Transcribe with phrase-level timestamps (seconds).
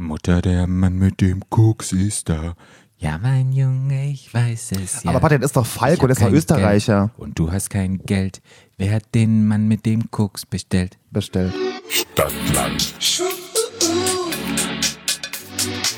[0.00, 2.54] Mutter, der Mann mit dem Koks ist da.
[2.98, 5.10] Ja, mein Junge, ich weiß es ja.
[5.10, 7.06] Aber warte, das ist doch Falco, das ist doch Österreicher.
[7.08, 8.42] Geld und du hast kein Geld.
[8.76, 10.98] Wer hat den Mann mit dem Koks bestellt?
[11.10, 11.54] Bestellt.
[11.88, 12.94] Stadtland.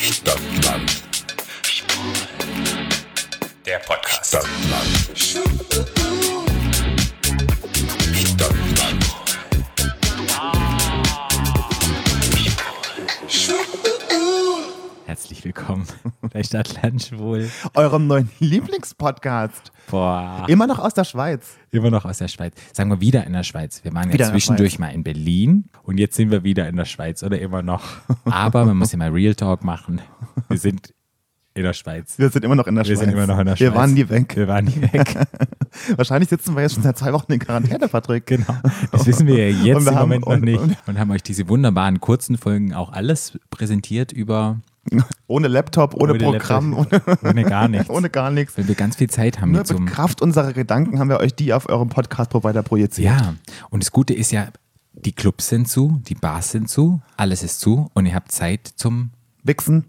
[0.01, 1.03] Stadtland.
[3.67, 4.27] Der Podcast.
[4.27, 6.22] Stadtland.
[15.43, 15.87] Herzlich willkommen
[16.33, 17.51] bei Stadtland Schwul.
[17.75, 19.73] Eurem neuen Lieblingspodcast.
[19.91, 20.45] Boah.
[20.47, 21.57] Immer noch aus der Schweiz.
[21.73, 22.55] Immer noch aus der Schweiz.
[22.73, 23.83] Sagen wir wieder in der Schweiz.
[23.83, 26.77] Wir waren ja Wieder der zwischendurch mal in Berlin und jetzt sind wir wieder in
[26.77, 27.83] der Schweiz oder immer noch.
[28.25, 30.01] Aber man muss ja mal Real Talk machen.
[30.49, 30.95] Wir sind
[31.55, 32.21] in der Schweiz.
[32.21, 33.01] Wir sind immer noch in der Wir Schweiz.
[33.05, 33.69] sind immer noch in der Schweiz.
[33.69, 34.37] Wir waren nie weg.
[34.37, 35.27] Wir waren nie weg.
[35.97, 38.27] Wahrscheinlich sitzen wir jetzt schon seit zwei Wochen in Quarantäne, Patrick.
[38.27, 38.55] Genau.
[38.93, 40.61] Das wissen wir ja jetzt wir im haben- Moment noch und- nicht.
[40.87, 44.61] Und haben euch diese wunderbaren kurzen Folgen auch alles präsentiert über
[45.29, 47.25] Ohne Laptop, ohne, Ohne Programm, Laptop.
[47.25, 47.89] ohne gar nichts.
[47.89, 48.59] ohne gar nichts.
[48.59, 51.35] Weil wir ganz viel Zeit haben Nur mit einem Kraft unserer Gedanken haben wir euch
[51.35, 53.15] die auf eurem Podcast-Provider projiziert.
[53.21, 53.35] Ja,
[53.71, 54.49] und das Gute ist ja,
[54.93, 58.67] die Clubs sind zu, die Bars sind zu, alles ist zu und ihr habt Zeit
[58.77, 59.11] zum
[59.43, 59.87] Wichsen.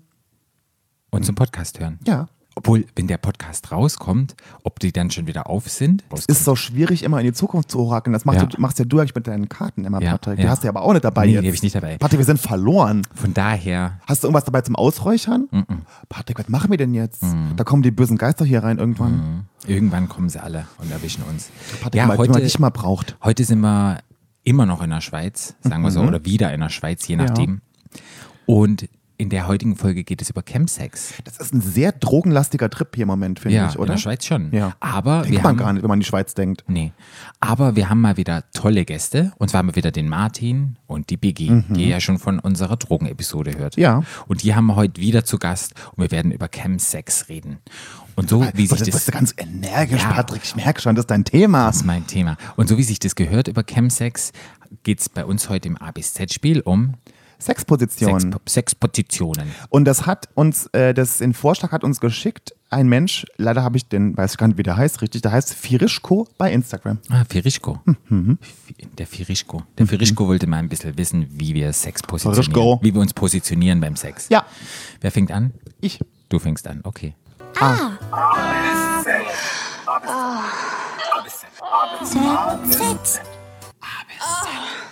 [1.10, 2.00] und zum Podcast hören.
[2.08, 2.28] Ja.
[2.56, 6.04] Obwohl, wenn der Podcast rauskommt, ob die dann schon wieder auf sind.
[6.28, 8.14] Ist so schwierig, immer in die Zukunft zu orakeln.
[8.14, 8.45] Das machst, Ja.
[8.45, 10.38] du, machst ja du eigentlich mit deinen Karten immer, Ja, Patrick.
[10.38, 10.50] Die ja.
[10.50, 11.42] hast du ja aber auch nicht dabei Nee, jetzt.
[11.44, 11.98] die hab ich nicht dabei.
[11.98, 13.02] Patrick, wir sind verloren.
[13.16, 15.48] Von daher, Hast du irgendwas dabei zum Ausräuchern?
[16.10, 17.23] Patrick, was machen wir denn jetzt?
[17.56, 19.48] Da kommen die bösen Geister hier rein irgendwann.
[19.66, 21.50] irgendwann kommen sie alle und erwischen uns.
[21.82, 23.17] Patrick, ja, mal, heute, dich mal braucht.
[23.23, 23.98] heute sind wir
[24.44, 27.62] immer noch in der Schweiz, sagen wir so, oder wieder in der Schweiz, je nachdem.
[28.45, 31.14] Und in der heutigen Folge geht es über Chemsex.
[31.23, 33.94] Das ist ein sehr drogenlastiger Trip hier im Moment, finde Ja, ich, in oder?
[33.94, 34.52] der Schweiz schon.
[34.52, 34.75] Ja.
[34.80, 36.64] Aber Denkt wir man haben, gar nicht, wenn man an die Schweiz denkt.
[36.67, 36.92] Nee.
[37.39, 39.31] Aber wir haben mal wieder tolle Gäste.
[39.38, 42.39] Und zwar haben wir wieder den Martin und die Biggie, die ihr ja schon von
[42.39, 43.78] unserer Drogenepisode hört.
[43.78, 43.83] Mhm.
[43.83, 44.03] Ja.
[44.28, 47.59] Und die haben wir heute wieder zu Gast und wir werden über Chemsex reden.
[48.16, 50.11] Und so wie sich das, das, bist du ganz energisch, Ja.
[50.14, 50.42] Patrick.
[50.44, 51.67] Ich merke schon, das ist dein Thema.
[51.67, 52.38] das ist mein Thema.
[52.55, 54.32] Und so wie sich das gehört über Chemsex,
[54.83, 56.93] geht es bei uns heute im A bis Z-Spiel um
[57.45, 58.20] Sexposition.
[58.20, 59.52] Sex, Sexpositionen.
[59.70, 63.77] Und das hat uns, äh, das den Vorschlag hat uns geschickt ein Mensch, leider habe
[63.77, 66.99] ich den, weiß ich gar nicht, wie der heißt, richtig, der heißt Firischko bei Instagram.
[67.09, 67.80] Ah, Firischko.
[68.09, 68.37] Mhm.
[68.98, 69.64] Der Firischko.
[69.77, 72.43] Der Firischko wollte mal ein bisschen wissen, wie wir Sex positionieren.
[72.43, 72.80] Firischko.
[72.82, 74.27] Wie wir uns positionionieren beim Sex.
[74.30, 74.45] Ja,
[75.02, 75.53] Wer fängt an?
[75.80, 75.99] ich.
[76.30, 77.14] Du fängst an, okay.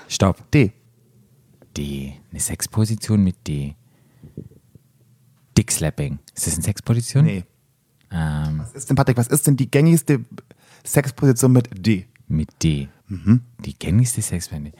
[0.08, 0.52] Stopp.
[0.52, 0.72] D.
[1.78, 2.14] D.
[2.32, 3.76] Eine Sexposition mit D.
[5.58, 6.20] Dickslapping.
[6.36, 7.26] Ist das eine Sexposition?
[7.26, 7.44] Nee.
[8.12, 10.24] Ähm, Was ist denn, Patrick, was ist denn die gängigste
[10.86, 12.08] Sexposition mit D?
[12.28, 12.88] mit D.
[13.60, 14.72] Die gängigste Sexposition.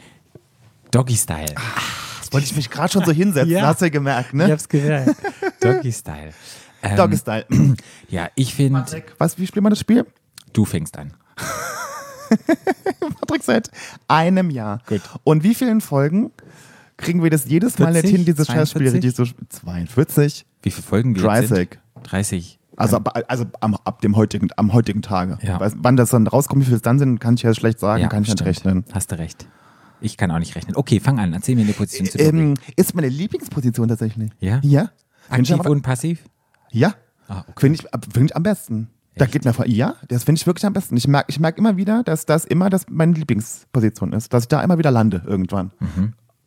[0.90, 1.54] Doggy Style.
[1.54, 3.66] Das wollte ich mich gerade schon so hinsetzen, Ja.
[3.66, 4.50] hast du ja gemerkt, ne?
[4.50, 5.14] hab's gehört.
[5.60, 6.32] Doggy Style.
[6.82, 7.46] Ähm, Doggy Style.
[8.08, 10.06] Ja, ich finde, Patrick, was, wie spielt man das Spiel?
[10.52, 11.14] du fängst an.
[13.20, 13.70] Patrick seit
[14.08, 14.80] einem Jahr.
[14.86, 15.00] Gut.
[15.24, 16.30] Und wie vielen Folgen
[17.02, 18.16] kriegen wir das jedes Mal nicht 40?
[18.16, 19.10] hin, dieses Scheißspiel 42?
[19.10, 20.46] richtig so 42?
[20.62, 21.56] Wie viele Folgen wir jetzt 30.
[21.56, 21.78] sind?
[22.04, 22.58] 30.
[22.76, 25.38] Also, ab, also am, ab dem heutigen, am heutigen Tage.
[25.42, 25.60] Ja.
[25.60, 28.08] Weiß, wann das dann rauskommt, wie viel es dann sind, kann ich ja schlecht sagen,
[28.08, 28.48] kann ich nicht stimmt.
[28.48, 28.84] rechnen.
[28.92, 29.46] Hast du recht.
[30.00, 30.74] Ich kann auch nicht rechnen.
[30.74, 31.32] Okay, fang an.
[31.32, 32.18] Erzähl mir eine Position zu.
[32.18, 34.30] Ähm, ist meine Lieblingsposition tatsächlich.
[34.40, 34.60] Ja?
[34.62, 34.90] Ja.
[35.28, 36.24] Aktiv aber- und passiv?
[36.70, 36.94] Ja.
[37.28, 37.52] Ah, okay.
[37.60, 38.88] Finde ich, find ich am besten.
[39.14, 39.32] Da Echt?
[39.32, 40.96] geht mir vor, ja, das finde ich wirklich am besten.
[40.96, 44.48] Ich merke ich merk immer wieder, dass das immer das meine Lieblingsposition ist, dass ich
[44.48, 45.70] da immer wieder lande irgendwann.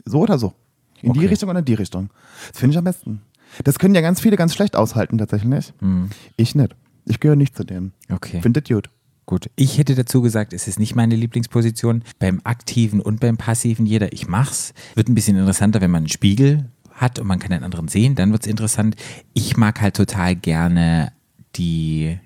[0.06, 0.54] So oder so.
[1.02, 1.20] In die.
[1.20, 1.28] Okay.
[1.28, 2.10] Richtung oder in die Richtung.
[2.52, 3.22] Das finde ich am besten.
[3.64, 5.74] Das können ja ganz viele ganz schlecht aushalten tatsächlich.
[5.82, 6.10] Mhm.
[6.38, 6.76] Ich nicht.
[7.06, 7.94] Ich gehöre nicht zu denen.
[8.10, 8.42] Okay.
[8.42, 8.90] Finde das gut.
[9.28, 12.04] Gut, ich hätte dazu gesagt, es ist nicht meine Lieblingsposition.
[12.20, 14.74] Beim aktiven und beim passiven jeder, ich mach's.
[14.94, 18.16] Wird ein bisschen interessanter, wenn man einen Spiegel hat und man kann den anderen sehen,
[18.16, 18.96] dann wird's interessant.
[19.34, 21.12] Ich mag halt total gerne
[21.56, 22.20] die,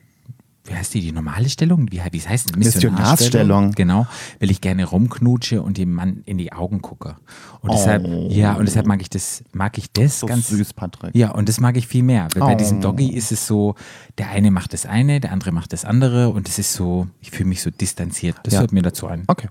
[0.66, 1.92] wie heißt die, die normale Stellung?
[1.92, 2.56] Wie, wie heißt das?
[2.58, 3.72] Missionarstellung.
[3.72, 4.06] Genau,
[4.40, 7.16] weil ich gerne rumknutsche und dem Mann in die Augen gucke.
[7.62, 11.16] Und deshalb, ja, und deshalb mag ich das, mag ich das So ganz süß, Patrick.
[11.16, 12.28] ja, und das mag ich viel mehr.
[12.34, 12.58] Weil bei Oh.
[12.58, 13.76] diesem Doggy ist es so,
[14.18, 17.32] der eine macht das eine, der andere macht das andere und es ist so, ich
[17.32, 18.36] fühle mich so distanziert.
[18.44, 18.60] Das Ja.
[18.60, 19.24] hört mir dazu an.
[19.28, 19.48] Okay.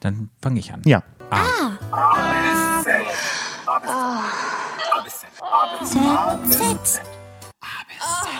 [0.00, 0.82] Dann fange ich an.
[0.84, 1.02] Ja.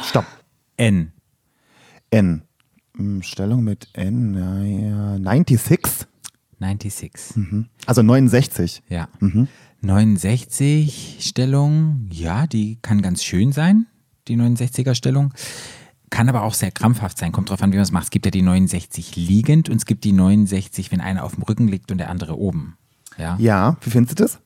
[0.02, 0.24] Stopp.
[0.76, 1.12] N.
[2.14, 2.42] N.
[2.96, 6.06] Hm, Stellung mit N, naja, 96.
[6.60, 7.36] 96.
[7.86, 8.82] Also 69.
[8.88, 9.08] Ja.
[9.80, 13.86] 69 Stellung, ja, die kann ganz schön sein,
[14.28, 15.34] die 69er Stellung.
[16.08, 18.04] Kann aber auch sehr krampfhaft sein, kommt drauf an, wie man es macht.
[18.04, 21.42] Es gibt ja die 69 liegend und es gibt die 69, wenn einer auf dem
[21.42, 22.76] Rücken liegt und der andere oben.
[23.18, 23.36] Ja.
[23.40, 24.38] Ja, wie findest du das?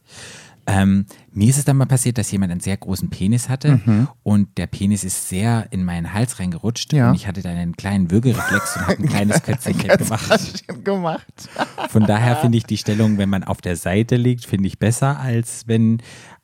[0.71, 4.09] Ähm, mir ist es dann mal passiert, dass jemand einen sehr großen Penis hatte Mhm.
[4.23, 7.09] und der Penis ist sehr in meinen Hals reingerutscht Ja.
[7.09, 10.85] und ich hatte dann einen kleinen Würgereflex und habe ein kleines Kötzchen gemacht.
[10.85, 11.49] Gemacht.
[11.89, 15.19] Von daher finde ich die Stellung, wenn man auf der Seite liegt, finde ich besser,
[15.19, 16.03] als wenn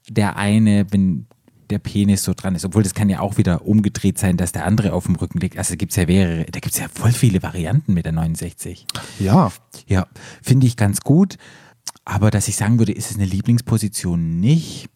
[0.08, 1.26] der eine, wenn
[1.70, 2.64] der Penis so dran ist.
[2.64, 5.56] Obwohl das kann ja auch wieder umgedreht sein, dass der andere auf dem Rücken liegt.
[5.58, 8.86] Also gibt es ja mehrere, da gibt es ja voll viele Varianten mit der 69.
[9.18, 9.50] Ja.
[9.86, 10.06] Ja,
[10.42, 11.36] finde ich ganz gut.
[12.04, 14.88] Aber dass ich sagen würde, ist es eine Lieblingsposition nicht?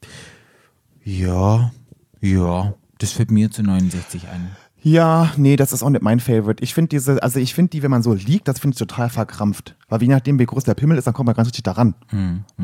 [1.05, 1.73] Ja,
[2.21, 4.51] ja, das fällt mir zu 69 ein.
[4.81, 6.63] Ja, nee, das ist auch nicht mein Favorite.
[6.63, 9.11] Ich finde diese, also ich finde die, wenn man so liegt, das finde ich total
[9.11, 9.75] verkrampft.
[9.89, 11.95] Weil je nachdem, wie groß der Pimmel ist, dann kommt man ganz richtig daran.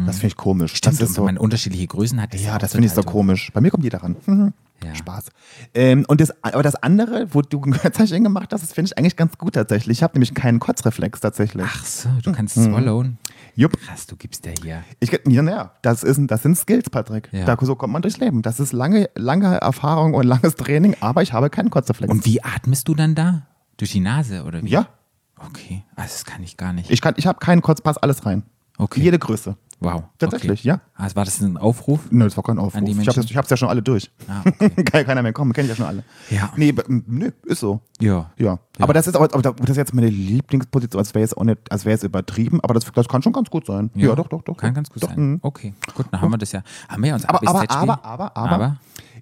[0.06, 0.72] Das finde ich komisch.
[0.72, 1.22] Hm, Stimmt, das ist so.
[1.22, 3.50] wenn man unterschiedliche Größen hat, Ja, das finde ich so komisch.
[3.52, 4.16] Bei mir kommt jeder ran.
[4.26, 4.52] Mhm.
[4.84, 4.94] Ja.
[4.94, 5.26] Spaß.
[5.74, 8.98] Ähm, und das, aber das andere, wo du ein Kötzchen gemacht hast, das finde ich
[8.98, 9.98] eigentlich ganz gut tatsächlich.
[9.98, 11.66] Ich habe nämlich keinen Kotzreflex tatsächlich.
[11.66, 13.18] Ach so, du kannst swallowen.
[13.56, 13.78] Jupp.
[13.80, 14.82] Krass, du gibst der hier.
[15.00, 17.28] Ich, ja, naja, das, ist, das sind Skills, Patrick.
[17.32, 17.44] Ja.
[17.44, 18.42] Da, so kommt man durchs Leben.
[18.42, 22.10] Das ist lange, lange Erfahrung und langes Training, aber ich habe keinen Kotzreflex.
[22.12, 23.46] Und wie atmest du dann da?
[23.76, 24.68] Durch die Nase oder wie?
[24.68, 24.88] ja,
[25.36, 26.90] Okay, also das kann ich gar nicht.
[26.90, 28.44] ich, kann- ich habe keinen Kotzpass, alles rein.
[28.76, 29.00] Okay.
[29.00, 29.56] Jede Größe.
[29.80, 30.02] wow.
[30.18, 30.68] Tatsächlich, okay.
[30.68, 30.80] ja.
[30.94, 32.10] Also war das ein Aufruf?
[32.10, 32.76] Nö, das war kein Aufruf.
[32.76, 34.10] An die ich habe es ja schon alle durch.
[34.26, 34.70] Ah, okay.
[34.84, 36.04] Kann keiner mehr kommen, kenne ich ja schon alle.
[36.30, 36.52] Ja.
[36.56, 37.80] Nee, nö, ist so.
[38.00, 38.32] Ja.
[38.36, 38.58] Ja.
[38.78, 41.70] Aber das ist aber, aber das ist jetzt meine Lieblingsposition, als wäre jetzt auch nicht,
[41.70, 43.90] als wäre es übertrieben, aber das, das kann schon ganz gut sein.
[43.94, 44.56] Ja, doch, doch, doch.
[44.56, 44.74] Kann doch.
[44.76, 45.18] ganz gut doch, sein.
[45.20, 45.38] mhm.
[45.42, 46.62] Okay, gut, dann haben wir das ja.
[46.88, 48.76] Haben wir ja uns Aber, aber, aber, aber, aber, aber,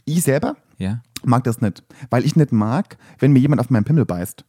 [0.04, 1.00] ich selber ja.
[1.24, 4.44] mag das nicht, weil ich nicht mag, wenn mir jemand auf meinen Pimmel beißt.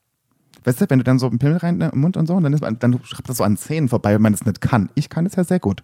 [0.66, 2.54] Weißt du, wenn du dann so einen Pimmel rein im Mund und so, und dann,
[2.54, 4.90] ist, man- dann schreibt das so an Zähnen vorbei, wenn man das nicht kann.
[4.96, 5.84] Ich kann das ja sehr gut.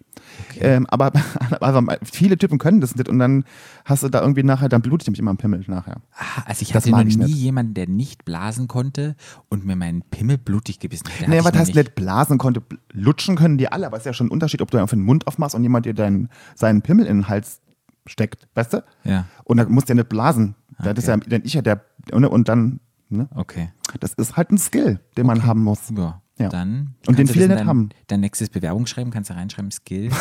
[0.58, 1.12] Ähm, aber
[1.60, 3.44] also, viele Typen können das nicht und dann
[3.84, 5.96] hast du da irgendwie nachher, dann blutet ich mich immer am Pimmel nachher.
[6.14, 7.34] Ah, Also ich Das hatte noch nie nicht.
[7.36, 9.16] jemanden, der nicht blasen konnte
[9.48, 11.28] und mir meinen Pimmel blutig gebissen hat.
[11.28, 12.62] Nee, was heißt nicht blasen konnte?
[12.92, 15.02] Lutschen können die alle, aber es ist ja schon ein Unterschied, ob du einfach den
[15.04, 17.60] Mund aufmachst und jemand dir deinen, seinen Pimmel in den Hals
[18.06, 18.84] steckt, weißt du?
[19.04, 19.26] Ja.
[19.44, 20.54] Und dann musst du ja nicht blasen.
[20.82, 21.82] Das ist ja, denn ich ja der,
[22.12, 23.28] und, und dann, ne?
[23.34, 23.72] Okay.
[24.00, 25.90] Das ist halt ein Skill, den man haben muss.
[25.96, 26.22] Ja.
[26.38, 26.48] Ja.
[26.48, 27.90] Dann Und den viele nicht haben.
[28.06, 30.10] Dein nächstes Bewerbungsschreiben kannst du reinschreiben, Skill.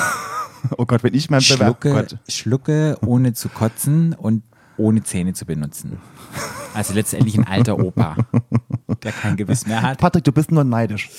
[0.77, 4.43] Oh Gott, wenn ich mein Bewerb, oh Schlucke, schlucke ohne zu kotzen und
[4.75, 5.99] ohne Zähne zu benutzen.
[6.73, 8.17] Also letztendlich ein alter Opa,
[9.03, 9.99] der kein Gewiss mehr hat.
[9.99, 11.09] Patrick, du bist nur neidisch.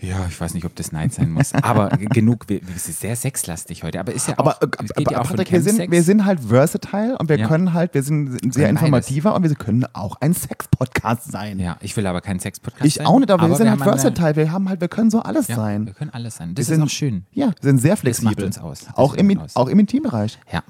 [0.00, 1.52] Ja, ich weiß nicht, ob das Neid sein muss.
[1.54, 3.98] Aber genug, wir, wir sind sehr sexlastig heute.
[3.98, 6.02] Aber ist ja auch, Aber, äh, es geht aber ja auch Patrick, wir sind, wir
[6.04, 7.48] sind halt versatile und wir Ja.
[7.48, 11.58] können halt, wir sind sehr informativer und wir können auch ein Sex-Podcast sein.
[11.58, 13.88] Ja, ich will aber kein Sex-Podcast Ich sein, auch nicht, aber, wir sind halt haben
[13.90, 14.36] eine- versatile.
[14.36, 15.86] Wir haben halt, wir können so alles Ja, sein.
[15.86, 16.50] wir können alles sein.
[16.50, 17.24] Wir Das ist sind- auch schön.
[17.32, 18.30] Ja, wir sind sehr flexibel.
[18.34, 18.80] macht uns aus.
[18.86, 19.56] Das Auch im, uns aus.
[19.56, 20.38] auch im Intimbereich.
[20.52, 20.62] Ja.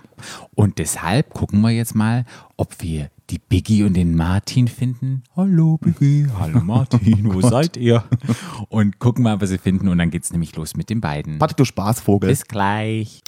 [0.54, 2.24] Und deshalb gucken wir jetzt mal,
[2.56, 5.22] ob wir die Biggie und den Martin finden.
[5.36, 8.04] Hallo Biggie, hallo Martin, wo seid ihr?
[8.68, 9.88] Und gucken mal, was sie finden.
[9.88, 11.38] Und dann geht's nämlich los mit den beiden.
[11.38, 12.30] Patrick, du Spaßvogel.
[12.30, 13.20] Bis gleich.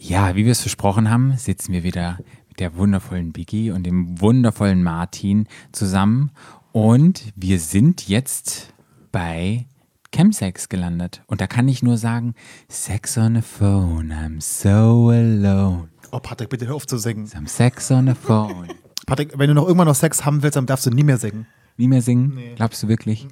[0.00, 2.18] Ja, wie wir es versprochen haben, sitzen wir wieder
[2.48, 6.32] mit der wundervollen Biggie und dem wundervollen Martin zusammen.
[6.72, 8.72] Und wir sind jetzt
[9.12, 9.66] bei
[10.12, 11.22] Chemsex gelandet.
[11.26, 12.34] Und da kann ich nur sagen,
[12.68, 15.88] Sex on the phone, I'm so alone.
[16.10, 17.26] Oh, Patrick, bitte hör auf zu singen.
[17.26, 18.68] Some Sex on the phone.
[19.06, 21.46] Patrick, wenn du noch irgendwann noch Sex haben willst, dann darfst du nie mehr singen.
[21.76, 22.38] Nie mehr singen?
[22.56, 23.28] Glaubst du wirklich?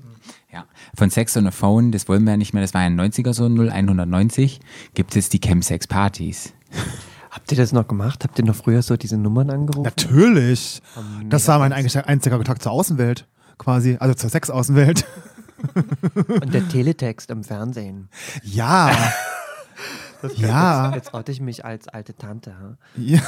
[0.52, 0.66] Ja.
[0.96, 3.00] Von Sex on the Phone, das wollen wir ja nicht mehr, das war ja ein
[3.00, 4.60] 90er so 0190,
[4.94, 6.52] gibt es die Chemsex-Partys.
[7.30, 8.22] Habt ihr das noch gemacht?
[8.22, 9.82] Habt ihr noch früher so diese Nummern angerufen?
[9.82, 10.80] Natürlich.
[11.28, 13.26] Das war mein eigentlich einziger Kontakt zur Außenwelt.
[13.58, 15.04] Quasi, also zur Sex-Außenwelt.
[16.28, 18.08] Und der Teletext im Fernsehen.
[18.44, 18.96] Ja.
[20.36, 20.86] ja.
[20.86, 22.52] Jetzt, jetzt oute ich mich als alte Tante.
[22.52, 22.76] Ha?
[22.96, 23.20] ja.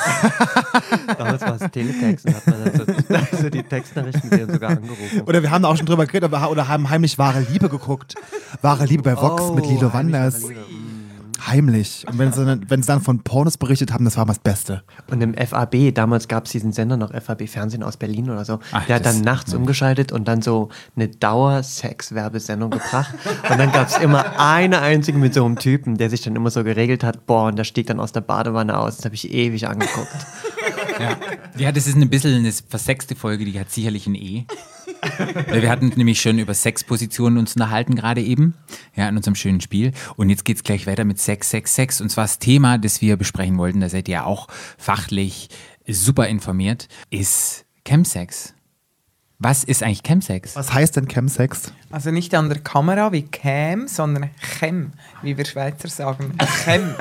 [1.18, 5.22] Damals war es Teletext und hat man dann so, so die Textnachrichten sogar angerufen.
[5.26, 8.14] Oder wir haben da auch schon drüber geredet oder, oder haben heimlich Wahre Liebe geguckt.
[8.62, 10.42] Wahre Liebe bei Vox mit Lilo Oh, Wanders.
[10.42, 10.60] Liebe.
[11.44, 12.04] Heimlich.
[12.08, 14.82] Und wenn sie, dann, wenn sie dann von Pornos berichtet haben, das war das Beste.
[15.10, 18.58] Und im FAB, damals gab es diesen Sender noch, FAB Fernsehen aus Berlin oder so,
[18.72, 23.14] Ach, der hat dann nachts umgeschaltet und dann so eine Dauer-Sex-Werbesendung gebracht.
[23.50, 26.50] und dann gab es immer eine einzige mit so einem Typen, der sich dann immer
[26.50, 28.96] so geregelt hat, boah, und der stieg dann aus der Badewanne aus.
[28.96, 30.26] Das habe ich ewig angeguckt.
[30.98, 31.16] Ja.
[31.58, 34.46] ja, das ist ein bisschen eine versexte Folge, die hat sicherlich ein E.
[35.48, 38.54] Wir hatten nämlich schon über Sexpositionen uns unterhalten gerade eben,
[38.94, 39.92] ja, in unserem schönen Spiel.
[40.16, 42.00] Und jetzt geht's gleich weiter mit Sex, Sex, Sex.
[42.00, 45.48] Und zwar das Thema, das wir besprechen wollten, da seid ihr ja auch fachlich
[45.86, 48.55] super informiert, ist Chemsex.
[49.38, 50.56] Was ist eigentlich Chemsex?
[50.56, 51.70] Was heißt denn Chemsex?
[51.90, 56.32] Also nicht an der Kamera wie Cam, sondern Chem, wie wir Schweizer sagen.
[56.64, 56.94] Chem.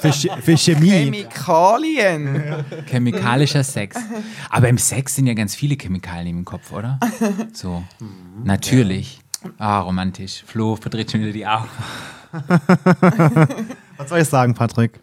[0.00, 0.90] Für, Ch für Chemie.
[0.90, 2.64] Chemikalien.
[2.86, 3.98] Chemikalischer Sex.
[4.48, 6.98] Aber im Sex sind ja ganz viele Chemikalien im Kopf, oder?
[7.52, 7.84] So.
[8.42, 9.20] Natürlich.
[9.58, 10.42] Ah, romantisch.
[10.46, 11.68] Flo verdreht schon wieder die Augen.
[13.98, 14.98] Was soll ich sagen, Patrick?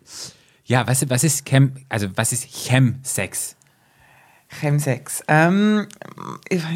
[0.65, 3.54] Ja, was, was ist Chem, also was ist Chemsex?
[4.49, 5.23] Chemsex.
[5.27, 5.87] Ähm,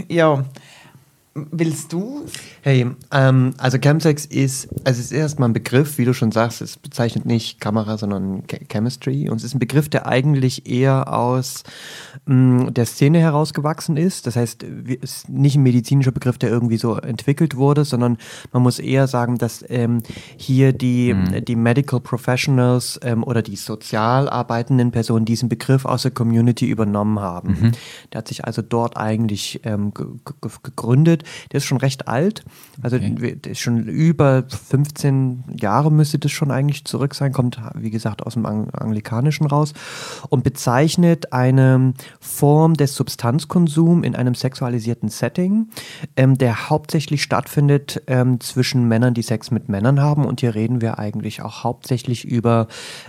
[0.07, 0.45] ja.
[1.51, 2.25] Willst du?
[2.61, 6.61] Hey, ähm, also Chemsex ist, also es ist erstmal ein Begriff, wie du schon sagst,
[6.61, 9.29] es bezeichnet nicht Kamera, sondern Che- Chemistry.
[9.29, 11.63] Und es ist ein Begriff, der eigentlich eher aus
[12.25, 14.27] mh, der Szene herausgewachsen ist.
[14.27, 18.17] Das heißt, es ist nicht ein medizinischer Begriff, der irgendwie so entwickelt wurde, sondern
[18.51, 20.01] man muss eher sagen, dass ähm,
[20.37, 21.15] hier die,
[21.47, 27.19] die Medical Professionals ähm, oder die sozial arbeitenden Personen diesen Begriff aus der Community übernommen
[27.19, 27.71] haben.
[28.11, 30.05] Der hat sich also dort eigentlich ähm, ge
[30.41, 31.23] ge gegründet.
[31.51, 32.43] Der ist schon recht alt,
[32.81, 33.55] also Okay.
[33.55, 38.45] schon über 15 Jahre müsste das schon eigentlich zurück sein, kommt wie gesagt aus dem
[38.45, 39.73] Ang Anglikanischen raus
[40.29, 45.69] und bezeichnet eine Form des Substanzkonsums in einem sexualisierten Setting,
[46.15, 50.25] ähm, der hauptsächlich stattfindet ähm, zwischen Männern, die Sex mit Männern haben.
[50.25, 52.67] Und hier reden wir eigentlich auch hauptsächlich über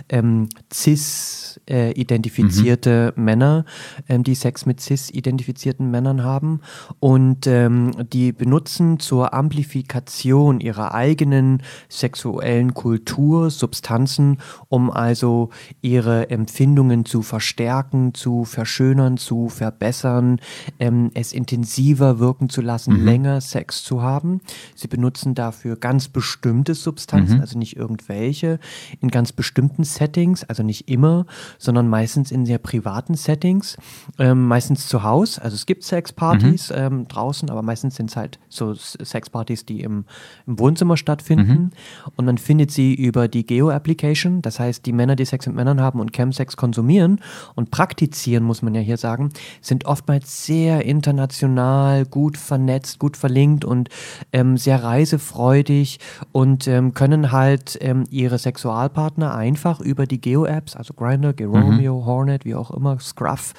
[0.09, 3.65] ähm, cis-identifizierte Männer,
[4.07, 6.61] ähm, die Sex mit cis-identifizierten Männern haben.
[6.99, 14.39] Und ähm, die benutzen zur Amplifikation ihrer eigenen sexuellen Kultur Substanzen,
[14.69, 15.49] um also
[15.81, 20.39] ihre Empfindungen zu verstärken, zu verschönern, zu verbessern,
[20.79, 24.41] ähm, es intensiver wirken zu lassen, länger Sex zu haben.
[24.75, 28.59] Sie benutzen dafür ganz bestimmte Substanzen, also nicht irgendwelche,
[28.99, 31.25] in ganz bestimmten Settings, also nicht immer,
[31.57, 33.77] sondern meistens in sehr privaten Settings,
[34.19, 35.41] ähm, meistens zu Hause.
[35.41, 40.05] Also es gibt Sexpartys ähm, draußen, aber meistens sind es halt so Sexpartys, die im,
[40.47, 41.71] im Wohnzimmer stattfinden.
[42.15, 45.81] Und man findet sie über die Geo-Application, das heißt, die Männer, die Sex mit Männern
[45.81, 47.19] haben und Chemsex konsumieren
[47.55, 49.29] und praktizieren, muss man ja hier sagen,
[49.61, 53.89] sind oftmals sehr international, gut vernetzt, gut verlinkt und
[54.33, 55.99] ähm, sehr reisefreudig
[56.31, 62.45] und ähm, können halt ähm, ihre Sexualpartner einfach über die Geo-Apps, also Grindr, Geromeo, Hornet,
[62.45, 63.53] wie auch immer, Scruff,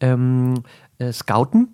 [0.00, 0.62] ähm,
[0.98, 1.68] äh, scouten.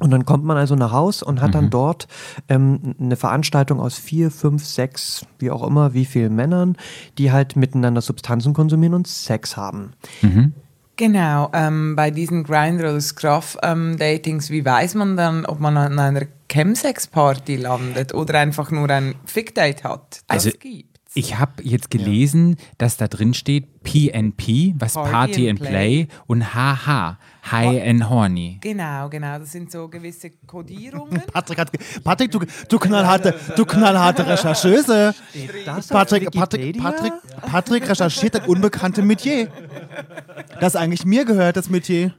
[0.00, 2.06] Und dann kommt man also nach Haus und hat dann dort
[2.48, 6.76] ähm, eine Veranstaltung aus vier, fünf, sechs, wie auch immer, wie vielen Männern,
[7.18, 9.92] die halt miteinander Substanzen konsumieren und Sex haben.
[10.96, 16.22] Genau, ähm, bei diesen Grindr- oder Scruff-Datings, wie weiß man dann, ob man an einer
[16.50, 20.22] Chemsex-Party landet oder einfach nur ein Fick-Date hat?
[20.26, 20.88] Das Also, gibt's.
[21.14, 26.08] Ich habe jetzt gelesen, dass da drin steht PNP, was Party Party, and and Play,
[26.26, 27.16] und HH,
[27.50, 28.58] High and Horny.
[28.60, 31.22] Genau, genau, das sind so gewisse Kodierungen.
[31.32, 31.70] Patrick, hat,
[32.04, 35.14] Patrick du, du, knallharte, du knallharte Rechercheuse.
[35.88, 37.12] Patrick, Patrick, Patrick,
[37.42, 39.48] Patrick recherchiert das unbekannte Metier.
[40.60, 42.14] Das eigentlich mir gehört, das Metier.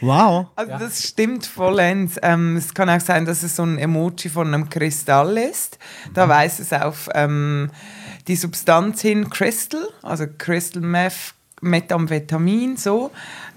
[0.00, 0.48] Wow.
[0.56, 2.16] Also das stimmt vollends.
[2.22, 5.78] Ähm, es kann auch sein, dass es so ein Emoji von einem Kristall ist.
[6.12, 7.70] Da weist es auf ähm,
[8.26, 11.34] die Substanz hin, Crystal, also Crystal Meth,
[11.64, 13.10] Methamphetamin, so.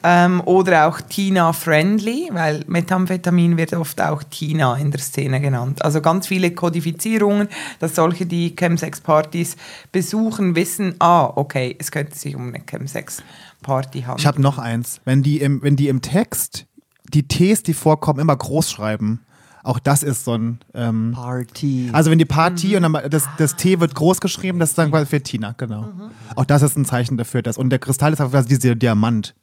[0.03, 5.83] Ähm, oder auch Tina-friendly, weil Methamphetamin wird oft auch Tina in der Szene genannt.
[5.83, 7.49] Also ganz viele Kodifizierungen,
[7.79, 9.57] dass solche, die Chemsex-Partys
[9.91, 14.19] besuchen, wissen, ah, okay, es könnte sich um eine Chemsex-Party handeln.
[14.19, 15.01] Ich habe noch eins.
[15.03, 16.67] Wenn die, im, wenn die im Text
[17.13, 19.21] die Ts, die vorkommen, immer groß schreiben,
[19.67, 20.59] auch das ist so ein.
[20.73, 21.89] Ähm, Party.
[21.91, 24.91] also, wenn die Party und dann das, das T wird groß geschrieben, das ist dann
[24.91, 25.89] quasi für Tina, genau.
[26.35, 27.41] Auch das ist ein Zeichen dafür.
[27.41, 29.35] Dass, und der Kristall ist quasi dieser Diamant.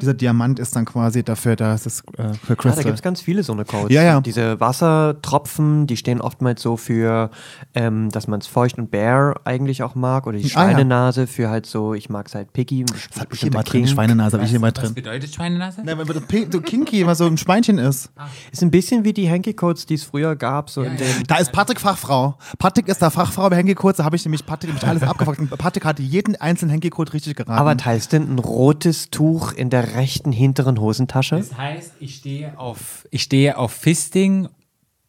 [0.00, 2.84] Dieser Diamant ist dann quasi dafür, dass es äh, für Ja, da Crystal.
[2.84, 3.94] gibt es ganz viele so eine Codes.
[3.94, 4.20] Ja, ja.
[4.20, 7.30] Diese Wassertropfen, die stehen oftmals so für,
[7.74, 10.26] ähm, dass man es feucht und bare eigentlich auch mag.
[10.26, 10.70] Oder die Ah, ja.
[10.72, 12.84] Schweinenase für halt so, ich mag es halt picky.
[12.84, 14.94] das hab ich immer drin, Schweinenase habe ich immer Was drin.
[14.94, 15.82] bedeutet Schweinenase?
[15.84, 18.10] Nein, wenn du Kinky immer so ein Schweinchen ist.
[18.50, 20.70] Ist ein bisschen wie die Hanky-Codes, die es früher gab.
[20.70, 22.36] So in den, Da ist Patrick Fachfrau.
[22.58, 23.96] Patrick ist da Fachfrau bei Henky Kurz.
[23.98, 25.40] Da habe ich nämlich Patrick alles abgefragt.
[25.58, 27.58] Patrick hatte jeden einzelnen Henky Code richtig geraten.
[27.58, 31.36] aber teilst du ein rotes Tuch in der rechten hinteren Hosentasche?
[31.36, 34.48] Das heißt, ich stehe auf, ich stehe auf Fisting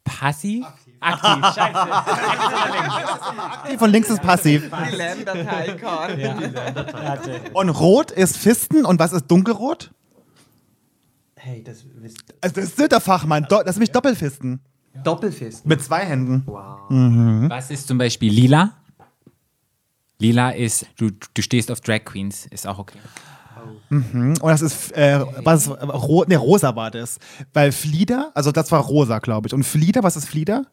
[0.04, 0.64] passiv.
[1.00, 1.88] Aktiv, scheiße.
[3.72, 4.70] Die von links ist passiv.
[6.16, 7.50] Die.
[7.52, 8.84] Und rot ist Fisten.
[8.86, 9.90] Und was ist dunkelrot?
[11.36, 13.44] Hey, das ist Also das ist der Fachmann.
[13.48, 14.60] Do- Das ist nämlich Doppelfisten.
[15.02, 15.66] Doppelfist.
[15.66, 16.46] Mit zwei Händen.
[17.50, 18.72] Was ist zum Beispiel lila?
[20.20, 22.98] Lila ist, du, du stehst auf Drag Queens, ist auch okay.
[23.90, 27.18] Und das ist, äh, was ist, äh, ro ne, rosa war das.
[27.52, 29.54] Weil Flieder, also das war rosa, glaube ich.
[29.54, 30.66] Und Flieder, was ist Flieder?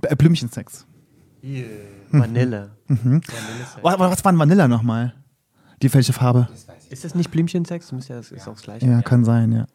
[0.00, 0.86] B äh, Blümchensex.
[2.10, 2.70] Vanille.
[3.82, 5.14] Was, was war ein Vanilla nochmal?
[5.82, 6.48] Die welche Farbe?
[6.88, 7.88] Ist das nicht Blümchensex?
[7.88, 8.86] Das ist ja- das ist auch das gleiche.
[8.86, 9.66] Ja, kann sein, ja.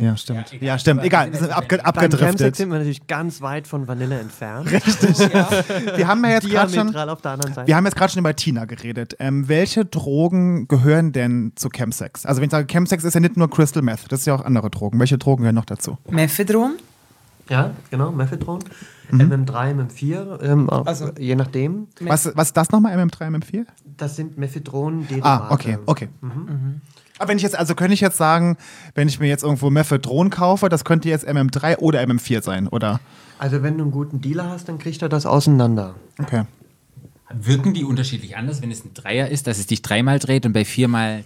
[0.00, 0.52] Ja, stimmt.
[0.60, 1.04] Ja, stimmt.
[1.04, 2.56] Egal, wir sind abge Beim Chemsex abgedriftet.
[2.56, 4.70] sind wir natürlich ganz weit von Vanille entfernt.
[4.70, 9.16] Wir haben ja jetzt gerade schon, wir haben jetzt gerade schon über Tina geredet.
[9.18, 12.24] Ähm, welche Drogen gehören denn zu Chemsex?
[12.26, 14.44] Also wenn ich sage Chemsex ist ja nicht nur Crystal Meth, das ist ja auch
[14.44, 14.98] andere Drogen.
[14.98, 15.98] Welche Drogen gehören noch dazu?
[16.08, 16.76] Mephedron?
[17.48, 18.60] Ja, genau, Mephedron.
[19.10, 19.20] Mhm.
[19.22, 21.88] MM3, MM4, ähm, Also- je nachdem.
[22.00, 23.66] Was, was ist das nochmal, MM3, MM4?
[23.96, 26.08] Das sind Mephedron Ah, okay, okay.
[27.20, 28.56] Aber wenn ich jetzt, also könnte ich jetzt sagen,
[28.94, 32.98] wenn ich mir jetzt irgendwo Mephedron kaufe, das könnte jetzt MM3 oder MM4 sein, oder?
[33.38, 35.96] Also wenn du einen guten Dealer hast, dann kriegt er das auseinander.
[36.18, 36.44] Okay.
[37.32, 40.52] Wirken die unterschiedlich anders, wenn es ein Dreier ist, dass es dich dreimal dreht und
[40.52, 41.22] bei viermal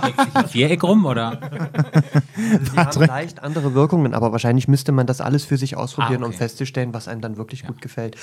[0.00, 1.06] schlägt sich ein Viereck rum?
[1.06, 1.40] Oder?
[2.52, 6.22] Also sie haben leicht andere Wirkungen, aber wahrscheinlich müsste man das alles für sich ausprobieren,
[6.22, 6.38] Ah, um okay.
[6.38, 8.16] festzustellen, was einem dann wirklich gut gefällt.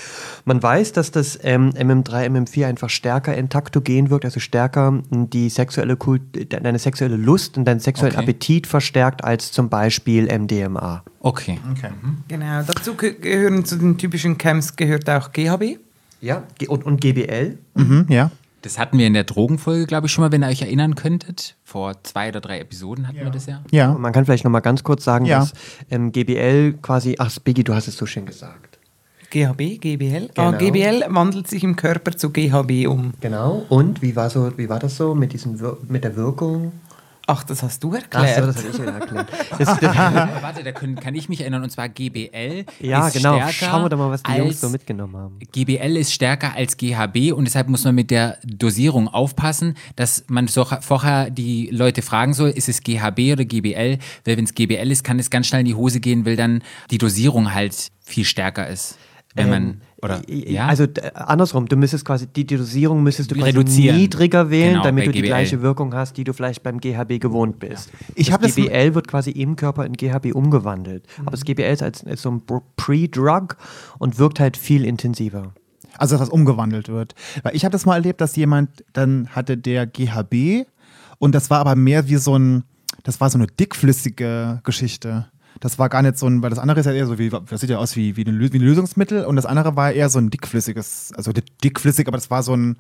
[0.46, 5.50] Man weiß, dass das ähm, MM3, MM4 einfach stärker entaktogen wirkt, also stärker mh, die
[5.50, 6.22] sexuelle Kult,
[6.54, 8.24] deine sexuelle Lust und deinen sexuellen Okay.
[8.24, 11.04] Appetit verstärkt als zum Beispiel MDMA.
[11.20, 11.60] Okay.
[11.72, 11.90] Okay.
[12.28, 12.62] Genau.
[12.64, 15.80] Dazu ge- gehören zu den typischen Camps gehört auch GHB.
[16.22, 17.58] Ja, und, und GBL.
[17.76, 18.32] Mhm, ja.
[18.64, 21.56] Das hatten wir in der Drogenfolge, glaube ich, schon mal, wenn ihr euch erinnern könntet.
[21.64, 23.62] Vor zwei oder drei Episoden hatten wir das ja.
[23.72, 23.92] Ja.
[23.92, 25.40] Und man kann vielleicht noch mal ganz kurz sagen, Ja.
[25.40, 25.54] dass
[25.92, 28.80] ähm, GBL quasi, ach Biggie, du hast es so schön gesagt.
[29.30, 30.30] GHB, GBL.
[30.38, 30.58] Ah, Genau.
[30.58, 33.14] GBL wandelt sich im Körper zu GHB um.
[33.22, 33.66] Genau.
[33.70, 36.72] Und wie war so, wie war das so mit diesem Wir mit der Wirkung?
[37.30, 38.38] Ach, das hast du Ach erklärt.
[38.38, 39.28] so, das habe ich erklärt.
[39.60, 41.62] Das, das, Aber warte, da können, kann ich mich erinnern.
[41.62, 43.36] Und zwar GBL ja, ist genau.
[43.36, 45.40] stärker Schauen wir doch mal, was die Jungs so mitgenommen haben.
[45.52, 50.48] GBL ist stärker als GHB und deshalb muss man mit der Dosierung aufpassen, dass man
[50.48, 54.00] so, vorher die Leute fragen soll, ist es GHB oder GBL?
[54.24, 56.64] Weil wenn es GBL ist, kann es ganz schnell in die Hose gehen, weil dann
[56.92, 58.98] die Dosierung halt viel stärker ist.
[59.38, 60.68] Wenn man, oder, ja?
[60.68, 63.98] Also äh, andersrum, du müsstest quasi, die Dosierung müsstest du quasi Reduzieren.
[63.98, 65.28] niedriger wählen, Genau, damit du die GBL.
[65.28, 67.92] gleiche Wirkung hast, die du vielleicht beim GHB gewohnt bist.
[68.16, 71.06] Ich hab das GBL wird quasi im Körper in GHB umgewandelt.
[71.22, 72.42] Aber das GBL ist, als, ist so ein
[72.76, 73.56] Pre-Drug
[74.00, 75.54] und wirkt halt viel intensiver.
[75.98, 77.16] Also, dass das umgewandelt wird.
[77.44, 80.68] Weil ich habe das mal erlebt, dass jemand, dann hatte der GHB
[81.20, 82.64] und das war aber mehr wie so ein,
[83.04, 85.28] das war so eine dickflüssige Geschichte.
[85.60, 87.62] Das war gar nicht so ein, weil das andere ist ja eher so wie, das
[87.62, 90.10] sieht ja aus wie, wie, ein, Lö- wie ein Lösungsmittel und das andere war eher
[90.10, 92.78] so ein dickflüssiges, also di- dickflüssig, aber das war so ein,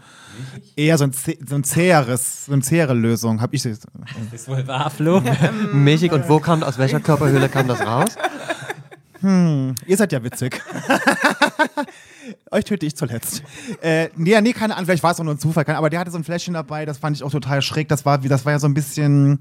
[0.75, 3.79] eher so ein, so ein zäheres, so eine zähere Lösung, habe ich das.
[4.31, 5.21] ist wohl wahr, Flo.
[5.73, 8.09] Milchig, und wo kam, aus welcher Körperhöhle kam das raus?
[9.23, 10.61] Ihr seid ja witzig.
[12.51, 13.41] Euch töte ich zuletzt.
[13.81, 15.99] Äh, nee, nee, keine Ahnung, vielleicht war es auch nur ein Zufall, keine- aber der
[15.99, 17.87] hatte so ein Fläschchen dabei, das fand ich auch total schräg.
[17.87, 19.39] Das war, wie, das war ja so ein bisschen,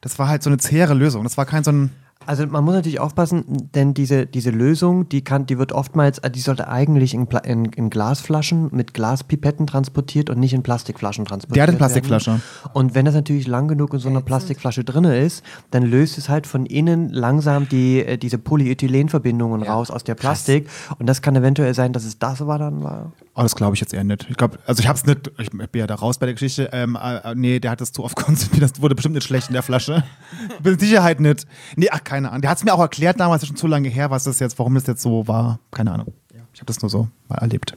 [0.00, 1.24] das war halt so eine zähere Lösung.
[1.24, 1.90] Das war kein so ein,
[2.26, 6.30] Also man muss natürlich aufpassen, denn diese, diese Lösung, die kann, die wird oftmals, äh,
[6.30, 11.56] die sollte eigentlich in, in, in Glasflaschen mit Glaspipetten transportiert und nicht in Plastikflaschen transportiert.
[11.56, 12.08] Der hat eine werden.
[12.08, 12.40] Plastikflasche.
[12.72, 16.28] Und wenn das natürlich lang genug in so einer Plastikflasche drin ist, dann löst es
[16.28, 20.68] halt von innen langsam die, äh, diese Polyethylenverbindungen raus aus der Plastik.
[20.98, 23.12] Und das kann eventuell sein, dass es das war dann war.
[23.34, 24.26] Oh, das glaube ich jetzt eher nicht.
[24.28, 26.70] Ich glaube, also ich hab's nicht, ich bin ja da raus bei der Geschichte.
[26.72, 29.54] Ähm, äh, nee, der hat das zu oft konsumiert, das wurde bestimmt nicht schlecht in
[29.54, 30.04] der Flasche.
[30.62, 31.46] Mit Sicherheit nicht.
[31.76, 32.42] Nee, ach, keine Ahnung.
[32.42, 34.38] Der hat es mir auch erklärt damals, das ist schon zu lange her, was das
[34.38, 35.58] jetzt, warum das jetzt so war.
[35.70, 36.12] Keine Ahnung.
[36.54, 37.74] Ich habe das nur so mal erlebt.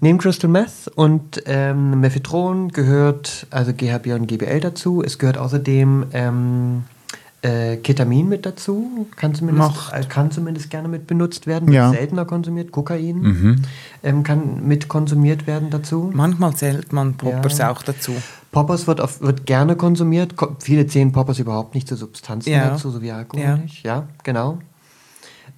[0.00, 5.02] Neben Crystal Meth und ähm, Mephedron gehört also GHB und GBL dazu.
[5.02, 6.84] Es gehört außerdem ähm,
[7.42, 9.06] äh, Ketamin mit dazu.
[9.16, 11.66] Kann zumindest, äh, kann zumindest gerne mit benutzt werden.
[11.68, 11.90] Wird Ja.
[11.90, 12.70] seltener konsumiert.
[12.72, 13.64] Kokain
[14.02, 16.10] ähm, kann mit konsumiert werden dazu.
[16.12, 17.70] Manchmal zählt man Poppers Ja.
[17.70, 18.12] auch dazu.
[18.52, 20.36] Poppers wird, auf, wird gerne konsumiert.
[20.36, 22.70] Ko viele zählen Poppers überhaupt nicht zu Substanzen Ja.
[22.70, 23.56] dazu, so wie Alkohol Ja.
[23.56, 23.84] nicht.
[23.84, 24.58] Ja, genau.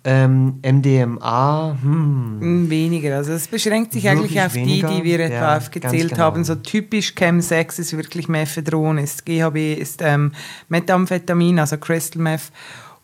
[0.05, 3.17] Ähm, MDMA, hm, Mm, Weniger.
[3.19, 4.88] Also es beschränkt sich Wirklich eigentlich auf weniger?
[4.88, 6.23] die, die wir Ja, etwa aufgezählt genau.
[6.23, 6.43] haben.
[6.45, 10.33] So typisch Chemsex ist wirklich Mephedron, ist GHB, ist ähm,
[10.69, 12.51] Methamphetamin, also Crystal Meth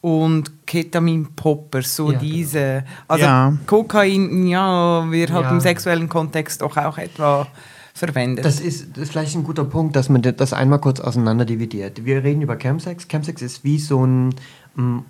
[0.00, 2.84] und Ketamin-Poppers, so Ja, diese.
[3.06, 3.52] Also Ja.
[3.66, 5.50] Kokain, ja, wird halt Ja.
[5.52, 7.46] im sexuellen Kontext doch auch etwa
[7.94, 8.44] verwendet.
[8.44, 12.04] Das ist, das ist vielleicht ein guter Punkt, dass man das einmal kurz auseinander dividiert.
[12.04, 13.08] Wir reden über Chemsex.
[13.08, 14.34] Chemsex ist wie so ein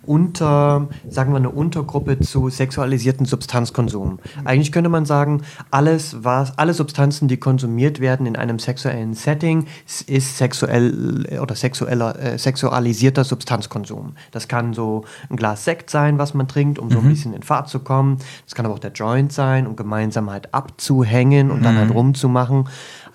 [0.02, 4.18] Unter, sagen wir eine Untergruppe zu sexualisierten Substanzkonsum.
[4.44, 9.66] Eigentlich könnte man sagen, alles was, alle Substanzen, die konsumiert werden in einem sexuellen Setting,
[10.06, 14.14] ist sexuell äh, oder sexueller, äh, sexualisierter Substanzkonsum.
[14.30, 17.42] Das kann so ein Glas Sekt sein, was man trinkt, um so ein bisschen in
[17.42, 18.18] Fahrt zu kommen.
[18.46, 22.68] Das kann aber auch der Joint sein, um gemeinsam halt abzuhängen und dann halt rumzumachen.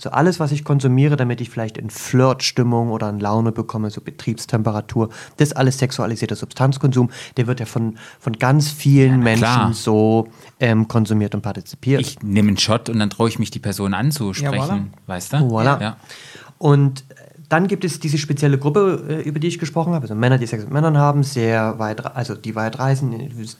[0.05, 4.01] Also alles, was ich konsumiere, damit ich vielleicht in Flirtstimmung oder in Laune bekomme, so
[4.01, 7.09] Betriebstemperatur, das ist alles sexualisierter Substanzkonsum.
[7.37, 9.73] Der wird ja von, von ganz vielen Menschen klar.
[9.73, 10.27] so
[10.59, 12.01] ähm, konsumiert und partizipiert.
[12.01, 14.53] Ich nehme einen Shot und dann traue ich mich, die Person anzusprechen.
[14.53, 14.83] Ja, voilà.
[15.07, 15.37] Weißt du?
[15.37, 15.81] Voilà.
[15.81, 15.97] Ja.
[16.57, 17.05] Und
[17.53, 20.47] dann gibt es diese spezielle Gruppe, äh, über die ich gesprochen habe, also Männer, die
[20.47, 23.11] Sex mit Männern haben, sehr weit, also die weit reisen,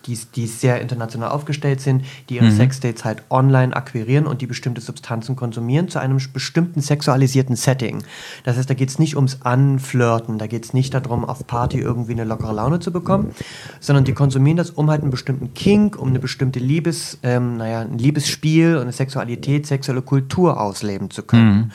[0.08, 4.82] die, die sehr international aufgestellt sind, die ihre Sexdates halt online akquirieren und die bestimmte
[4.82, 8.04] Substanzen konsumieren zu einem bestimmten sexualisierten Setting.
[8.46, 11.78] Das heißt, da geht es nicht ums Anflirten, da geht es nicht darum, auf Party
[11.78, 13.36] irgendwie eine lockere Laune zu bekommen,
[13.80, 17.82] sondern die konsumieren das, um halt einen bestimmten Kink, um eine bestimmte Liebes, ähm, naja,
[17.82, 21.72] ein Liebesspiel und eine Sexualität, sexuelle Kultur ausleben zu können.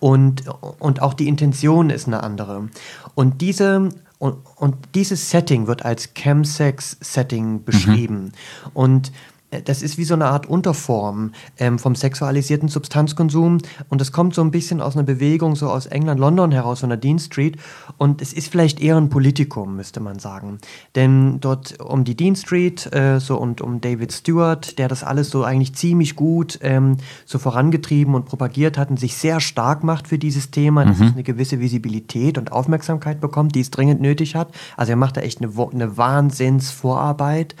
[0.00, 0.44] Und,
[0.78, 2.68] und auch die Intention ist eine andere.
[3.14, 8.32] Und diese und, und dieses Setting wird als Chemsex-Setting beschrieben.
[8.72, 9.12] Und äh,
[9.60, 14.42] das ist wie so eine Art Unterform ähm, vom sexualisierten Substanzkonsum und das kommt so
[14.42, 17.56] ein bisschen aus einer Bewegung so aus England, London heraus von der Dean Street
[17.98, 20.58] und es ist vielleicht eher ein Politikum, müsste man sagen.
[20.94, 25.30] Denn dort um die Dean Street äh, so und um David Stewart, der das alles
[25.30, 30.08] so eigentlich ziemlich gut ähm, so vorangetrieben und propagiert hat und sich sehr stark macht
[30.08, 34.34] für dieses Thema, dass es eine gewisse Visibilität und Aufmerksamkeit bekommt, die es dringend nötig
[34.34, 34.54] hat.
[34.76, 37.54] Also er macht da echt eine, eine Wahnsinnsvorarbeit.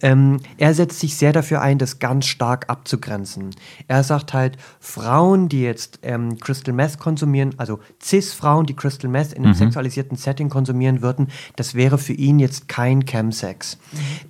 [0.00, 3.50] Ähm, er setzt sich sehr dafür ein, das ganz stark abzugrenzen.
[3.86, 9.32] Er sagt halt, Frauen, die jetzt ähm, Crystal Meth konsumieren, also Cis-Frauen, die Crystal Meth
[9.32, 13.78] in einem sexualisierten Setting konsumieren würden, das wäre für ihn jetzt kein Chemsex.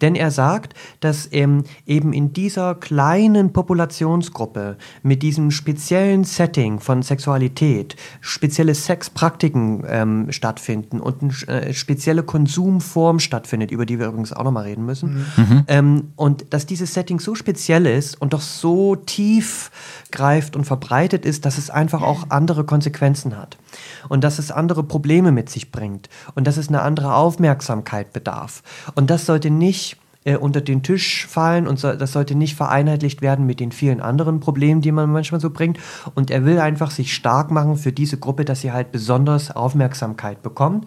[0.03, 7.01] Denn er sagt, dass ähm, eben in dieser kleinen Populationsgruppe mit diesem speziellen Setting von
[7.01, 14.35] Sexualität spezielle Sexpraktiken ähm, stattfinden und eine äh, spezielle Konsumform stattfindet, über die wir übrigens
[14.35, 15.25] auch nochmal reden müssen.
[15.69, 19.71] Ähm, und dass dieses Setting so speziell ist und doch so tief
[20.11, 23.57] greift und verbreitet ist, dass es einfach auch andere Konsequenzen hat.
[24.09, 26.09] Und dass es andere Probleme mit sich bringt.
[26.35, 28.63] Und dass es eine andere Aufmerksamkeit bedarf.
[28.95, 33.23] Und das sollte nicht äh, unter den Tisch fallen und so, das sollte nicht vereinheitlicht
[33.23, 35.79] werden mit den vielen anderen Problemen, die man manchmal so bringt.
[36.15, 40.43] Und er will einfach sich stark machen für diese Gruppe, dass sie halt besonders Aufmerksamkeit
[40.43, 40.87] bekommt.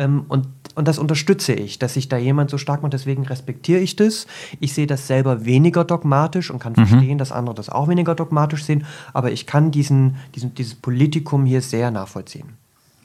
[0.00, 2.92] Ähm, und, und das unterstütze ich, dass sich da jemand so stark macht.
[2.92, 4.26] Deswegen respektiere ich das.
[4.60, 8.64] Ich sehe das selber weniger dogmatisch und kann verstehen, dass andere das auch weniger dogmatisch
[8.64, 8.84] sehen.
[9.12, 12.56] Aber ich kann diesen, diesen, dieses Politikum hier sehr nachvollziehen.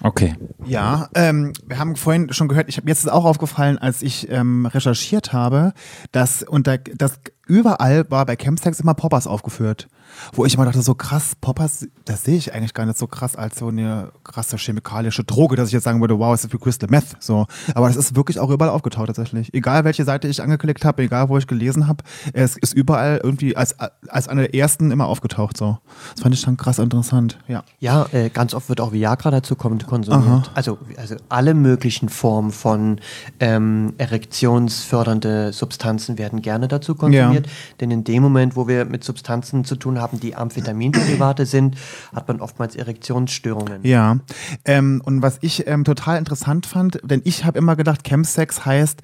[0.02, 0.36] Okay.
[0.66, 4.30] Ja, ähm, wir haben vorhin schon gehört, ich habe jetzt ist auch aufgefallen, als ich
[4.32, 5.74] ähm, recherchiert habe,
[6.12, 9.90] dass unter das überall war bei Campsex immer Poppers aufgeführt.
[10.34, 13.36] Wo ich immer dachte, so krass, Poppers, das sehe ich eigentlich gar nicht so krass
[13.36, 16.58] als so eine krasse chemikalische Droge, dass ich jetzt sagen würde, wow, es ist wie
[16.58, 17.16] Crystal Meth.
[17.20, 17.46] So.
[17.76, 19.54] Aber das ist wirklich auch überall aufgetaucht tatsächlich.
[19.54, 23.56] Egal welche Seite ich angeklickt habe, egal wo ich gelesen habe, es ist überall irgendwie
[23.56, 23.76] als,
[24.08, 25.58] als eine der ersten immer aufgetaucht.
[25.58, 25.78] So.
[26.16, 27.38] Das fand ich schon krass interessant.
[27.48, 27.64] Ja.
[27.80, 30.52] Ja, äh, ganz oft wird auch Viagra dazu kon- konsumiert.
[30.54, 33.00] Also, also alle möglichen Formen von
[33.40, 37.48] ähm, erektionsfördernde Substanzen werden gerne dazu konsumiert.
[37.80, 41.76] Denn in dem Moment, wo wir mit Substanzen zu tun haben, die Amphetaminderivate sind,
[42.14, 43.84] hat man oftmals Erektionsstörungen.
[43.84, 44.18] Ja,
[44.66, 49.02] ähm, und was ich ähm, total interessant fand, denn ich habe immer gedacht, Chemsex heißt,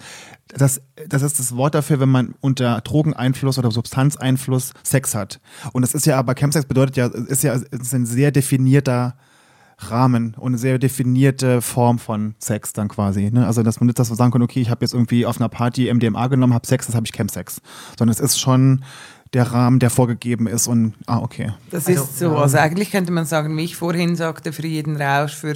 [0.47, 5.39] das, das ist das Wort dafür, wenn man unter Drogeneinfluss oder Substanzeinfluss Sex hat.
[5.73, 9.15] Und das ist ja aber, Chemsex bedeutet ja, ist ja ist ein sehr definierter
[9.77, 13.29] Rahmen und eine sehr definierte Form von Sex dann quasi.
[13.31, 13.45] Ne?
[13.45, 15.49] Also, dass man nicht das so sagen kann, okay, ich habe jetzt irgendwie auf einer
[15.49, 17.61] Party MDMA genommen, habe Sex, das habe ich Chemsex.
[17.97, 18.83] Sondern es ist schon
[19.33, 21.51] der Rahmen, der vorgegeben ist und, ah, okay.
[21.71, 22.37] Das ist so.
[22.37, 25.55] Also eigentlich könnte man sagen, wie ich vorhin sagte, für jeden Rausch, für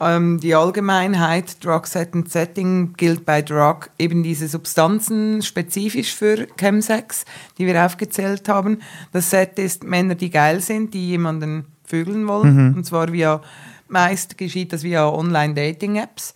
[0.00, 6.46] ähm, die Allgemeinheit, Drug Set and Setting gilt bei Drug eben diese Substanzen spezifisch für
[6.58, 7.24] Chemsex,
[7.58, 8.78] die wir aufgezählt haben.
[9.12, 12.74] Das Set ist Männer, die geil sind, die jemanden vögeln wollen.
[12.74, 13.40] Und zwar via,
[13.88, 16.34] meist geschieht das via Online-Dating-Apps.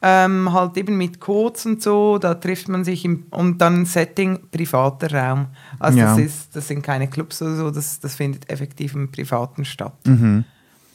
[0.00, 4.38] Ähm, halt eben mit Codes und so, da trifft man sich im, und dann Setting
[4.50, 5.46] privater Raum.
[5.80, 6.14] Also Ja.
[6.16, 9.94] das ist, das sind keine Clubs oder so, das, das findet effektiv im Privaten statt.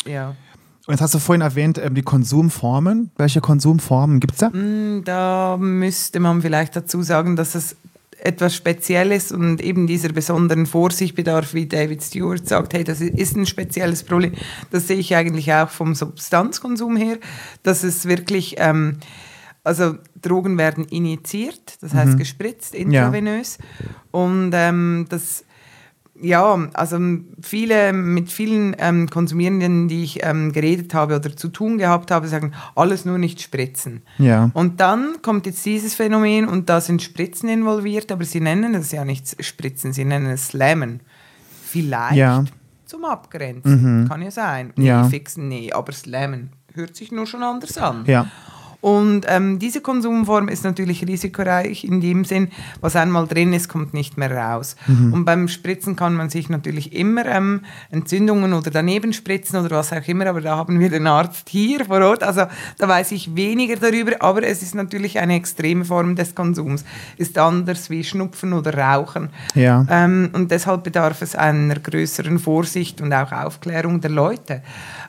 [0.06, 0.30] Ja.
[0.86, 3.12] Und jetzt hast du vorhin erwähnt, ähm, die Konsumformen.
[3.16, 4.50] Welche Konsumformen gibt es da?
[4.50, 7.78] Mm, Da müsste man vielleicht dazu sagen, dass es
[8.24, 13.36] etwas Spezielles und eben dieser besonderen Vorsicht bedarf, wie David Stewart sagt, hey, das ist
[13.36, 14.34] ein spezielles Problem.
[14.72, 17.18] Das sehe ich eigentlich auch vom Substanzkonsum her,
[17.64, 18.98] dass es wirklich, ähm,
[19.66, 23.58] also Drogen werden injiziert, das heißt gespritzt, intravenös.
[24.12, 25.44] Und ähm, das
[26.24, 26.98] ja, also
[27.42, 32.28] viele, mit vielen ähm, Konsumierenden, die ich ähm, geredet habe oder zu tun gehabt habe,
[32.28, 34.02] sagen, alles nur nicht spritzen.
[34.18, 34.50] Ja.
[34.54, 38.92] Und dann kommt jetzt dieses Phänomen und da sind Spritzen involviert, aber sie nennen es
[38.92, 41.02] ja nicht Spritzen, sie nennen es Slammen.
[41.64, 42.44] Vielleicht Ja.
[42.86, 44.74] zum Abgrenzen, kann ja sein.
[44.76, 45.04] Nee, Ja.
[45.06, 48.04] fixen, nee, aber Slammen hört sich nur schon anders an.
[48.08, 48.28] Ja.
[48.84, 52.50] Und ähm, diese Konsumform ist natürlich risikoreich in dem Sinn,
[52.82, 54.76] was einmal drin ist, kommt nicht mehr raus.
[55.14, 59.94] Und beim Spritzen kann man sich natürlich immer ähm, Entzündungen oder daneben spritzen oder was
[59.94, 62.44] auch immer, aber da haben wir den Arzt hier vor Ort, also
[62.78, 66.84] da weiß ich weniger darüber, aber es ist natürlich eine extreme Form des Konsums.
[67.16, 69.30] Ist anders wie Schnupfen oder Rauchen.
[69.56, 69.86] Ja.
[69.90, 74.62] Ähm, und deshalb bedarf es einer größeren Vorsicht und auch Aufklärung der Leute.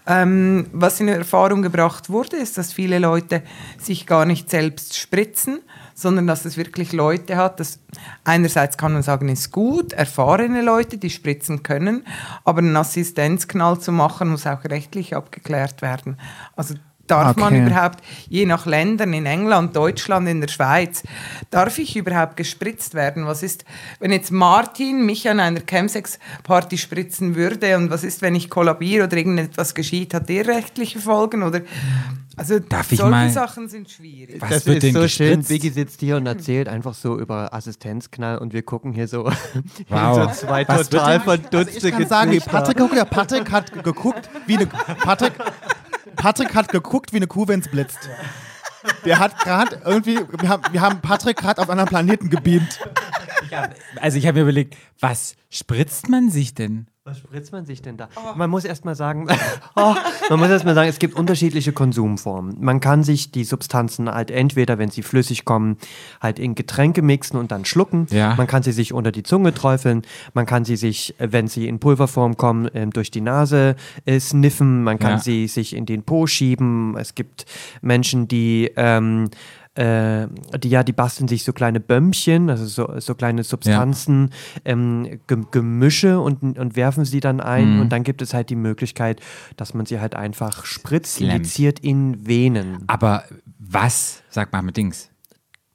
[0.06, 3.42] Ähm, was in Erfahrung gebracht wurde, ist, dass viele Leute
[3.78, 5.60] sich gar nicht selbst spritzen,
[5.94, 7.78] sondern dass es wirklich Leute hat, das
[8.24, 12.04] einerseits kann man sagen, ist gut, erfahrene Leute, die spritzen können,
[12.44, 16.18] aber einen Assistenzknall zu machen, muss auch rechtlich abgeklärt werden.
[16.56, 16.74] Also
[17.06, 17.66] Darf man Okay.
[17.66, 21.02] überhaupt, je nach Ländern, in England, Deutschland, in der Schweiz,
[21.50, 23.26] darf ich überhaupt gespritzt werden?
[23.26, 23.64] Was ist,
[24.00, 29.04] wenn jetzt Martin mich an einer Chemsex-Party spritzen würde und was ist, wenn ich kollabiere
[29.04, 30.14] oder irgendetwas geschieht?
[30.14, 31.42] Hat der rechtliche Folgen?
[31.42, 31.60] Oder,
[32.36, 34.40] also Darf ich solche mal- Sachen sind schwierig.
[34.40, 35.26] Was das wird ist denn so schön.
[35.40, 35.48] gespritzt?
[35.48, 39.24] Biggie sitzt hier und erzählt einfach so über Assistenzknall und wir gucken hier so,
[39.88, 40.32] Wow.
[40.34, 42.38] so zwei Was wird total verdutzte Ich kann sagen.
[42.46, 45.32] Patrick, guck, Patrick hat geguckt, wie eine Patrick,
[46.16, 48.08] Patrick hat geguckt wie eine Kuh, wenn es blitzt.
[49.04, 52.80] Der hat gerade irgendwie, wir haben, wir haben Patrick gerade auf anderen Planeten gebeamt.
[54.00, 56.86] Also ich habe mir überlegt, was spritzt man sich denn?
[57.06, 58.08] Was spritzt man sich denn da?
[58.34, 59.28] Man muss erst mal sagen,
[59.76, 59.94] oh,
[60.30, 62.56] man muss erst mal sagen, es gibt unterschiedliche Konsumformen.
[62.60, 65.76] Man kann sich die Substanzen halt entweder, wenn sie flüssig kommen,
[66.22, 68.06] halt in Getränke mixen und dann schlucken.
[68.08, 68.34] Ja.
[68.36, 70.00] Man kann sie sich unter die Zunge träufeln.
[70.32, 74.82] Man kann sie sich, wenn sie in Pulverform kommen, ähm, durch die Nase äh, sniffen.
[74.82, 75.18] Man kann Ja.
[75.18, 76.96] sie sich in den Po schieben.
[76.96, 77.44] Es gibt
[77.82, 79.28] Menschen, die ähm,
[79.74, 84.30] äh, die ja, die basteln sich so kleine Bömmchen, also so, so kleine Substanzen,
[84.64, 87.74] ähm, Gem- Gemische und, und werfen sie dann ein.
[87.74, 87.80] Mhm.
[87.80, 89.20] Und dann gibt es halt die Möglichkeit,
[89.56, 91.30] dass man sie halt einfach spritzt, Slam.
[91.30, 92.84] injiziert in Venen.
[92.86, 93.24] Aber
[93.58, 95.10] was, sag mal mit Dings?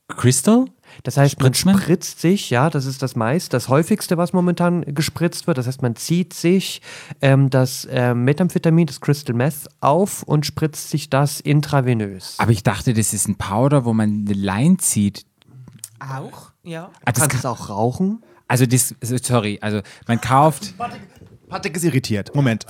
[0.07, 0.65] Crystal?
[1.03, 1.77] Das heißt, man Spritzt man?
[1.81, 5.57] spritzt sich, ja, das ist das meist, das häufigste, was momentan gespritzt wird.
[5.57, 6.81] Das heißt, man zieht sich
[7.21, 12.35] ähm, das ähm, Methamphetamin, das Crystal Meth, auf und spritzt sich das intravenös.
[12.37, 15.25] Aber ich dachte, das ist ein Powder, wo man eine Line zieht.
[15.99, 16.89] Auch, ja.
[17.05, 18.23] Ah, Du das kannst es kann, auch rauchen.
[18.47, 20.73] also das, sorry, also man kauft,
[21.49, 22.33] Patrick ist irritiert.
[22.35, 22.65] Moment.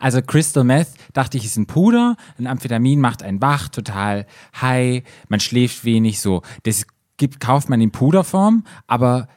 [0.00, 4.26] also Crystal Meth, dachte ich, ist ein Puder, ein Amphetamin macht einen wach, total
[4.60, 6.40] high, man schläft wenig, so.
[6.62, 9.28] Das gibt, kauft man in Puderform, aber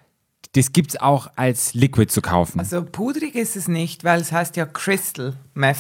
[0.53, 2.59] das gibt es auch als Liquid zu kaufen.
[2.59, 5.77] Also pudrig ist es nicht, weil es heißt ja Crystal Meth.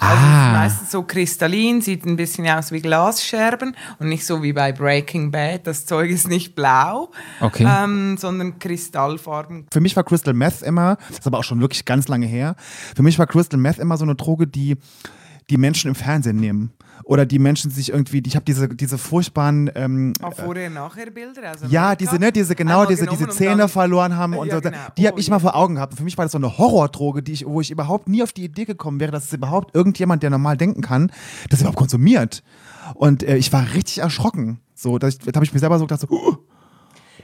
[0.00, 0.46] Also es Ah.
[0.46, 4.70] ist meistens so kristallin, sieht ein bisschen aus wie Glasscherben und nicht so wie bei
[4.72, 5.66] Breaking Bad.
[5.66, 7.66] Das Zeug ist nicht blau, Okay.
[7.66, 9.66] ähm, sondern Kristallfarben.
[9.72, 12.54] Für mich war Crystal Meth immer, das ist aber auch schon wirklich ganz lange her,
[12.94, 14.76] für mich war Crystal Meth immer so eine Droge, die
[15.50, 16.72] die Menschen im Fernsehen nehmen.
[17.08, 21.40] Oder die Menschen sich irgendwie, ich habe diese, diese furchtbaren, ähm, Auch Vorher-Nachher-Bilder.
[21.52, 24.60] Also ja, diese, ne, diese, genau, diese, diese Zähne verloren haben und Ja, so.
[24.60, 24.76] genau.
[24.98, 25.30] Die habe Oh, ich ja.
[25.32, 25.94] mal vor Augen gehabt.
[25.94, 28.44] Für mich war das so eine Horrordroge, die ich, wo ich überhaupt nie auf die
[28.44, 31.10] Idee gekommen wäre, dass es überhaupt irgendjemand, der normal denken kann,
[31.48, 32.42] das überhaupt konsumiert.
[32.92, 34.60] Und äh, ich war richtig erschrocken.
[34.74, 36.36] So, dass ich, da habe ich mir selber so gedacht, so, uh,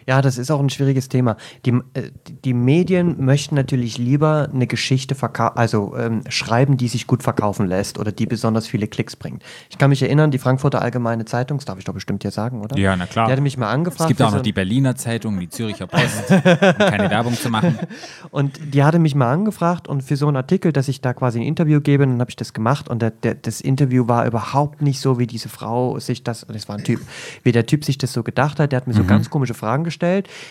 [0.07, 1.37] Ja, das ist auch ein schwieriges Thema.
[1.65, 2.11] Die, äh,
[2.45, 5.17] die Medien möchten natürlich lieber eine Geschichte
[5.55, 9.43] also ähm, schreiben, die sich gut verkaufen lässt oder die besonders viele Klicks bringt.
[9.71, 12.63] Ich kann mich erinnern, die Frankfurter Allgemeine Zeitung, das darf ich doch bestimmt hier sagen,
[12.63, 12.77] oder?
[12.77, 13.27] Ja, na klar.
[13.27, 14.11] Die hatte mich mal angefragt.
[14.11, 17.79] es gibt auch noch die Berliner Zeitung, die Züricher Post, um keine Werbung zu machen.
[18.31, 21.39] Und die hatte mich mal angefragt und für so einen Artikel, dass ich da quasi
[21.39, 24.83] ein Interview gebe, dann habe ich das gemacht und der, der, das Interview war überhaupt
[24.83, 27.01] nicht so, wie diese Frau sich das, das war ein Typ,
[27.43, 28.73] wie der Typ sich das so gedacht hat.
[28.73, 29.94] Der hat mir so ganz komische Fragen gestellt,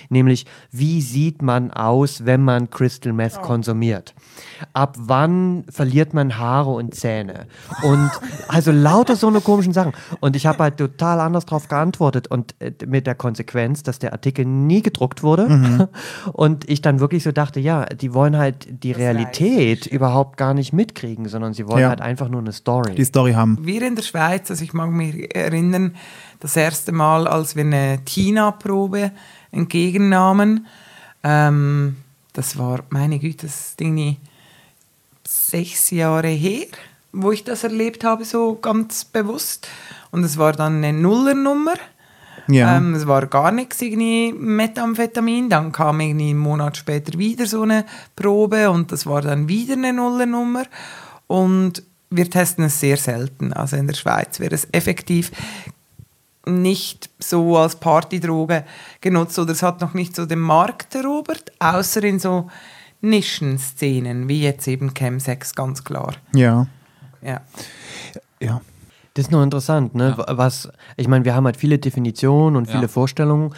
[0.10, 4.14] nämlich, wie sieht man aus, wenn man Crystal Meth konsumiert?
[4.74, 7.48] Ab wann verliert man Haare und Zähne?
[7.84, 8.10] Und
[8.48, 9.94] also lauter so eine komischen Sachen.
[10.20, 14.14] Und ich habe halt total anders drauf geantwortet und äh, mit der Konsequenz, dass der
[14.14, 15.90] Artikel nie gedruckt wurde
[16.34, 20.74] und ich dann wirklich so dachte, ja, die wollen halt die Realität überhaupt gar nicht
[20.74, 21.90] mitkriegen, sondern sie wollen Ja.
[21.90, 22.96] halt einfach nur eine Story.
[22.96, 23.58] die Story haben.
[23.62, 25.96] Wir in der Schweiz, also ich mag mich erinnern,
[26.44, 29.12] das erste Mal, als wir eine Tina-Probe
[29.52, 30.68] entgegennahmen,
[31.24, 31.96] ähm,
[32.34, 34.18] das war, meine Güte, das Ding
[35.26, 36.66] sechs Jahre her,
[37.14, 39.70] wo ich das erlebt habe, so ganz bewusst.
[40.12, 41.76] Und es war dann eine Nullernummer.
[42.48, 42.76] Ja.
[42.76, 45.50] Ähm, es war gar nichts, irgendwie Methamphetamin.
[45.50, 47.86] Dann kam irgendwie einen Monat später wieder so eine
[48.18, 50.66] Probe und das war dann wieder eine Nullernummer.
[51.28, 53.54] Und wir testen es sehr selten.
[53.54, 55.32] Also in der Schweiz wäre es effektiv
[56.46, 58.66] nicht so als Partydroge
[59.02, 62.50] genutzt oder es hat noch nicht so den Markt erobert, außer in so
[63.02, 66.14] Nischenszenen, wie jetzt eben Chemsex, ganz klar.
[66.34, 66.68] Ja.
[67.22, 67.42] Ja.
[68.40, 68.62] Ja.
[69.16, 70.16] Das ist noch interessant, ne?
[70.28, 72.88] Was, ich meine, wir haben halt viele Definitionen und viele Ja.
[72.88, 73.54] Vorstellungen.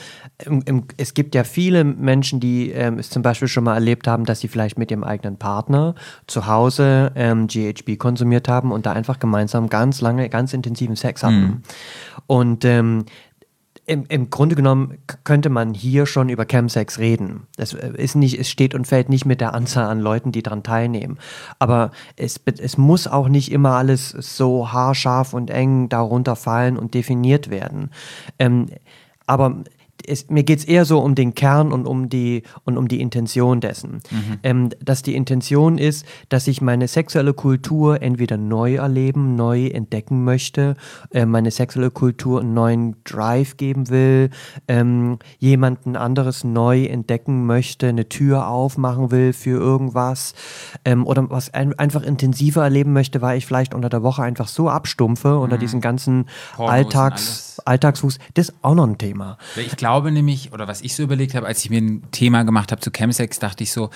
[0.98, 4.42] Es gibt ja viele Menschen, die ähm, es zum Beispiel schon mal erlebt haben, dass
[4.42, 5.96] sie vielleicht mit ihrem eigenen Partner
[6.28, 11.24] zu Hause ähm, GHB konsumiert haben und da einfach gemeinsam ganz lange, ganz intensiven Sex
[11.24, 11.64] hatten.
[12.28, 13.06] Und ähm,
[13.88, 17.48] im, Im Grunde genommen könnte man hier schon über Chemsex reden.
[17.56, 20.42] Das äh, ist nicht, es steht und fällt nicht mit der Anzahl an Leuten, die
[20.42, 21.18] daran teilnehmen.
[21.60, 26.94] Aber es, es muss auch nicht immer alles so haarscharf und eng darunter fallen und
[26.96, 27.92] definiert werden.
[28.40, 28.68] Ähm,
[29.28, 29.64] aber
[30.08, 33.02] es, mir geht es eher so um den Kern und um die, und um die
[33.02, 34.02] Intention dessen.
[34.44, 40.24] Ähm, dass die Intention ist, dass ich meine sexuelle Kultur entweder neu erleben, neu entdecken
[40.24, 40.76] möchte,
[41.12, 44.30] äh, meine sexuelle Kultur einen neuen Drive geben will,
[44.68, 50.34] ähm, jemanden anderes neu entdecken möchte, eine Tür aufmachen will für irgendwas
[50.84, 54.48] ähm, oder was ein, einfach intensiver erleben möchte, weil ich vielleicht unter der Woche einfach
[54.48, 57.62] so abstumpfe unter diesen ganzen Pornos Alltags.
[57.66, 58.20] Alltagsfuß.
[58.34, 59.38] Das ist auch noch ein Thema.
[59.56, 62.72] Ich glaube nämlich, oder was ich so überlegt habe, als ich mir ein Thema gemacht
[62.72, 63.90] habe zu Chemsex, dachte ich so,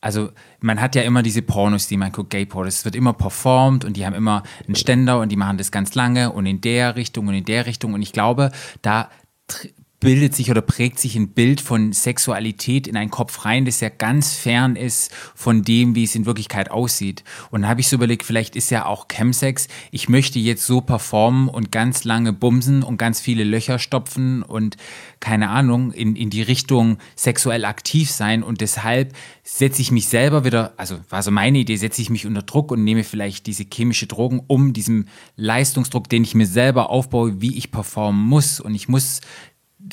[0.00, 3.84] also man hat ja immer diese Pornos, die man guckt, Gay-Pornos, es wird immer performt
[3.84, 6.96] und die haben immer einen Ständer und die machen das ganz lange und in der
[6.96, 7.94] Richtung und in der Richtung.
[7.94, 8.50] Und ich glaube,
[8.82, 9.08] da
[10.04, 13.88] bildet sich oder prägt sich ein Bild von Sexualität in einen Kopf rein, das ja
[13.88, 17.24] ganz fern ist von dem, wie es in Wirklichkeit aussieht.
[17.50, 20.82] Und dann habe ich so überlegt, vielleicht ist ja auch Chemsex, ich möchte jetzt so
[20.82, 24.76] performen und ganz lange bumsen und ganz viele Löcher stopfen und
[25.20, 28.42] keine Ahnung, in, in die Richtung sexuell aktiv sein.
[28.42, 32.26] Und deshalb setze ich mich selber wieder, also war so meine Idee, setze ich mich
[32.26, 36.90] unter Druck und nehme vielleicht diese chemische Drogen, um diesem Leistungsdruck, den ich mir selber
[36.90, 38.60] aufbaue, wie ich performen muss.
[38.60, 39.22] Und ich muss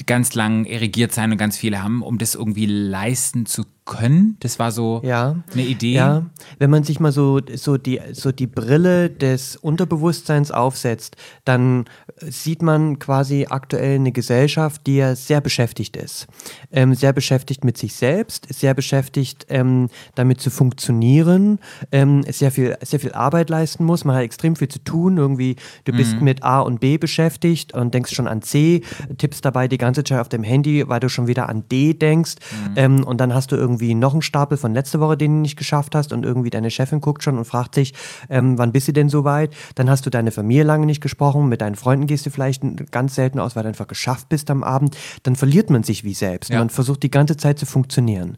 [0.06, 4.38] ganz lang erigiert sein und ganz viele haben, um das irgendwie leisten zu können.
[4.40, 5.36] Das war so Ja.
[5.52, 5.94] eine Idee.
[5.96, 6.26] Ja,
[6.60, 11.86] wenn man sich mal so, so, die, so die Brille des Unterbewusstseins aufsetzt, dann
[12.22, 16.28] sieht man quasi aktuell eine Gesellschaft, die ja sehr beschäftigt ist.
[16.72, 21.60] Ähm, sehr beschäftigt mit sich selbst, sehr beschäftigt ähm, damit zu funktionieren,
[21.92, 24.06] ähm, sehr, viel, sehr viel Arbeit leisten muss.
[24.06, 25.18] Man hat extrem viel zu tun.
[25.18, 25.56] Irgendwie,
[25.86, 28.82] du bist mit A und B beschäftigt und denkst schon an C,
[29.18, 32.36] tippst dabei die ganze Zeit auf dem Handy, weil du schon wieder an D denkst.
[32.76, 35.58] Ähm, und dann hast du irgendwie noch einen Stapel von letzter Woche, den du nicht
[35.58, 36.14] geschafft hast.
[36.14, 37.94] Und irgendwie deine Chefin guckt schon und fragt sich,
[38.30, 39.54] ähm, wann bist du denn so weit?
[39.76, 41.50] Dann hast du deine Familie lange nicht gesprochen.
[41.50, 44.66] Mit deinen Freunden gehst du vielleicht ganz selten aus, weil du einfach geschafft bist am
[44.66, 44.98] Abend.
[45.24, 46.50] Dann verliert man sich wie selbst.
[46.50, 46.60] Ja.
[46.60, 48.38] Man versucht die ganze Zeit zu funktionieren.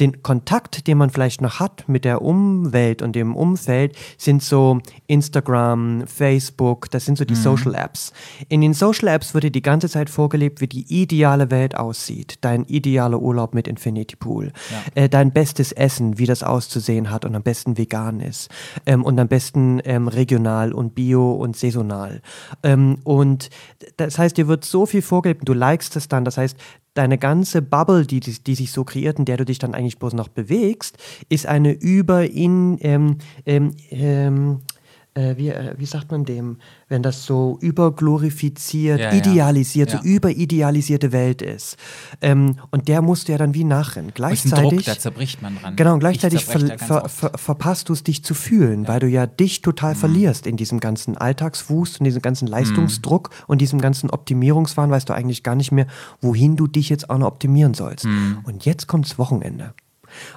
[0.00, 4.80] Den Kontakt, den man vielleicht noch hat mit der Umwelt und dem Umfeld, sind so
[5.06, 8.12] Instagram, Facebook, das sind so die Social Apps.
[8.48, 12.38] In den Social Apps wird dir die ganze Zeit vorgelebt, wie die ideale Welt aussieht.
[12.40, 14.52] Dein idealer Urlaub mit Infinity Pool.
[14.94, 18.48] Äh, dein bestes Essen, wie das auszusehen hat und am besten vegan ist.
[18.86, 22.22] Ähm, und am besten ähm, regional und bio und saisonal.
[22.62, 23.50] Ähm, und
[23.96, 26.24] das heißt, dir wird so viel vorgelebt und du likest es dann.
[26.24, 26.56] Das heißt,
[26.94, 30.14] deine ganze Bubble, die, die, sich so kreiert, in der du dich dann eigentlich bloß
[30.14, 30.98] noch bewegst,
[31.28, 34.60] ist eine über in ähm, ähm, ähm,
[35.14, 39.18] äh, wie, äh, wie sagt man dem, wenn das so überglorifiziert, Ja, ja.
[39.18, 39.98] idealisiert, Ja.
[39.98, 41.76] so überidealisierte Welt ist.
[42.20, 44.10] Ähm, und der musst du ja dann wie nachrennen.
[44.10, 45.76] Ein Druck, Gleichzeitig, da zerbricht man dran.
[45.76, 49.08] Genau, und Ich gleichzeitig ver ver ver verpasst du es, dich zu fühlen, weil du
[49.08, 54.10] ja dich total verlierst in diesem ganzen Alltagswust und diesem ganzen Leistungsdruck und diesem ganzen
[54.10, 55.86] Optimierungswahn, weißt du eigentlich gar nicht mehr,
[56.20, 58.06] wohin du dich jetzt auch noch optimieren sollst.
[58.44, 59.74] Und jetzt kommt's Wochenende.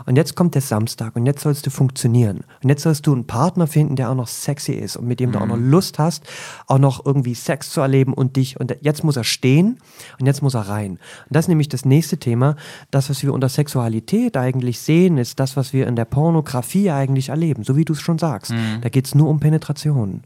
[0.05, 2.41] Und jetzt kommt der Samstag und jetzt sollst du funktionieren.
[2.61, 5.31] Und jetzt sollst du einen Partner finden, der auch noch sexy ist und mit dem
[5.31, 6.23] du auch noch Lust hast,
[6.67, 8.59] auch noch irgendwie Sex zu erleben und dich.
[8.59, 9.79] Und jetzt muss er stehen
[10.19, 10.91] und jetzt muss er rein.
[10.91, 12.55] Und das ist nämlich das nächste Thema.
[12.91, 17.29] Das, was wir unter Sexualität eigentlich sehen, ist das, was wir in der Pornografie eigentlich
[17.29, 17.63] erleben.
[17.63, 18.53] So wie du es schon sagst.
[18.81, 20.23] Da geht es nur um Penetration.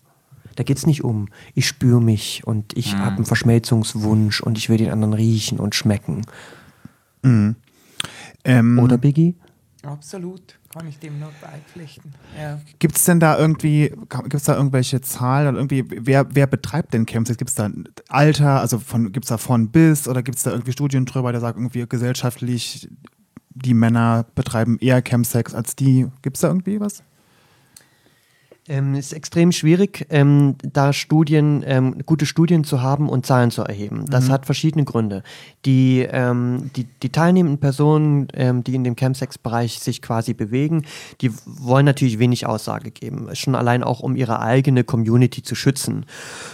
[0.56, 4.70] Da geht es nicht um, ich spüre mich und ich habe einen Verschmelzungswunsch und ich
[4.70, 6.24] will den anderen riechen und schmecken.
[8.48, 9.36] Ähm, Oder Biggie?
[9.84, 12.14] Absolut, kann ich dem nur beipflichten.
[12.38, 12.60] Ja.
[12.80, 16.94] Gibt es denn da irgendwie, gibt es da irgendwelche Zahlen oder irgendwie, wer, wer betreibt
[16.94, 17.38] denn Chemsex?
[17.38, 20.44] Gibt es da ein Alter, also von, gibt es da von bis oder gibt es
[20.44, 22.90] da irgendwie Studien drüber, der sagt irgendwie gesellschaftlich,
[23.50, 26.08] die Männer betreiben eher Chemsex als die?
[26.22, 27.04] Gibt es da irgendwie was?
[28.70, 33.62] Ähm, ist extrem schwierig, ähm, da Studien, ähm, gute Studien zu haben und Zahlen zu
[33.62, 34.06] erheben.
[34.10, 35.24] Das hat verschiedene Gründe.
[35.66, 40.84] Die, ähm, die, die teilnehmenden Personen, ähm, die in dem Chemsex-Bereich sich quasi bewegen,
[41.22, 43.30] die wollen natürlich wenig Aussage geben.
[43.34, 46.06] Schon allein auch, um ihre eigene Community zu schützen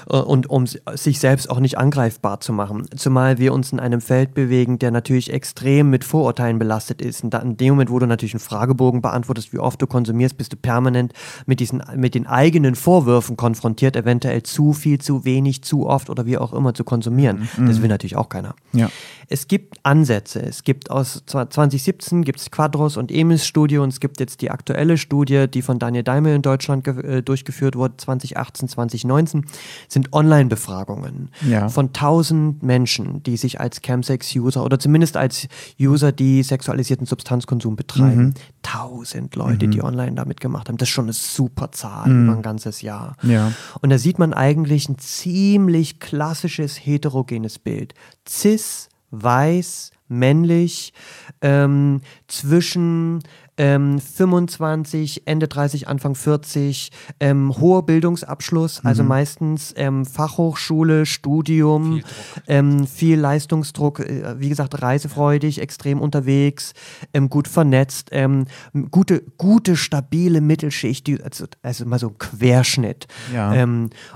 [0.07, 2.85] äh, und um sich selbst auch nicht angreifbar zu machen.
[2.95, 7.23] Zumal wir uns in einem Feld bewegen, der natürlich extrem mit Vorurteilen belastet ist.
[7.23, 10.37] Und da, in dem Moment, wo du natürlich einen Fragebogen beantwortest, wie oft du konsumierst,
[10.37, 11.13] bist du permanent
[11.47, 16.27] mit diesen, mit den eigenen Vorwürfen konfrontiert, eventuell zu viel, zu wenig, zu oft oder
[16.27, 17.47] wie auch immer zu konsumieren.
[17.57, 18.53] Das will natürlich auch keiner.
[18.73, 18.91] Ja.
[19.29, 20.41] Es gibt Ansätze.
[20.41, 24.51] Es gibt aus 2017 gibt es Quadros und Emis Studie und es gibt jetzt die
[24.51, 29.45] aktuelle Studie, die von Daniel Daimel in Deutschland äh, durchgeführt wurde, 2018, 2019,
[29.87, 31.69] sind Online-Befragungen Ja.
[31.69, 35.47] von 1000 Menschen, die sich als Chemsex-User oder zumindest als
[35.79, 38.33] User, die sexualisierten Substanzkonsum betreiben.
[38.63, 40.77] 1000 Leute, die online damit gemacht haben.
[40.77, 43.15] Das ist schon eine super Zahl über ein ganzes Jahr.
[43.23, 43.51] Ja.
[43.81, 47.93] Und da sieht man eigentlich ein ziemlich klassisches heterogenes Bild.
[48.27, 50.93] Cis, weiß, männlich,
[51.41, 53.23] ähm, zwischen
[53.57, 62.01] ähm, 25, Ende 30, Anfang 40, ähm, hoher Bildungsabschluss, also meistens ähm, Fachhochschule, Studium,
[62.47, 66.73] ähm, viel Leistungsdruck, äh, wie gesagt, reisefreudig, extrem unterwegs,
[67.13, 68.45] ähm, gut vernetzt, ähm,
[68.91, 73.07] gute, gute, stabile Mittelschicht, die, also, also mal so ein Querschnitt.
[73.33, 73.67] Ja.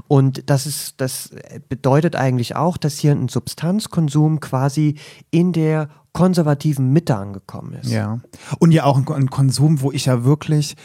[0.07, 1.31] Und das ist, das
[1.69, 4.95] bedeutet eigentlich auch, dass hier ein Substanzkonsum quasi
[5.31, 7.91] in der konservativen Mitte angekommen ist.
[7.91, 8.19] Ja.
[8.57, 10.75] Und ja auch ein, ein Konsum, wo ich ja wirklich.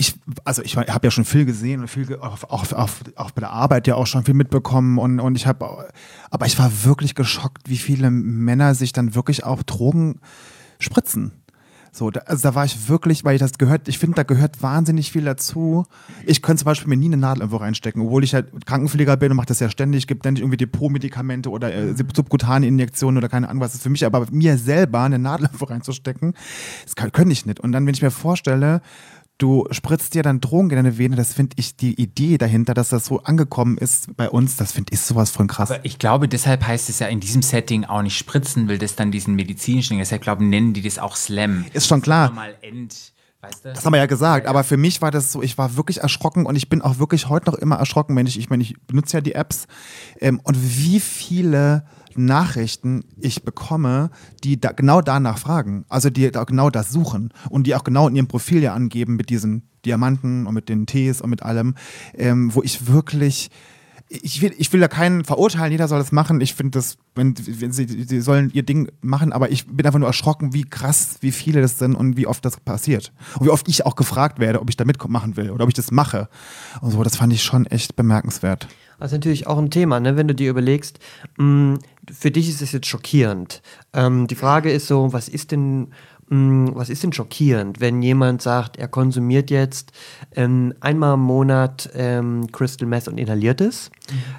[0.00, 2.72] Ich, also ich habe ja schon viel gesehen und viel auch, auch,
[3.16, 5.90] auch bei der Arbeit ja auch schon viel mitbekommen und, und ich habe,
[6.30, 10.20] aber ich war wirklich geschockt, wie viele Männer sich dann wirklich auch Drogen
[10.78, 11.32] spritzen.
[11.98, 14.62] So, da, also da war ich wirklich, weil ich das gehört, ich finde, da gehört
[14.62, 15.84] wahnsinnig viel dazu.
[16.24, 19.32] Ich könnte zum Beispiel mir nie eine Nadel irgendwo reinstecken, obwohl ich halt Krankenpfleger bin
[19.32, 23.48] und mache das ja ständig, gibt ständig irgendwie Depotmedikamente oder äh, subkutane Injektionen oder keine
[23.48, 23.72] Ahnung was.
[23.72, 26.34] Das ist für mich aber mir selber eine Nadel irgendwo reinzustecken,
[26.84, 27.58] das kann, könnte ich nicht.
[27.58, 28.80] Und dann, wenn ich mir vorstelle,
[29.38, 32.90] du spritzt dir dann Drogen in deine Vene, das finde ich die Idee dahinter, dass
[32.90, 35.70] das so angekommen ist bei uns, das finde ich sowas von krass.
[35.70, 38.96] Aber ich glaube, deshalb heißt es ja in diesem Setting auch nicht spritzen, will das
[38.96, 41.64] dann diesen medizinischen, deshalb glaube ich, nennen die das auch Slam.
[41.72, 42.32] Ist schon klar.
[42.32, 43.72] Mal End, weißt du?
[43.72, 46.44] Das haben wir ja gesagt, aber für mich war das so, ich war wirklich erschrocken
[46.44, 49.18] und ich bin auch wirklich heute noch immer erschrocken, wenn ich, ich meine, ich benutze
[49.18, 49.66] ja die Apps
[50.20, 51.84] ähm, und wie viele
[52.24, 54.10] Nachrichten ich bekomme,
[54.44, 58.08] die da, genau danach fragen, also die da genau das suchen und die auch genau
[58.08, 61.74] in ihrem Profil ja angeben mit diesen Diamanten und mit den Tees und mit allem,
[62.14, 63.50] ähm, wo ich wirklich
[64.10, 66.40] ich will, ich will da keinen verurteilen, jeder soll das machen.
[66.40, 69.98] Ich finde das, wenn, wenn sie, sie sollen ihr Ding machen, aber ich bin einfach
[69.98, 73.12] nur erschrocken, wie krass, wie viele das sind und wie oft das passiert.
[73.38, 75.74] Und wie oft ich auch gefragt werde, ob ich da mitmachen will oder ob ich
[75.74, 76.28] das mache.
[76.80, 78.66] Und so, das fand ich schon echt bemerkenswert.
[78.98, 80.16] Das ist natürlich auch ein Thema, ne?
[80.16, 80.98] wenn du dir überlegst,
[81.36, 81.78] mh,
[82.12, 83.62] für dich ist es jetzt schockierend.
[83.92, 85.88] Ähm, die Frage ist so, was ist denn,
[86.28, 89.92] mh, was ist denn schockierend, wenn jemand sagt, er konsumiert jetzt
[90.34, 93.90] ähm, einmal im Monat ähm, Crystal Meth und inhaliert es?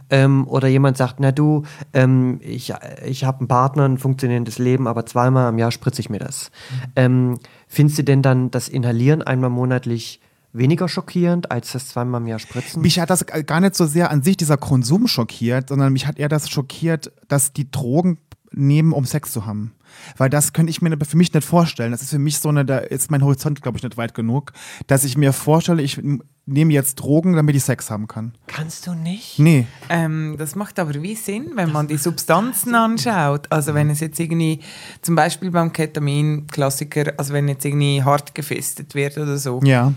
[0.10, 1.64] Ähm, oder jemand sagt, na du,
[1.94, 2.74] ähm, ich,
[3.06, 6.52] ich habe einen Partner, ein funktionierendes Leben, aber zweimal im Jahr spritze ich mir das.
[6.96, 10.22] Ähm, findest du denn dann das Inhalieren einmal monatlich
[10.54, 12.82] weniger schockierend als das zweimal im Jahr spritzen?
[12.82, 16.18] Mich hat das gar nicht so sehr an sich dieser Konsum schockiert, sondern mich hat
[16.20, 18.18] eher das schockiert, dass die Drogen
[18.52, 19.74] nehmen, um Sex zu haben.
[20.18, 21.92] Weil das könnte ich mir für mich nicht vorstellen.
[21.92, 24.54] Das ist für mich so eine, da ist mein Horizont, glaube ich, nicht weit genug,
[24.88, 26.00] dass ich mir vorstelle, ich
[26.46, 28.34] nehme jetzt Drogen, damit ich Sex haben kann.
[28.48, 29.38] Kannst du nicht?
[29.40, 29.68] Nee.
[29.90, 33.52] Ähm, das macht aber wie Sinn, wenn man die Substanzen anschaut.
[33.52, 34.60] Also wenn es jetzt irgendwie,
[35.02, 39.94] zum Beispiel beim Ketamin, Klassiker, also wenn jetzt irgendwie hart gefestet wird oder so, Ja.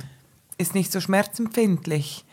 [0.62, 2.24] Ist nicht so schmerzempfindlich.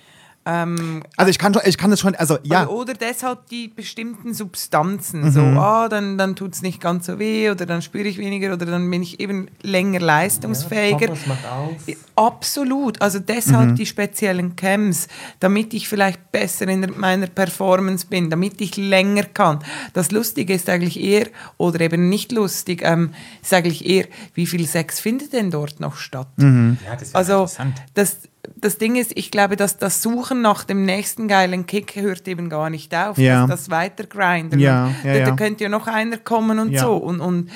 [0.45, 2.63] Ähm, Also ich kann schon, ich kann das schon, also ja.
[2.67, 5.31] Oder, oder deshalb die bestimmten Substanzen.
[5.31, 8.53] So, ah, dann, dann tut es nicht ganz so weh oder dann spüre ich weniger
[8.53, 11.07] oder dann bin ich eben länger leistungsfähiger.
[11.07, 11.75] das macht auf.
[12.15, 13.01] Absolut.
[13.01, 15.07] Also deshalb die speziellen Camps,
[15.39, 19.59] damit ich vielleicht besser in meiner Performance bin, damit ich länger kann.
[19.93, 21.27] Das Lustige ist eigentlich eher,
[21.57, 23.11] oder eben nicht lustig, ähm,
[23.41, 26.27] ist eigentlich eher, wie viel Sex findet denn dort noch statt?
[26.37, 26.77] Mhm.
[26.85, 27.81] Ja, das ist Also interessant.
[27.93, 28.17] das,
[28.55, 32.49] das Ding ist, ich glaube, dass das Suchen nach dem nächsten geilen Kick hört eben
[32.49, 33.17] gar nicht auf.
[33.17, 33.45] Ja.
[33.45, 34.59] Das, das Weitergrinden.
[34.59, 36.95] Ja, ja, da, da könnte ja noch einer kommen und so.
[36.95, 37.49] Und, und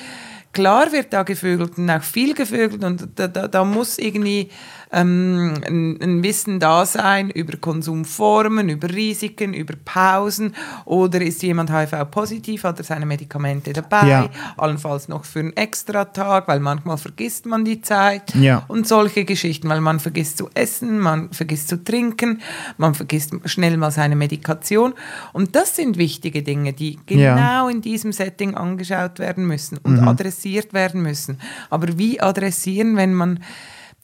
[0.51, 4.49] klar wird da gevögelt und auch viel gevögelt und da, da, da muss irgendwie
[4.93, 11.71] ähm, ein, ein Wissen da sein über Konsumformen, über Risiken, über Pausen oder ist jemand
[11.71, 14.29] HIV-positiv, hat er seine Medikamente dabei, Ja.
[14.57, 18.63] allenfalls noch für einen Extra-Tag, weil manchmal vergisst man die Zeit Ja.
[18.67, 22.41] und solche Geschichten, weil man vergisst zu essen, man vergisst zu trinken,
[22.77, 24.93] man vergisst schnell mal seine Medikation
[25.33, 27.35] und das sind wichtige Dinge, die Ja.
[27.35, 31.39] genau in diesem Setting angeschaut werden müssen und adressiert werden müssen.
[31.69, 33.39] Aber wie adressieren, wenn man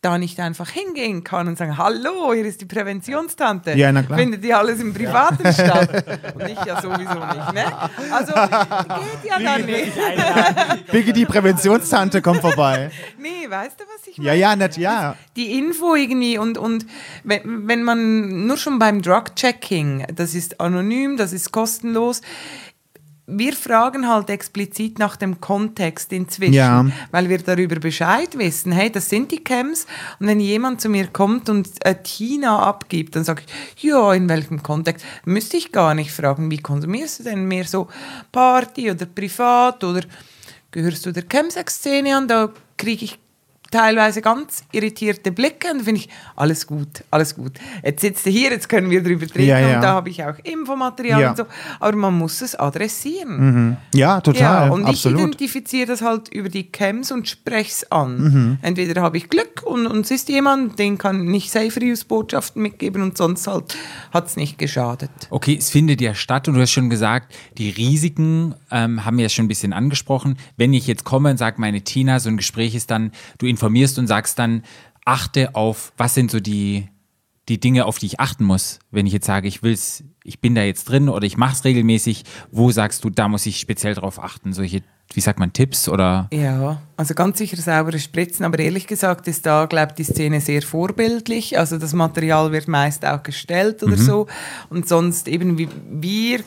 [0.02, 3.74] da nicht einfach hingehen kann und sagen, hallo, hier ist die Präventionstante.
[3.74, 4.18] Ja, na klar.
[4.18, 5.90] Findet die alles im Privaten statt?
[6.36, 7.66] Und ich ja sowieso nicht, ne?
[8.12, 9.92] Also geht ja dann nicht.
[10.92, 12.92] Biggie, die Präventionstante kommt vorbei.
[13.18, 14.30] Nee, weißt du, was ich meine?
[14.30, 15.16] Ja, ja, nett, ja.
[15.36, 16.86] die Info irgendwie und, und
[17.24, 22.22] wenn, wenn man nur schon beim Drug-Checking, das ist anonym, das ist kostenlos,
[23.32, 26.86] wir fragen halt explizit nach dem Kontext inzwischen, Ja.
[27.12, 28.72] weil wir darüber Bescheid wissen.
[28.72, 29.86] Hey, das sind die Camps.
[30.20, 33.44] Und wenn jemand zu mir kommt und äh, Tina abgibt, dann sage
[33.76, 35.06] ich, ja, in welchem Kontext?
[35.26, 37.88] Müsste ich gar nicht fragen, wie konsumierst du denn mehr so
[38.32, 40.02] Party oder privat oder
[40.72, 42.28] gehörst du der Chemsex-Szene an?
[42.28, 43.20] Da kriege ich
[43.72, 47.54] teilweise ganz irritierte Blicke und da finde ich, alles gut, alles gut.
[47.84, 49.76] Jetzt sitzt du hier, jetzt können wir drüber reden Ja, ja.
[49.76, 51.30] und da habe ich auch Infomaterial Ja.
[51.32, 51.46] und so,
[51.80, 53.78] aber man muss es adressieren.
[53.94, 54.68] Ja, total.
[54.68, 55.20] Ja, und ich absolut.
[55.22, 58.18] identifiziere das halt über die Camps und spreche es an.
[58.18, 58.58] Mhm.
[58.62, 63.18] Entweder habe ich Glück und, und es ist jemand, den kann ich Safe-Use-Botschaften mitgeben und
[63.18, 63.76] sonst halt
[64.12, 65.10] hat es nicht geschadet.
[65.30, 69.24] Okay, es findet ja statt und du hast schon gesagt, die Risiken ähm, haben wir
[69.24, 70.38] ja schon ein bisschen angesprochen.
[70.58, 74.00] Wenn ich jetzt komme und sage, meine Tina, so ein Gespräch ist dann, du informierst
[74.00, 74.64] und sagst dann,
[75.06, 76.88] achte auf, was sind so die,
[77.50, 80.56] die Dinge, auf die ich achten muss, wenn ich jetzt sage, ich will's, ich bin
[80.56, 83.96] da jetzt drin oder ich mache es regelmäßig, wo sagst du, da muss ich speziell
[83.96, 84.54] drauf achten?
[84.54, 84.82] Solche,
[85.14, 86.30] wie sagt man, Tipps oder?
[86.32, 90.40] Ja, also ganz sicher saubere Spritzen, aber ehrlich gesagt ist da, glaube ich, die Szene
[90.40, 91.58] sehr vorbildlich.
[91.58, 93.88] Also das Material wird meist auch gestellt Mhm.
[93.88, 94.28] oder so.
[94.70, 96.42] Und sonst eben, wie, wir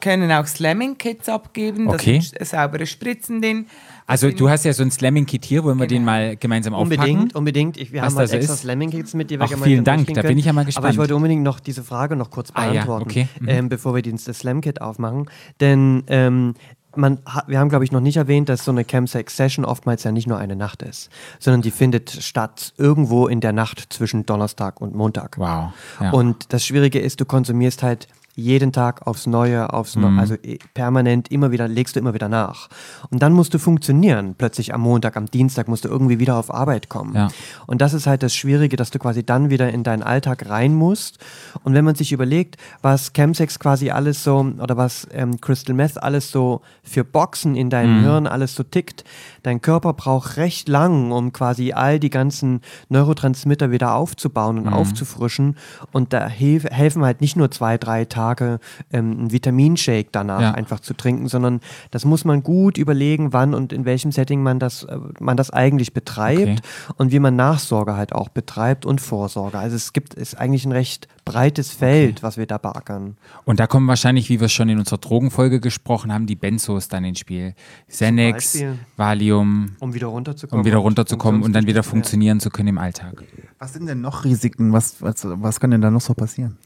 [0.00, 2.18] können auch Slamming-Kits abgeben, Okay.
[2.18, 3.66] da sind saubere Spritzen drin.
[4.06, 6.12] Also du hast ja so ein Slamming-Kit hier, wollen wir den Genau.
[6.12, 7.00] mal gemeinsam aufpacken?
[7.02, 7.76] Unbedingt, unbedingt.
[7.76, 8.56] Ich, wir Was haben halt so extra?
[8.56, 10.76] Slamming-Kits mit, die wir Ach, gemeinsam vielen Dank, da bin ich ja mal Aber ich
[10.76, 10.98] gespannt.
[10.98, 13.28] wollte unbedingt noch diese Frage noch kurz Ah ja, beantworten, okay.
[13.40, 13.48] Mhm.
[13.48, 15.28] ähm, bevor wir den, das Slam-Kit aufmachen.
[15.60, 16.54] Denn ähm,
[16.94, 20.26] man wir haben, glaube ich, noch nicht erwähnt, dass so eine Campsex-Session oftmals ja nicht
[20.26, 24.94] nur eine Nacht ist, sondern die findet statt irgendwo in der Nacht zwischen Donnerstag und
[24.94, 25.36] Montag.
[25.36, 25.72] Wow.
[26.00, 26.10] Ja.
[26.12, 30.58] Und das Schwierige ist, du konsumierst halt jeden Tag aufs Neue, aufs Neue, also eh,
[30.74, 32.68] permanent immer wieder, legst du immer wieder nach.
[33.10, 34.34] Und dann musst du funktionieren.
[34.36, 37.14] Plötzlich am Montag, am Dienstag musst du irgendwie wieder auf Arbeit kommen.
[37.14, 37.28] Ja.
[37.66, 40.74] Und das ist halt das Schwierige, dass du quasi dann wieder in deinen Alltag rein
[40.74, 41.18] musst.
[41.64, 46.02] Und wenn man sich überlegt, was Chemsex quasi alles so, oder was ähm, Crystal Meth
[46.02, 49.04] alles so für Boxen in deinem Hirn alles so tickt,
[49.44, 52.60] dein Körper braucht recht lang, um quasi all die ganzen
[52.90, 55.56] Neurotransmitter wieder aufzubauen und aufzufrischen.
[55.92, 58.25] Und da helfen halt nicht nur zwei, drei Tage
[58.92, 60.52] ähm, ein Vitaminshake danach Ja.
[60.52, 61.60] einfach zu trinken, sondern
[61.90, 65.50] das muss man gut überlegen, wann und in welchem Setting man das, äh, man das
[65.50, 66.56] eigentlich betreibt Okay.
[66.96, 69.58] und wie man Nachsorge halt auch betreibt und Vorsorge.
[69.58, 73.16] Also es gibt, ist eigentlich ein recht breites Feld, was wir da beackern.
[73.44, 77.04] Und da kommen wahrscheinlich, wie wir schon in unserer Drogenfolge gesprochen haben, die Benzos dann
[77.04, 77.54] ins Spiel.
[77.88, 78.78] Xanax, Beispiel.
[78.96, 80.60] Valium, Um wieder runterzukommen.
[80.60, 82.38] um wieder runterzukommen und dann wieder funktionieren.
[82.38, 83.24] funktionieren zu können im Alltag.
[83.58, 84.72] Was sind denn noch Risiken?
[84.72, 86.56] Was, was, was kann denn da noch so passieren?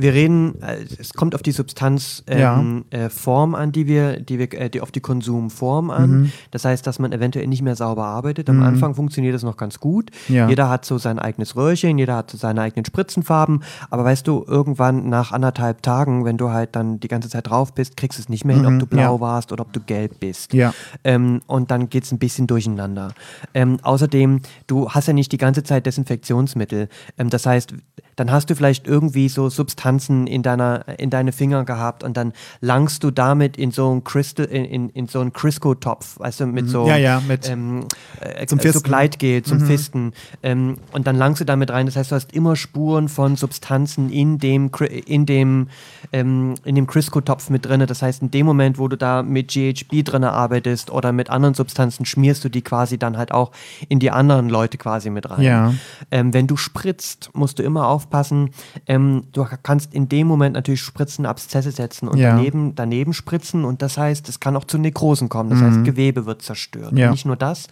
[0.00, 4.38] Wir reden, äh, es kommt auf die Substanzform ähm, äh, Form an, die wir, die
[4.38, 6.10] wir, äh, die, auf die Konsumform an.
[6.10, 6.32] Mhm.
[6.50, 8.48] Das heißt, dass man eventuell nicht mehr sauber arbeitet.
[8.48, 10.10] Am Anfang funktioniert das noch ganz gut.
[10.28, 10.48] Ja.
[10.48, 13.62] Jeder hat so sein eigenes Röhrchen, jeder hat so seine eigenen Spritzenfarben.
[13.90, 17.74] Aber weißt du, irgendwann nach anderthalb Tagen, wenn du halt dann die ganze Zeit drauf
[17.74, 19.20] bist, kriegst du es nicht mehr hin, ob du blau ja.
[19.20, 20.54] warst oder ob du gelb bist.
[20.54, 20.72] Ja.
[21.04, 23.12] Ähm, und dann geht es ein bisschen durcheinander.
[23.54, 26.88] Ähm, außerdem, du hast ja nicht die ganze Zeit Desinfektionsmittel.
[27.18, 27.74] Ähm, das heißt,
[28.16, 32.32] dann hast du vielleicht irgendwie so Substanzen in, deiner, in deine Finger gehabt und dann
[32.60, 36.46] langst du damit in so einen Crystal, in, in, in so einen Crisco-Topf, weißt du,
[36.46, 36.88] mit so, Mhm.
[36.88, 37.86] Ja, ja, mit- ähm,
[38.20, 38.82] äh, Zum äh, so Fisten.
[38.88, 40.12] Gleitgel, zum Fisten.
[40.42, 41.86] Ähm, und dann langst du damit rein.
[41.86, 44.70] Das heißt, du hast immer Spuren von Substanzen in dem,
[45.06, 45.68] in dem,
[46.12, 47.84] ähm, in dem Crisco-Topf mit drin.
[47.86, 51.54] Das heißt, in dem Moment, wo du da mit GHB drin arbeitest oder mit anderen
[51.54, 53.52] Substanzen, schmierst du die quasi dann halt auch
[53.88, 55.42] in die anderen Leute quasi mit rein.
[55.42, 55.74] Ja.
[56.10, 58.50] Ähm, wenn du spritzt, musst du immer aufpassen.
[58.86, 62.34] Ähm, du kannst in dem Moment natürlich Spritzen, Abszesse setzen und Ja.
[62.36, 63.64] daneben, daneben spritzen.
[63.64, 65.50] Und das heißt, es kann auch zu Nekrosen kommen.
[65.50, 66.92] Das heißt, Gewebe wird zerstört.
[66.92, 66.98] Mhm.
[66.98, 67.06] Ja.
[67.06, 67.68] Und nicht nur das.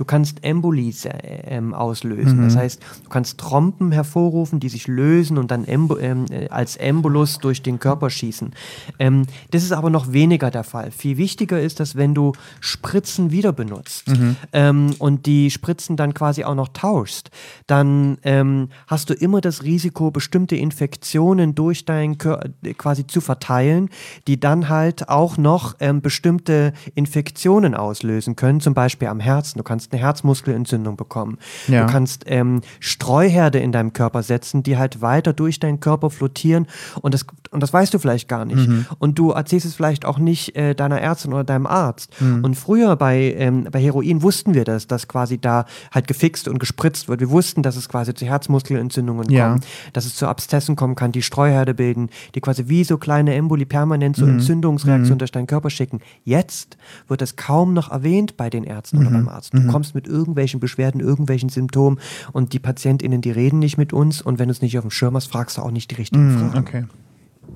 [0.00, 1.10] Du kannst Embolis äh,
[1.44, 2.38] ähm, auslösen.
[2.38, 2.44] Mhm.
[2.44, 6.76] Das heißt, du kannst Trompen hervorrufen, die sich lösen und dann Embo ähm, äh, als
[6.76, 8.54] Embolus durch den Körper schießen.
[8.98, 10.90] Ähm, das ist aber noch weniger der Fall.
[10.90, 14.36] Viel wichtiger ist, dass wenn du Spritzen wieder benutzt Mhm.
[14.54, 17.30] ähm, und die Spritzen dann quasi auch noch tauschst,
[17.66, 22.48] dann ähm, hast du immer das Risiko, bestimmte Infektionen durch deinen Körper
[22.78, 23.90] quasi zu verteilen,
[24.26, 29.58] die dann halt auch noch ähm, bestimmte Infektionen auslösen können, zum Beispiel am Herzen.
[29.58, 31.38] Du kannst kannst eine Herzmuskelentzündung bekommen.
[31.68, 31.86] Ja.
[31.86, 36.66] Du kannst ähm, Streuherde in deinem Körper setzen, die halt weiter durch deinen Körper flottieren
[37.00, 38.68] und das, und das weißt du vielleicht gar nicht.
[38.68, 38.86] Mhm.
[38.98, 42.10] Und du erzählst es vielleicht auch nicht äh, deiner Ärztin oder deinem Arzt.
[42.20, 42.44] Mhm.
[42.44, 46.58] Und früher bei, ähm, bei Heroin wussten wir das, dass quasi da halt gefixt und
[46.58, 47.20] gespritzt wird.
[47.20, 49.50] Wir wussten, dass es quasi zu Herzmuskelentzündungen Ja.
[49.50, 53.34] kommt, dass es zu Abszessen kommen kann, die Streuherde bilden, die quasi wie so kleine
[53.34, 54.20] Emboli permanent Mhm.
[54.22, 56.00] so Entzündungsreaktionen durch deinen Körper schicken.
[56.24, 56.76] Jetzt
[57.08, 59.06] wird das kaum noch erwähnt bei den Ärzten Mhm.
[59.06, 59.54] oder beim Arzt.
[59.54, 61.98] Du kommst mit irgendwelchen Beschwerden, irgendwelchen Symptomen
[62.32, 64.90] und die PatientInnen, die reden nicht mit uns und wenn du es nicht auf dem
[64.90, 66.58] Schirm hast, fragst du auch nicht die richtigen Fragen.
[66.58, 66.84] Okay.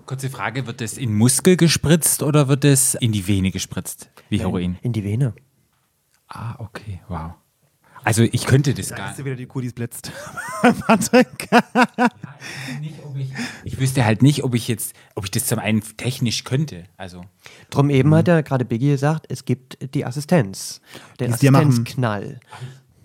[0.06, 4.40] Kurze Frage, wird es in Muskel gespritzt oder wird es in die Vene gespritzt, wie
[4.40, 4.76] Heroin?
[4.82, 5.34] In die Vene.
[6.28, 7.32] Ah, okay, wow.
[8.04, 9.26] Also ich könnte das gar Hast du nicht.
[9.26, 10.12] wieder die Kudis blitzt.
[12.80, 13.28] Nicht ob ich,
[13.64, 16.84] ich wüsste halt nicht, ob ich jetzt, ob ich das zum einen technisch könnte.
[16.96, 17.22] Also
[17.70, 20.80] Drum eben hat ja gerade Biggie gesagt, es gibt die Assistenz.
[21.20, 21.54] Den machen.
[21.56, 22.40] Assistenzknall.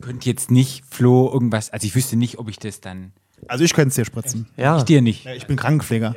[0.02, 3.14] könnte jetzt nicht Flo irgendwas, also ich wüsste nicht, ob ich das dann.
[3.47, 4.47] Also ich könnte es dir spritzen.
[4.58, 4.78] Ja.
[4.78, 5.24] Ich dir nicht.
[5.26, 6.16] Ja, Ich bin Krankenpfleger.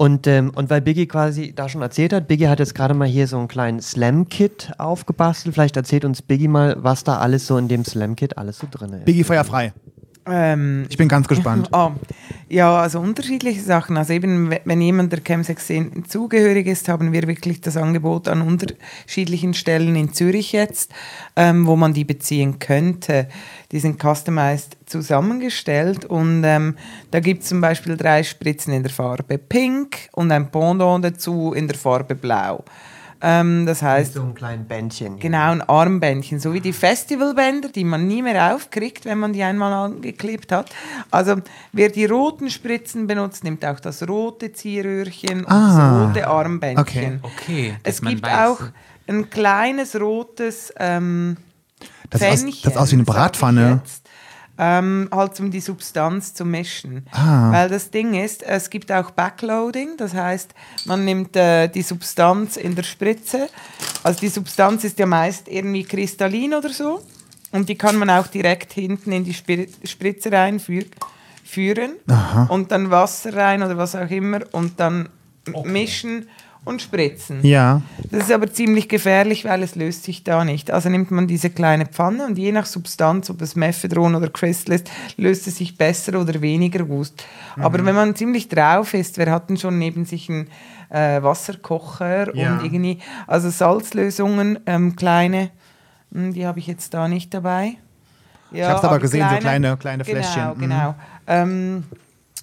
[0.00, 3.06] Und, ähm, und weil Biggie quasi da schon erzählt hat, Biggie hat jetzt gerade mal
[3.06, 5.54] hier so einen kleinen Slam-Kit aufgebastelt.
[5.54, 8.94] Vielleicht erzählt uns Biggie mal, was da alles so in dem Slam-Kit alles so drin
[8.94, 9.04] ist.
[9.04, 9.74] Biggie feuerfrei.
[10.32, 11.68] Ähm, Ich bin ganz gespannt.
[11.72, 11.92] Ah,
[12.48, 13.96] ja, also unterschiedliche Sachen.
[13.96, 18.42] Also eben, we- wenn jemand der Chem16 zugehörig ist, haben wir wirklich das Angebot an
[18.42, 20.90] unterschiedlichen Stellen in Zürich jetzt,
[21.36, 23.28] ähm, wo man die beziehen könnte.
[23.72, 26.76] Die sind customized zusammengestellt und ähm,
[27.10, 31.52] da gibt es zum Beispiel drei Spritzen in der Farbe Pink und ein Pendant dazu
[31.52, 32.64] in der Farbe Blau.
[33.22, 35.18] Ähm, das heißt, so ein kleines Bändchen.
[35.18, 39.42] Genau, ein Armbändchen, so wie die Festivalbänder, die man nie mehr aufkriegt, wenn man die
[39.42, 40.70] einmal angeklebt hat.
[41.10, 41.36] Also
[41.72, 47.20] wer die roten Spritzen benutzt, nimmt auch das rote Zierröhrchen und Ah, das rote Armbändchen.
[47.22, 48.32] Okay, dass Es gibt weiß.
[48.48, 48.60] auch
[49.06, 51.36] ein kleines rotes ähm,
[52.08, 53.82] Das, ist aus, das aus wie eine Bratpfanne.
[54.62, 57.06] Ähm, halt um die Substanz zu mischen.
[57.12, 57.50] Ah.
[57.50, 60.52] Weil das Ding ist, es gibt auch Backloading, das heißt,
[60.84, 63.48] man nimmt äh, die Substanz in der Spritze.
[64.02, 67.00] Also die Substanz ist ja meist irgendwie kristallin oder so.
[67.52, 70.90] Und die kann man auch direkt hinten in die Spir Spritze reinführen
[72.48, 75.08] und dann Wasser rein oder was auch immer und dann
[75.64, 76.28] mischen
[76.64, 77.40] und spritzen.
[77.42, 77.82] Ja.
[78.10, 80.70] Das ist aber ziemlich gefährlich, weil es löst sich da nicht.
[80.70, 84.74] Also nimmt man diese kleine Pfanne und je nach Substanz, ob es Methadron oder Crystal
[84.74, 87.12] ist, löst es sich besser oder weniger gut.
[87.58, 90.48] Aber wenn man ziemlich drauf ist, wir hatten schon neben sich einen
[90.90, 92.52] äh, Wasserkocher Ja.
[92.58, 95.50] und irgendwie, also Salzlösungen, ähm, kleine,
[96.12, 97.76] hm, die habe ich jetzt da nicht dabei.
[98.52, 100.60] Ja, hab's aber gesehen, so kleine- kleine genau, Fläschchen, mhm.
[100.60, 100.94] Genau,
[101.28, 101.84] ähm,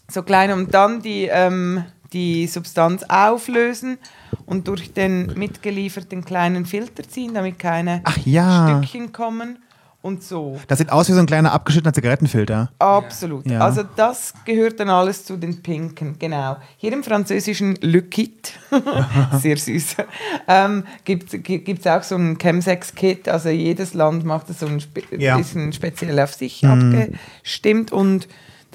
[0.09, 1.83] so kleine und dann die, ähm,
[2.13, 3.97] die Substanz auflösen
[4.45, 8.79] und durch den mitgelieferten kleinen Filter ziehen, damit keine Ach ja.
[8.79, 9.59] Stückchen kommen
[10.01, 10.57] und so.
[10.67, 12.71] Das sieht aus wie so ein kleiner abgeschnittener Zigarettenfilter.
[12.79, 13.49] Absolut.
[13.49, 13.59] Ja.
[13.59, 16.57] Also das gehört dann alles zu den Pinken, genau.
[16.77, 18.53] Hier im französischen Le Kit,
[19.41, 19.97] sehr süß,
[20.47, 23.27] ähm, gibt es auch so ein Chemsex-Kit.
[23.27, 25.35] Also jedes Land macht das so ein spe Ja.
[25.37, 28.27] bisschen speziell auf sich abgestimmt und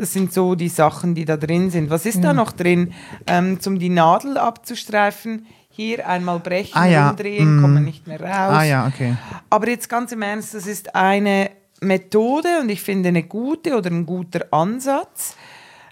[0.03, 1.89] das sind so die Sachen, die da drin sind.
[1.91, 2.93] Was ist da noch drin?
[3.27, 7.61] Ähm, zum die Nadel abzustreifen, hier einmal brechen, Ah ja, umdrehen, mm.
[7.63, 8.29] kommt man nicht mehr raus.
[8.29, 9.17] Ah ja, okay.
[9.49, 11.51] Aber jetzt ganz im Ernst, das ist eine
[11.81, 15.35] Methode und ich finde eine gute oder ein guter Ansatz.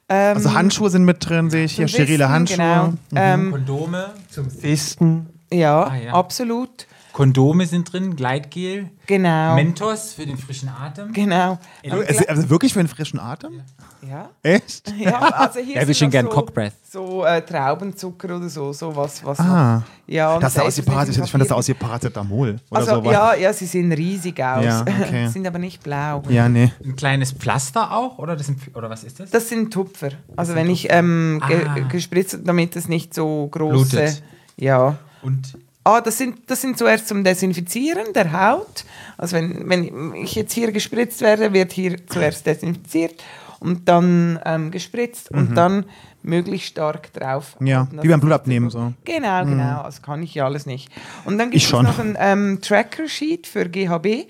[0.09, 1.87] Ähm, Also Handschuhe sind mit drin, sehe ich hier.
[1.87, 2.57] zum Sterile Handschuhe.
[2.59, 2.93] Genau.
[3.15, 4.13] Ähm, Kondome.
[4.61, 5.29] Fisten.
[5.53, 6.13] ja, Ah, ja.
[6.13, 6.87] absolut.
[7.21, 9.55] Kondome sind drin, Gleitgel, Genau.
[9.55, 11.12] Mentos für den frischen Atem.
[11.12, 11.59] genau.
[11.83, 13.61] Es- Also wirklich für einen frischen Atem?
[14.09, 14.31] Ja.
[14.43, 14.91] Echt?
[14.99, 16.73] Ja, also hier Er will sind schon gern so, Cockbreath.
[16.91, 19.83] so äh, Traubenzucker oder so, so was, was Ah.
[20.07, 22.81] Ja, und Das sah aus wie ist ich fand das sah aus wie Paracetamol oder
[22.81, 23.12] Also, sowas.
[23.12, 24.64] ja, ja, sie sehen riesig aus.
[24.64, 25.29] Ja, okay.
[25.29, 26.23] sind aber nicht blau.
[26.31, 26.73] ja, nee.
[26.83, 28.16] Ein kleines Pflaster auch?
[28.18, 29.31] Oder, das sind, oder was ist das?
[29.31, 30.09] Das sind Tupfer.
[30.37, 31.79] Also wenn ich ähm, Ah.
[31.91, 33.91] gespritzt, damit es nicht so große.
[33.97, 34.23] Blutet.
[34.57, 34.97] Ja.
[35.23, 38.85] Und Ah, das sind, das sind zuerst zum Desinfizieren der Haut.
[39.16, 43.22] Also wenn, wenn ich jetzt hier gespritzt werde, wird hier zuerst desinfiziert
[43.61, 45.87] und dann ähm, gespritzt und dann
[46.22, 47.57] möglichst stark drauf.
[47.61, 47.66] Mhm.
[47.66, 48.93] Ja, wie beim Blutabnehmen so-.
[49.05, 49.83] Genau, genau.
[49.85, 50.91] Das kann ich ja alles nicht.
[51.24, 51.85] Und dann Ich gibt es schon.
[51.85, 54.26] noch ein ähm, Tracker-Sheet für GHB,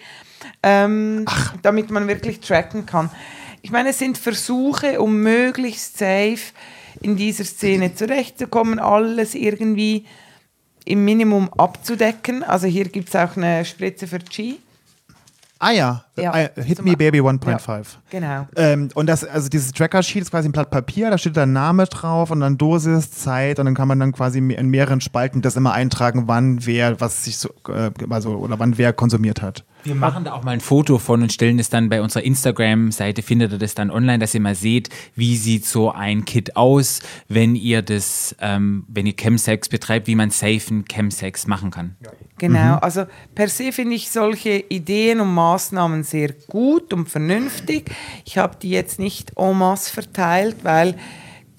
[0.62, 1.24] ähm,
[1.62, 3.10] damit man wirklich tracken kann.
[3.62, 6.52] Ich meine, es sind Versuche, um möglichst safe
[7.00, 10.06] in dieser Szene zurechtzukommen, alles irgendwie
[10.84, 12.42] im Minimum abzudecken.
[12.42, 14.54] Also hier gibt es auch eine Spritze für G.
[15.62, 17.84] Ah ja, Ja, Ah, Hit zum- Me Baby 1.5.
[18.08, 18.48] Genau.
[18.56, 21.84] Ähm, und das, also dieses Tracker-Sheet ist quasi ein Blatt Papier, da steht dann Name
[21.84, 25.56] drauf und dann Dosis, Zeit und dann kann man dann quasi in mehreren Spalten das
[25.56, 29.64] immer eintragen, wann wer was sich so, äh, also, oder wann wer konsumiert hat.
[29.82, 33.22] Wir machen da auch mal ein Foto von und stellen es dann bei unserer Instagram-Seite,
[33.22, 37.00] findet ihr das dann online, dass ihr mal seht, wie sieht so ein Kit aus,
[37.28, 41.96] wenn ihr das, ähm, wenn ihr Chemsex betreibt, wie man safen Chemsex machen kann.
[42.38, 43.04] Genau, also
[43.34, 47.90] per se finde ich solche Ideen und Maßnahmen sehr gut und vernünftig.
[48.24, 50.94] Ich habe die jetzt nicht en masse verteilt, weil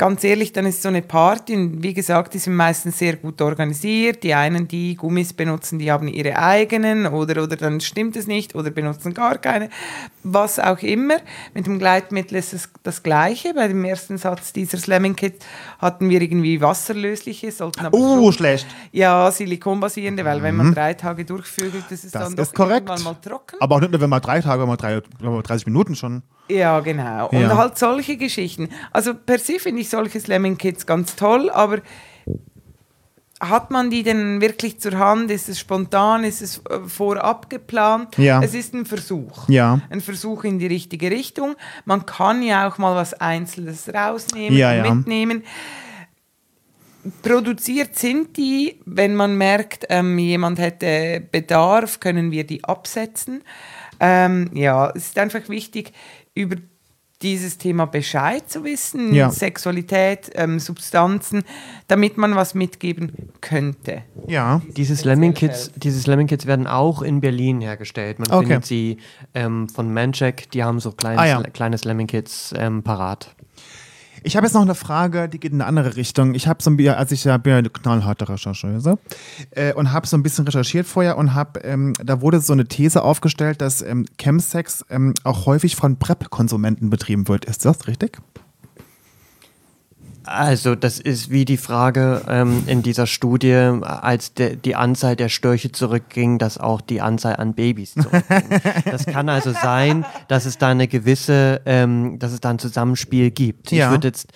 [0.01, 3.39] ganz ehrlich, dann ist so eine Party und wie gesagt, die sind meistens sehr gut
[3.39, 4.23] organisiert.
[4.23, 8.55] Die einen, die Gummis benutzen, die haben ihre eigenen oder, oder dann stimmt es nicht
[8.55, 9.69] oder benutzen gar keine.
[10.23, 11.17] Was auch immer.
[11.53, 13.53] Mit dem Gleitmittel ist es das Gleiche.
[13.53, 15.35] Bei dem ersten Satz dieser Slamming Kit
[15.77, 18.65] hatten wir irgendwie wasserlösliche, sollten aber Oh, schon- schlecht.
[18.91, 22.87] ja, silikonbasierende, weil wenn man drei Tage durchvögelt, das ist Das dann ist doch korrekt.
[22.87, 23.57] mal trocken.
[23.59, 25.93] Aber auch nicht nur, wenn man drei Tage, wenn man drei, wenn man 30 Minuten
[25.95, 26.23] schon.
[26.49, 27.29] Ja, genau.
[27.29, 27.55] Und Ja.
[27.55, 28.67] halt solche Geschichten.
[28.91, 31.79] Also per se finde ich solche Slamming Kits ganz toll, aber
[33.41, 35.31] hat man die denn wirklich zur Hand?
[35.31, 36.23] Ist es spontan?
[36.23, 38.17] Ist es äh, vorab geplant?
[38.17, 38.41] Ja.
[38.43, 39.49] Es ist ein Versuch.
[39.49, 39.81] Ja.
[39.89, 41.55] Ein Versuch in die richtige Richtung.
[41.85, 44.93] Man kann ja auch mal was Einzelnes rausnehmen Ja, ja.
[44.93, 45.43] mitnehmen.
[47.23, 53.43] Produziert sind die, wenn man merkt, ähm, jemand hätte Bedarf, können wir die absetzen.
[53.99, 55.93] Ähm, ja, es ist einfach wichtig,
[56.35, 56.57] über
[57.21, 59.29] dieses Thema Bescheid zu wissen, Ja.
[59.29, 61.43] Sexualität, ähm, Substanzen,
[61.87, 64.03] damit man was mitgeben könnte.
[64.27, 64.61] Ja.
[64.75, 68.19] Diese Slamming Kits, diese Slamming Kits werden auch in Berlin hergestellt.
[68.19, 68.45] Man Okay.
[68.47, 68.97] findet sie
[69.33, 71.43] ähm, von Mancheck, die haben so kleine, Ah, ja.
[71.43, 73.35] kleine Slamming Kits ähm, parat.
[74.23, 76.35] Ich habe jetzt noch eine Frage, die geht in eine andere Richtung.
[76.35, 78.97] Ich habe so ein bisschen, als ich bin ja eine knallharte Rechercheuse
[79.51, 82.65] äh, und habe so ein bisschen recherchiert vorher und habe, ähm, da wurde so eine
[82.65, 87.45] These aufgestellt, dass ähm, Chemsex ähm, auch häufig von PrEP-Konsumenten betrieben wird.
[87.45, 88.19] Ist das richtig?
[90.23, 95.29] Also das ist wie die Frage ähm, in dieser Studie, als de, die Anzahl der
[95.29, 98.61] Störche zurückging, dass auch die Anzahl an Babys zurückging.
[98.85, 103.31] das kann also sein, dass es da eine gewisse, ähm, dass es da ein Zusammenspiel
[103.31, 103.71] gibt.
[103.71, 103.85] Ja.
[103.85, 104.27] Ich würde jetzt,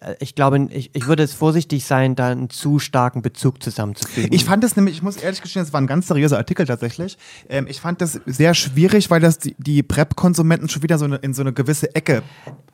[0.00, 4.32] äh, ich glaube, ich, ich würde jetzt vorsichtig sein, da einen zu starken Bezug zusammenzufügen.
[4.32, 7.16] Ich fand das nämlich, ich muss ehrlich gestehen, das war ein ganz seriöser Artikel tatsächlich.
[7.48, 11.16] Ähm, ich fand das sehr schwierig, weil das die, die PrEP-Konsumenten schon wieder so eine,
[11.16, 12.22] in so eine gewisse Ecke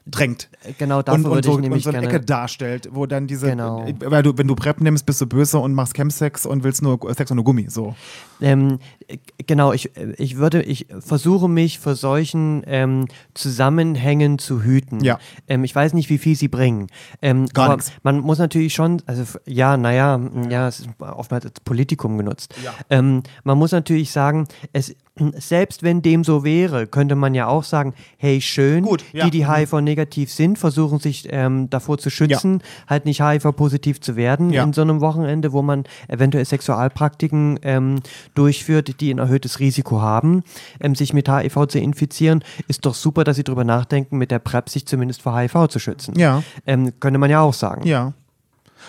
[0.07, 0.49] drängt.
[0.79, 2.15] genau dafür und, und, so, ich und nämlich so eine gerne.
[2.15, 3.87] Ecke darstellt, wo dann diese, Genau.
[4.05, 6.99] weil du, wenn du PrEP nimmst, bist du böse und machst Chemsex und willst nur
[7.15, 7.95] Sex ohne Gummi, so.
[8.41, 8.79] Ähm,
[9.09, 15.03] äh, genau, ich, ich würde, ich versuche mich vor solchen ähm, Zusammenhängen zu hüten.
[15.03, 15.19] Ja.
[15.49, 16.89] Ähm, ich weiß nicht, wie viel sie bringen.
[17.23, 17.93] Ähm, Gar aber nix.
[18.03, 20.21] man muss natürlich schon, also ja, naja,
[20.51, 22.55] ja, es ist oftmals als Politikum genutzt.
[22.91, 24.95] Ähm, man muss natürlich sagen, es
[25.39, 29.25] selbst wenn dem so wäre, könnte man ja auch sagen, hey, schön, Gut, ja.
[29.25, 34.51] die, die HIV-negativ sind, versuchen sich ähm, davor zu schützen, halt nicht HIV-positiv zu werden
[34.51, 34.63] Ja.
[34.63, 38.01] in so einem Wochenende, wo man eventuell Sexualpraktiken ähm,
[38.37, 40.43] durchführt, die ein erhöhtes Risiko haben,
[40.81, 44.39] ähm, sich mit HIV zu infizieren, ist doch super, dass sie darüber nachdenken, mit der
[44.39, 46.19] PrEP sich zumindest vor HIV zu schützen.
[46.19, 46.43] Ja.
[46.67, 47.87] Ähm, könnte man ja auch sagen.
[47.87, 48.13] Ja,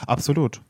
[0.06, 0.62] absolut.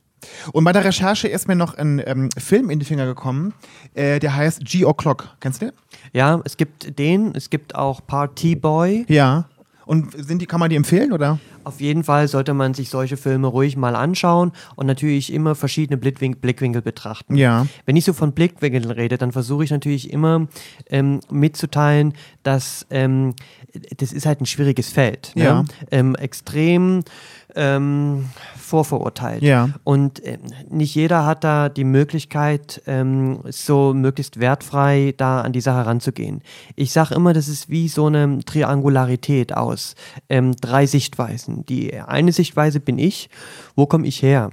[0.51, 3.53] Und bei der Recherche ist mir noch ein ähm, Film in die Finger gekommen,
[3.93, 5.25] äh, der heißt G O'Clock.
[5.39, 5.75] Kennst du den?
[6.13, 9.05] Ja, es gibt den, es gibt auch Party Boy.
[9.07, 9.47] Ja.
[9.87, 11.39] Und sind die, kann man die empfehlen, oder?
[11.63, 15.97] Auf jeden Fall sollte man sich solche Filme ruhig mal anschauen und natürlich immer verschiedene
[15.97, 17.35] Blickwinkel, Blickwinkel betrachten.
[17.35, 17.65] Ja.
[17.85, 20.47] Wenn ich so von Blickwinkeln rede, dann versuche ich natürlich immer
[20.89, 22.13] ähm, mitzuteilen,
[22.43, 23.33] dass ähm,
[23.97, 25.31] das ist halt ein schwieriges Feld.
[25.35, 25.43] Ne?
[25.43, 25.65] Ja.
[25.91, 27.03] Ähm, extrem
[27.55, 28.25] ähm,
[28.67, 29.41] vorverurteilt.
[29.41, 29.69] Ja.
[29.83, 30.39] Und ähm,
[30.69, 36.41] nicht jeder hat da die Möglichkeit, ähm, so möglichst wertfrei da an die Sache ranzugehen.
[36.75, 39.95] Ich sage immer, das ist wie so eine Triangularität aus
[40.29, 41.65] ähm, drei Sichtweisen.
[41.65, 43.29] Die eine Sichtweise bin ich,
[43.77, 44.49] wo komme ich her?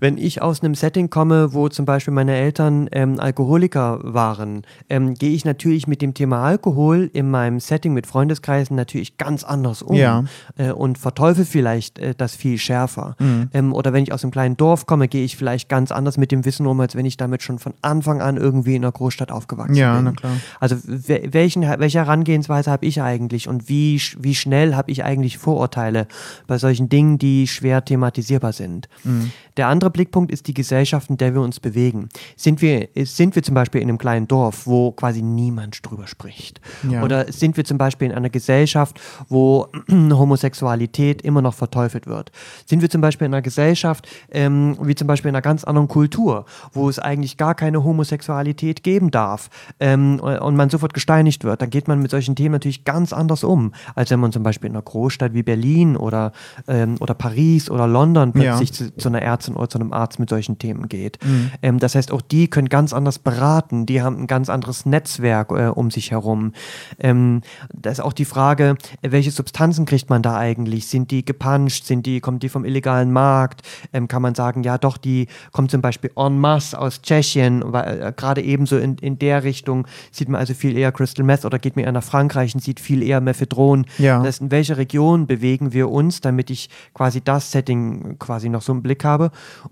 [0.00, 5.14] Wenn ich aus einem Setting komme, wo zum Beispiel meine Eltern ähm, Alkoholiker waren, ähm,
[5.14, 9.82] gehe ich natürlich mit dem Thema Alkohol in meinem Setting mit Freundeskreisen natürlich ganz anders
[9.82, 10.24] um Ja.
[10.56, 13.14] äh, und verteufel vielleicht äh, das viel schärfer.
[13.20, 13.50] Mhm.
[13.52, 16.32] Ähm, oder wenn ich aus einem kleinen Dorf komme, gehe ich vielleicht ganz anders mit
[16.32, 19.30] dem Wissen um, als wenn ich damit schon von Anfang an irgendwie in einer Großstadt
[19.30, 20.04] aufgewachsen Ja, bin.
[20.06, 20.32] na klar.
[20.58, 25.38] Also we- welchen, welche Herangehensweise habe ich eigentlich und wie, wie schnell habe ich eigentlich
[25.38, 26.08] Vorurteile
[26.48, 28.61] bei solchen Dingen, die schwer thematisierbar sind?
[29.04, 29.32] Mhm.
[29.56, 32.08] Der andere Blickpunkt ist die Gesellschaft, in der wir uns bewegen.
[32.36, 36.60] Sind wir, sind wir zum Beispiel in einem kleinen Dorf, wo quasi niemand drüber spricht?
[36.88, 37.02] Ja.
[37.02, 42.32] Oder sind wir zum Beispiel in einer Gesellschaft, wo Homosexualität immer noch verteufelt wird?
[42.66, 45.88] Sind wir zum Beispiel in einer Gesellschaft, ähm, wie zum Beispiel in einer ganz anderen
[45.88, 49.50] Kultur, wo es eigentlich gar keine Homosexualität geben darf
[49.80, 53.44] ähm, und man sofort gesteinigt wird, dann geht man mit solchen Themen natürlich ganz anders
[53.44, 56.32] um, als wenn man zum Beispiel in einer Großstadt wie Berlin oder,
[56.68, 58.74] ähm, oder Paris oder London plötzlich Ja.
[58.76, 61.18] zu, zu einer Ärztin oder zu einem Arzt mit solchen Themen geht.
[61.62, 65.50] Ähm, das heißt, auch die können ganz anders beraten, die haben ein ganz anderes Netzwerk
[65.50, 66.52] äh, um sich herum.
[66.98, 70.86] Ähm, da ist auch die Frage, welche Substanzen kriegt man da eigentlich?
[70.86, 71.84] Sind die gepanscht?
[71.84, 73.62] Sind die, kommt die vom illegalen Markt?
[73.92, 78.00] Ähm, kann man sagen, ja doch, die kommt zum Beispiel en masse aus Tschechien, weil
[78.00, 81.58] äh, gerade ebenso in, in der Richtung sieht man also viel eher Crystal Meth oder
[81.58, 83.86] geht mir eher nach Frankreich und sieht viel eher Mephedron.
[83.98, 84.18] Ja.
[84.18, 88.62] Das heißt, in welcher Region bewegen wir uns, damit ich quasi das Setting quasi noch
[88.62, 89.30] so im Blick habe.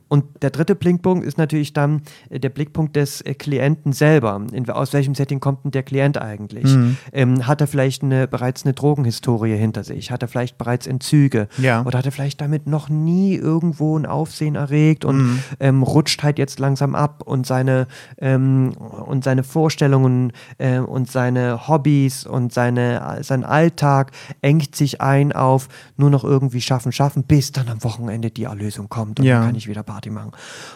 [0.09, 4.41] Und der dritte Blickpunkt ist natürlich dann äh, der Blickpunkt des äh, Klienten selber.
[4.53, 6.71] In, aus welchem Setting kommt denn der Klient eigentlich?
[7.13, 10.11] Ähm, hat er vielleicht eine, bereits eine Drogenhistorie hinter sich?
[10.11, 11.49] Hat er vielleicht bereits Entzüge?
[11.59, 11.85] Ja.
[11.85, 16.39] Oder hat er vielleicht damit noch nie irgendwo ein Aufsehen erregt und ähm, rutscht halt
[16.39, 17.87] jetzt langsam ab und seine,
[18.19, 18.73] ähm,
[19.07, 25.69] und seine Vorstellungen äh, und seine Hobbys und seine, sein Alltag engt sich ein auf
[25.97, 29.50] nur noch irgendwie schaffen, schaffen, bis dann am Wochenende die Erlösung kommt und Ja.
[29.51, 30.31] Kann ich wieder Party machen.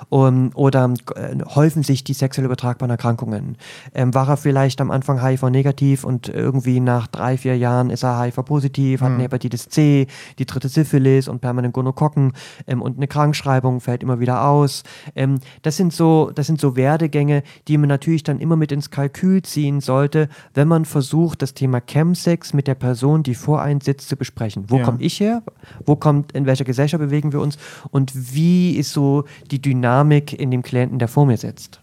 [0.08, 3.56] Um, oder äh, häufen sich die sexuell übertragbaren Erkrankungen.
[3.94, 8.20] Ähm, war er vielleicht am Anfang HIV-negativ und irgendwie nach drei, vier Jahren ist er
[8.20, 10.06] HIV-positiv, hat eine Hepatitis C,
[10.38, 12.32] die dritte Syphilis und permanent Gonokokken
[12.66, 14.82] ähm, und eine Krankschreibung fällt immer wieder aus.
[15.14, 18.90] Ähm, das, sind so, das sind so Werdegänge, die man natürlich dann immer mit ins
[18.90, 23.80] Kalkül ziehen sollte, wenn man versucht, das Thema Chemsex mit der Person, die vor einem
[23.80, 24.64] sitzt, zu besprechen.
[24.68, 24.84] Wo Ja.
[24.84, 25.42] komme ich her?
[25.86, 27.56] Wo kommt, in welcher Gesellschaft bewegen wir uns?
[27.90, 31.80] Und wie ist so die Dynamik in dem Klienten, der vor mir sitzt?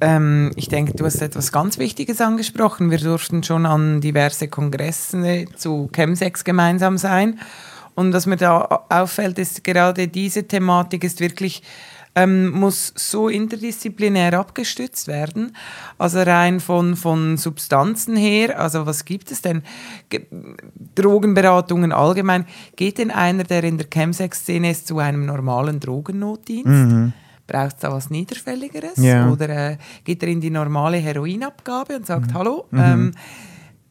[0.00, 2.90] Ähm, ich denke, du hast etwas ganz Wichtiges angesprochen.
[2.90, 7.38] Wir durften schon an diverse Kongresse zu Chemsex gemeinsam sein.
[7.94, 11.62] Und was mir da auffällt, ist gerade diese Thematik ist wirklich
[12.14, 15.56] ähm, muss so interdisziplinär abgestützt werden.
[15.98, 19.62] Also rein von, von Substanzen her, also was gibt es denn?
[20.10, 20.26] Ge
[20.94, 22.46] Drogenberatungen allgemein.
[22.76, 27.12] Geht denn einer, der in der Chemsex-Szene ist, zu einem normalen Drogennotdienst?
[27.46, 28.96] Braucht es da was Niederschwelligeres?
[28.98, 29.30] Ja.
[29.30, 32.66] Oder äh, geht er in die normale Heroinabgabe und sagt, hallo?
[32.72, 33.12] Ähm,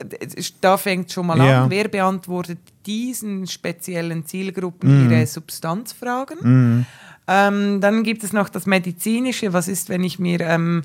[0.02, 0.18] d-
[0.62, 1.64] da fängt schon mal Ja.
[1.66, 6.86] an, wer beantwortet diesen speziellen Zielgruppen ihre Substanzfragen?
[7.32, 9.54] Ähm, dann gibt es noch das Medizinische.
[9.54, 10.82] Was ist, wenn ich mir ähm,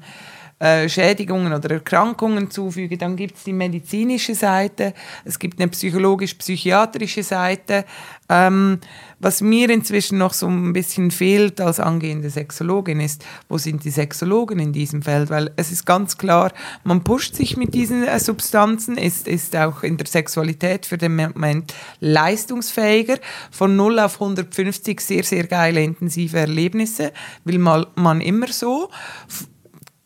[0.58, 2.96] äh, Schädigungen oder Erkrankungen zufüge?
[2.96, 4.94] Dann gibt es die medizinische Seite.
[5.24, 7.84] Es gibt eine psychologisch-psychiatrische Seite.
[8.28, 8.80] Ähm,
[9.18, 13.90] was mir inzwischen noch so ein bisschen fehlt als angehende Sexologin ist, wo sind die
[13.90, 15.30] Sexologen in diesem Feld?
[15.30, 16.52] Weil es ist ganz klar,
[16.84, 21.16] man pusht sich mit diesen äh, Substanzen, ist, ist auch in der Sexualität für den
[21.16, 23.18] Moment leistungsfähiger.
[23.50, 27.12] Von 0 auf 150 sehr, sehr geile, intensive Erlebnisse,
[27.44, 28.90] will mal, man immer so.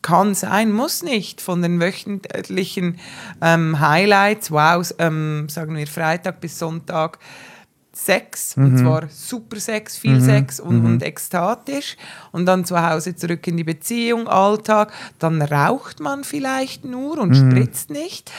[0.01, 1.41] Kann sein, muss nicht.
[1.41, 2.99] Von den wöchentlichen
[3.41, 7.19] ähm, Highlights, wow, ähm, sagen wir Freitag bis Sonntag,
[7.93, 11.97] Sex, und zwar super Sex, viel Sex und, und ekstatisch.
[12.31, 14.93] Und dann zu Hause zurück in die Beziehung, Alltag.
[15.19, 18.31] Dann raucht man vielleicht nur und spritzt nicht.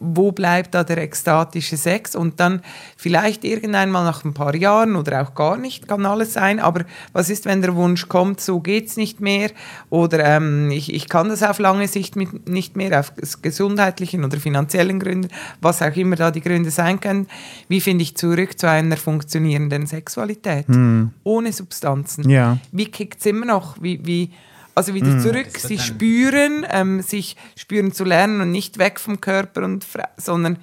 [0.00, 2.16] Wo bleibt da der ekstatische Sex?
[2.16, 2.62] Und dann
[2.96, 6.58] vielleicht irgendwann mal nach ein paar Jahren oder auch gar nicht, kann alles sein.
[6.58, 9.50] Aber was ist, wenn der Wunsch kommt, so geht's nicht mehr?
[9.90, 14.24] Oder ähm, ich, ich kann das auf lange Sicht mit, nicht mehr, auf ges- gesundheitlichen
[14.24, 15.28] oder finanziellen Gründen,
[15.60, 17.28] was auch immer da die Gründe sein können.
[17.68, 20.66] Wie finde ich zurück zu einer funktionierenden Sexualität?
[21.22, 22.28] Ohne Substanzen.
[22.28, 22.58] Ja.
[22.72, 23.76] Wie kickt es immer noch?
[23.80, 24.30] Wie, wie,
[24.74, 29.62] also wieder zurück, sich spüren, ähm, sich spüren zu lernen und nicht weg vom Körper,
[29.62, 29.86] und
[30.16, 30.58] sondern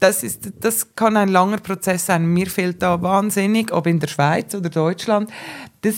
[0.00, 2.26] das, ist, das kann ein langer Prozess sein.
[2.26, 5.30] Mir fehlt da wahnsinnig, ob in der Schweiz oder Deutschland,
[5.82, 5.94] das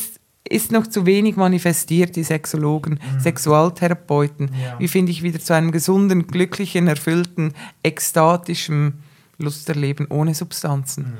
[0.48, 4.50] ist noch zu wenig manifestiert, die Sexologen, Sexualtherapeuten.
[4.78, 7.52] Wie finde ich wieder zu einem gesunden, glücklichen, erfüllten,
[7.82, 8.94] ekstatischen
[9.38, 11.18] Lusterleben ohne Substanzen?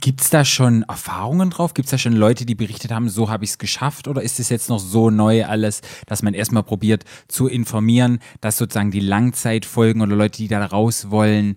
[0.00, 1.74] Gibt es da schon Erfahrungen drauf?
[1.74, 4.08] Gibt es da schon Leute, die berichtet haben, so habe ich es geschafft?
[4.08, 8.56] Oder ist es jetzt noch so neu alles, dass man erstmal probiert zu informieren, dass
[8.56, 11.56] sozusagen die Langzeitfolgen oder Leute, die da raus wollen,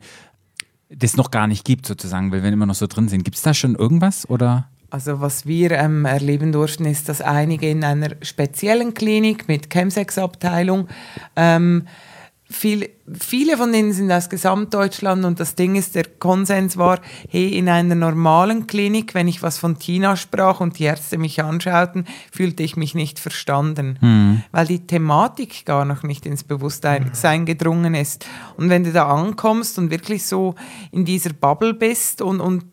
[0.90, 3.24] das noch gar nicht gibt, sozusagen, weil wir immer noch so drin sind.
[3.24, 4.30] Gibt es da schon irgendwas?
[4.30, 4.70] Oder?
[4.90, 10.88] Also was wir ähm, erleben durften, ist, dass einige in einer speziellen Klinik mit Chemsex-Abteilung,
[11.36, 11.88] ähm,
[12.48, 17.50] viel, viele von denen sind aus Gesamtdeutschland und das Ding ist, der Konsens war, hey,
[17.58, 22.06] in einer normalen Klinik, wenn ich was von Tina sprach und die Ärzte mich anschauten,
[22.32, 27.96] fühlte ich mich nicht verstanden, weil die Thematik gar noch nicht ins Bewusstsein sein gedrungen
[27.96, 28.28] ist.
[28.58, 30.54] Und wenn du da ankommst und wirklich so
[30.92, 32.66] in dieser Bubble bist und, und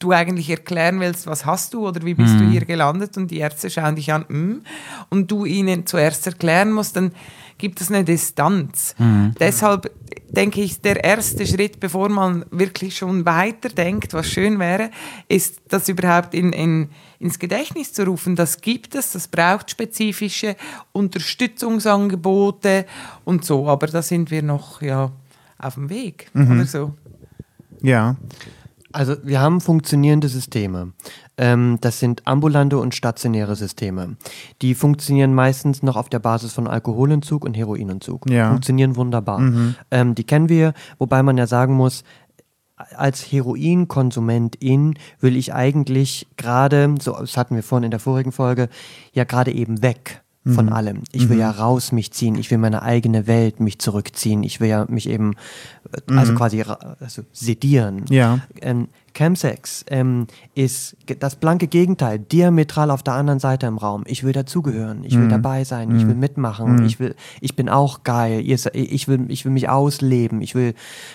[0.00, 2.38] du eigentlich erklären willst, was hast du oder wie bist Mhm.
[2.38, 4.62] du hier gelandet und die Ärzte schauen dich an mm,
[5.08, 7.10] und du ihnen zuerst erklären musst, dann
[7.58, 8.94] gibt es eine Distanz.
[8.98, 9.34] Mhm.
[9.38, 9.90] Deshalb
[10.30, 14.90] denke ich, der erste Schritt, bevor man wirklich schon weiterdenkt, was schön wäre,
[15.28, 18.36] ist, das überhaupt in, in, ins Gedächtnis zu rufen.
[18.36, 20.56] Das gibt es, das braucht spezifische
[20.92, 22.86] Unterstützungsangebote
[23.24, 25.10] und so, aber da sind wir noch ja,
[25.58, 26.94] auf dem Weg oder so.
[27.82, 28.16] Ja.
[28.92, 30.92] Also wir haben funktionierende Systeme.
[31.38, 34.16] Ähm, das sind ambulante und stationäre Systeme.
[34.60, 38.28] Die funktionieren meistens noch auf der Basis von Alkoholentzug und Heroinentzug.
[38.28, 38.50] Ja.
[38.50, 39.40] Funktionieren wunderbar.
[39.90, 42.02] Ähm, die kennen wir, wobei man ja sagen muss,
[42.96, 48.68] als Heroinkonsumentin will ich eigentlich gerade, so das hatten wir vorhin in der vorigen Folge,
[49.12, 51.02] ja gerade eben weg von allem.
[51.12, 54.68] Ich will ja raus mich ziehen, ich will meine eigene Welt mich zurückziehen, ich will
[54.68, 55.34] ja mich eben,
[55.92, 58.06] äh, also quasi ra- also sedieren.
[58.08, 58.38] Ja.
[58.62, 58.88] Ähm,
[59.18, 64.04] Chemsex ähm, ist das blanke Gegenteil, diametral auf der anderen Seite im Raum.
[64.06, 68.04] Ich will dazugehören, ich will dabei sein, ich will mitmachen, ich will, ich bin auch
[68.04, 70.74] geil, ich will, ich will mich ausleben, ich will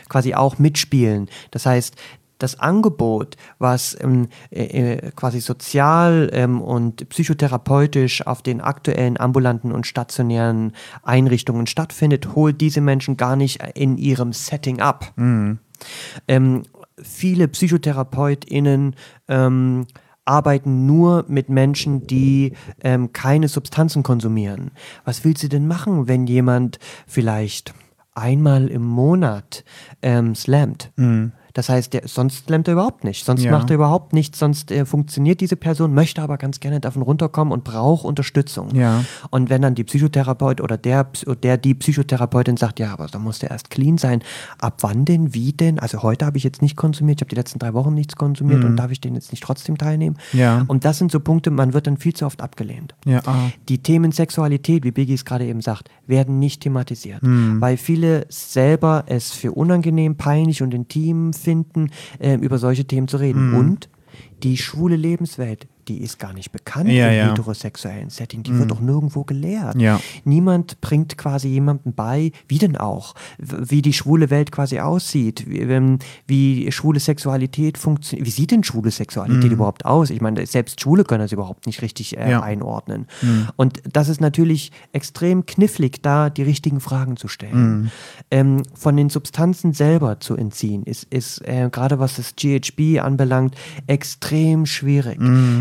[0.09, 1.29] quasi auch mitspielen.
[1.51, 1.95] Das heißt,
[2.39, 4.63] das Angebot, was ähm, äh,
[4.95, 10.73] äh, quasi sozial ähm, und psychotherapeutisch auf den aktuellen ambulanten und stationären
[11.03, 15.13] Einrichtungen stattfindet, holt diese Menschen gar nicht in ihrem Setting ab.
[16.27, 16.63] Ähm,
[17.01, 18.95] viele PsychotherapeutInnen
[19.27, 19.87] ähm,
[20.25, 24.71] arbeiten nur mit Menschen, die ähm, keine Substanzen konsumieren.
[25.05, 27.73] Was will sie denn machen, wenn jemand vielleicht
[28.13, 29.63] einmal im Monat
[30.01, 30.91] ähm, slammt?
[31.53, 33.25] Das heißt, der, sonst slammt er überhaupt nicht.
[33.25, 33.51] Sonst Ja.
[33.51, 34.39] macht er überhaupt nichts.
[34.39, 38.73] Sonst äh, funktioniert diese Person, möchte aber ganz gerne davon runterkommen und braucht Unterstützung.
[38.73, 39.03] Ja.
[39.29, 41.07] Und wenn dann die Psychotherapeut oder der,
[41.43, 44.23] der die Psychotherapeutin sagt, ja, aber da muss der erst clean sein.
[44.57, 45.33] Ab wann denn?
[45.35, 45.77] Wie denn?
[45.79, 48.63] Also heute habe ich jetzt nicht konsumiert, ich habe die letzten drei Wochen nichts konsumiert
[48.63, 50.17] und darf ich den jetzt nicht trotzdem teilnehmen?
[50.33, 50.39] Mhm.
[50.39, 50.65] Ja.
[50.67, 52.95] Und das sind so Punkte, man wird dann viel zu oft abgelehnt.
[53.05, 53.21] Ja.
[53.25, 53.51] ah.
[53.69, 57.61] Die Themen Sexualität, wie Biggie es gerade eben sagt, werden nicht thematisiert, Mhm.
[57.61, 63.17] weil viele selber es für unangenehm, peinlich und intim finden, ähm, über solche Themen zu
[63.17, 63.51] reden.
[63.51, 63.57] Mhm.
[63.57, 63.89] Und
[64.43, 67.25] die schwule Lebenswelt, die ist gar nicht bekannt Ja, im ja.
[67.25, 67.29] Mhm.
[67.31, 68.43] heterosexuellen Setting.
[68.43, 69.79] Die wird doch nirgendwo gelehrt.
[69.81, 69.99] Ja.
[70.23, 75.59] Niemand bringt quasi jemandem bei, wie denn auch, wie die schwule Welt quasi aussieht, wie,
[75.59, 78.25] ähm, wie schwule Sexualität funktioniert.
[78.25, 80.09] Wie sieht denn schwule Sexualität überhaupt aus?
[80.09, 83.07] Ich meine, selbst Schwule können das überhaupt nicht richtig äh, einordnen.
[83.57, 87.91] Und das ist natürlich extrem knifflig, da die richtigen Fragen zu stellen.
[88.31, 93.55] Ähm, von den Substanzen selber zu entziehen, ist, ist äh, gerade was das GHB anbelangt,
[93.87, 94.32] extrem
[94.65, 95.19] schwierig.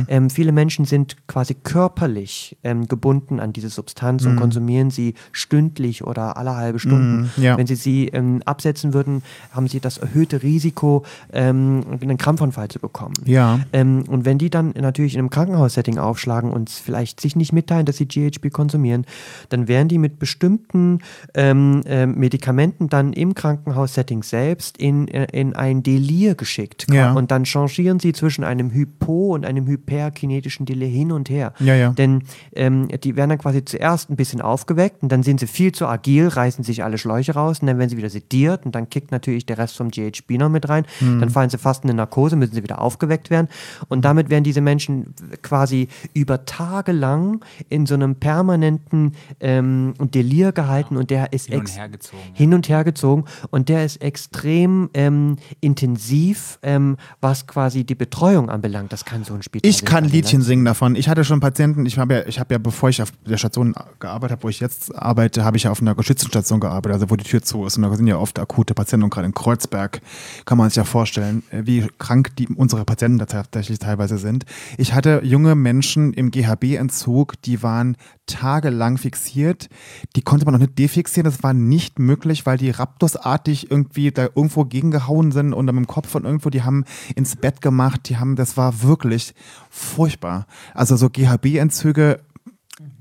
[0.08, 6.04] Ähm, viele Menschen sind quasi körperlich ähm, gebunden an diese Substanz und konsumieren sie stündlich
[6.04, 7.30] oder alle halbe Stunden.
[7.36, 7.56] ja.
[7.56, 12.78] Wenn sie sie ähm, absetzen würden, haben sie das erhöhte Risiko, ähm, einen Krampfanfall zu
[12.78, 13.14] bekommen.
[13.24, 13.60] Ja.
[13.72, 17.86] Ähm, und wenn die dann natürlich in einem Krankenhaussetting aufschlagen und vielleicht sich nicht mitteilen,
[17.86, 19.06] dass sie GHB konsumieren,
[19.48, 21.00] dann werden die mit bestimmten
[21.34, 21.82] ähm,
[22.16, 26.86] Medikamenten dann im Krankenhaussetting selbst in, äh, in ein Delir geschickt.
[26.90, 27.12] Ja.
[27.12, 31.52] Und dann changieren sie zwischen einem Hypo- und einem hyperkinetischen Delir hin und her.
[31.58, 31.90] Ja, ja.
[31.90, 35.72] Denn ähm, die werden dann quasi zuerst ein bisschen aufgeweckt und dann sind sie viel
[35.72, 38.90] zu agil, reißen sich alle Schläuche raus und dann werden sie wieder sediert und dann
[38.90, 40.84] kickt natürlich der Rest vom GHB noch mit rein.
[41.00, 43.48] Dann fallen sie fast in eine Narkose, müssen sie wieder aufgeweckt werden
[43.88, 50.52] und damit werden diese Menschen quasi über Tage lang in so einem permanenten ähm, Delir
[50.52, 52.38] gehalten und der ist Hin und her gezogen, ja.
[52.38, 58.41] hin und her gezogen und der ist extrem ähm, intensiv, ähm, was quasi die Betreuung
[58.48, 58.92] anbelangt.
[58.92, 60.46] Das kann so ein Spital Ich kann nicht Liedchen anbelangen.
[60.46, 60.96] singen davon.
[60.96, 63.74] Ich hatte schon Patienten, ich habe ja, ich habe ja, bevor ich auf der Station
[63.98, 67.10] gearbeitet habe, wo ich jetzt arbeite, habe ich ja auf einer geschützten Station gearbeitet, also
[67.10, 67.76] wo die Tür zu ist.
[67.76, 70.00] Und da sind ja oft akute Patienten und gerade in Kreuzberg
[70.44, 74.44] kann man sich ja vorstellen, äh, wie krank die unsere Patienten da tatsächlich teilweise sind.
[74.78, 79.68] Ich hatte junge Menschen im GHB-Entzug, die waren tagelang fixiert.
[80.16, 81.24] Die konnte man noch nicht defixieren.
[81.24, 85.86] Das war nicht möglich, weil die Raptusartig irgendwie da irgendwo gegengehauen sind und dann mit
[85.86, 86.84] dem Kopf von irgendwo, die haben
[87.14, 89.34] ins Bett gemacht, die haben, das war wirklich
[89.70, 90.46] furchtbar.
[90.74, 92.20] Also so GHB-Entzüge,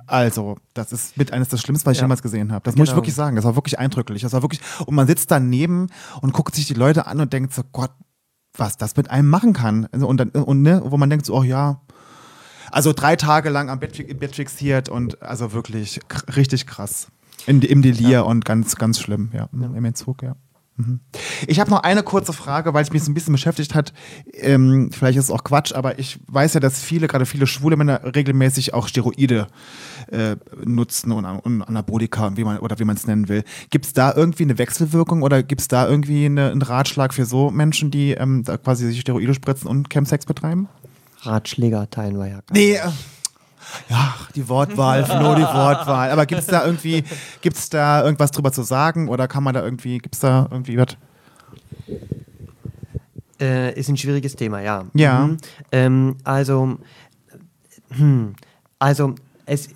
[0.07, 2.03] also, das ist mit eines der Schlimmsten, was ich Ja.
[2.05, 2.63] jemals gesehen habe.
[2.65, 2.97] Das muss ich Genau.
[2.97, 3.37] wirklich sagen.
[3.37, 4.21] Das war wirklich eindrücklich.
[4.23, 5.87] Das war wirklich, und man sitzt daneben
[6.21, 7.91] und guckt sich die Leute an und denkt so, Gott,
[8.57, 9.87] was das mit einem machen kann.
[9.93, 11.79] Also, Und, dann, und ne, wo man denkt so, oh ja,
[12.71, 16.01] also drei Tage lang am Bett, im Bett fixiert und also wirklich
[16.35, 17.07] richtig krass.
[17.47, 19.47] In, Im Delir und ganz, ganz schlimm, ja.
[19.53, 20.35] Im Entzug, ja.
[21.47, 23.93] Ich habe noch eine kurze Frage, weil es mich so ein bisschen beschäftigt hat.
[24.33, 27.75] Ähm, vielleicht ist es auch Quatsch, aber ich weiß ja, dass viele, gerade viele schwule
[27.75, 29.47] Männer regelmäßig auch Steroide
[30.11, 33.43] äh, nutzen und, und Anabolika, wie man, oder wie man es nennen will.
[33.69, 37.25] Gibt es da irgendwie eine Wechselwirkung oder gibt es da irgendwie eine, einen Ratschlag für
[37.25, 40.67] so Menschen, die ähm, quasi sich Steroide spritzen und Chemsex betreiben?
[41.23, 42.89] Ratschläger teilen wir ja gar Nee, äh,
[43.89, 46.11] ja, die Wortwahl, Flo, die Wortwahl.
[46.11, 47.03] Aber gibt es da irgendwie,
[47.41, 50.47] gibt es da irgendwas drüber zu sagen oder kann man da irgendwie, gibt es da
[50.51, 50.97] irgendwie was?
[53.39, 54.85] Äh, ist ein schwieriges Thema, ja.
[54.93, 55.27] Ja.
[55.27, 55.37] Mhm.
[55.71, 56.77] Ähm, also,
[57.89, 58.35] hm,
[58.77, 59.69] also es,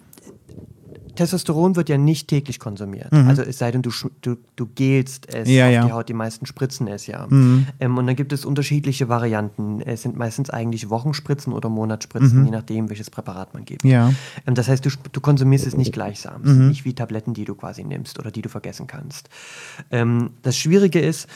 [1.16, 3.12] Testosteron wird ja nicht täglich konsumiert.
[3.12, 3.92] Also es sei denn, du,
[4.22, 5.54] du, du gelst es Mhm.
[5.54, 5.82] Ja, auf ja.
[5.82, 5.88] Mhm.
[5.88, 7.28] die Haut, die meisten spritzen es ja.
[7.30, 9.82] Ähm, und dann gibt es unterschiedliche Varianten.
[9.82, 13.84] Es sind meistens eigentlich Wochenspritzen oder Monatsspritzen, je nachdem, welches Präparat man gibt.
[13.84, 13.90] Mhm.
[13.92, 14.14] Ja.
[14.46, 16.42] Ähm, das heißt, du, du konsumierst es nicht gleichsam.
[16.44, 16.68] Mhm.
[16.70, 19.30] nicht wie Tabletten, die du quasi nimmst oder die du vergessen kannst.
[19.92, 21.28] Ähm, das Schwierige ist,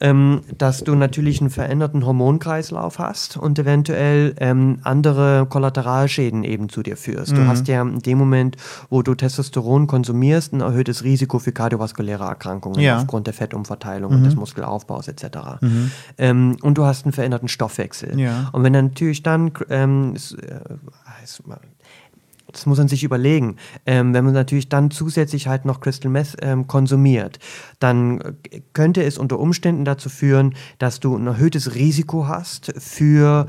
[0.00, 6.82] ähm, dass du natürlich einen veränderten Hormonkreislauf hast und eventuell ähm, andere Kollateralschäden eben zu
[6.82, 7.32] dir führst.
[7.32, 7.36] Mhm.
[7.36, 8.56] Du hast ja in dem Moment,
[8.88, 12.94] wo du Testosteron konsumierst, ein erhöhtes Risiko für kardiovaskuläre Erkrankungen Ja.
[12.94, 13.00] Mhm.
[13.02, 15.26] aufgrund der Fettumverteilung und des Muskelaufbaus etc.
[16.18, 18.18] Ähm, und du hast einen veränderten Stoffwechsel.
[18.18, 18.48] Ja.
[18.52, 20.60] Und wenn dann natürlich dann ähm, es, äh,
[21.22, 21.42] es,
[22.52, 23.56] das muss man sich überlegen.
[23.86, 27.38] Ähm, wenn man natürlich dann zusätzlich halt noch Crystal Meth ähm, konsumiert,
[27.80, 33.46] dann äh, könnte es unter Umständen dazu führen, dass du ein erhöhtes Risiko hast für,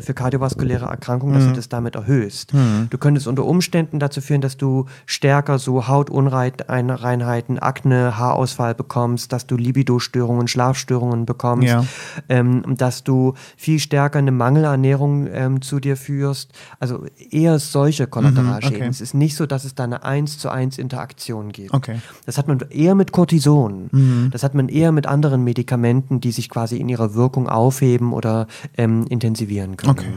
[0.00, 2.52] für kardiovaskuläre Erkrankungen, dass du das damit erhöhst.
[2.90, 9.46] Du könntest unter Umständen dazu führen, dass du stärker so Hautunreinheiten, Akne, Haarausfall bekommst, dass
[9.46, 11.84] du Libido-Störungen, Schlafstörungen bekommst, Ja.
[12.28, 16.52] ähm, dass du viel stärker eine Mangelernährung ähm, zu dir führst.
[16.78, 18.39] Also eher solche Kollateralschäden.
[18.48, 18.86] Okay.
[18.88, 21.72] Es ist nicht so, dass es da eine 1 zu 1 Interaktion gibt.
[21.72, 22.00] Okay.
[22.26, 23.88] Das hat man eher mit Cortison.
[24.30, 28.46] Das hat man eher mit anderen Medikamenten, die sich quasi in ihrer Wirkung aufheben oder
[28.76, 29.90] ähm, intensivieren können.
[29.90, 30.12] Okay.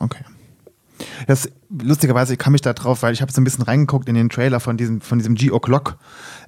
[0.00, 0.24] Okay.
[1.26, 4.14] Das lustigerweise, ich kann mich da drauf, weil ich habe so ein bisschen reingeguckt in
[4.14, 5.96] den Trailer von diesem, von diesem G-O'Clock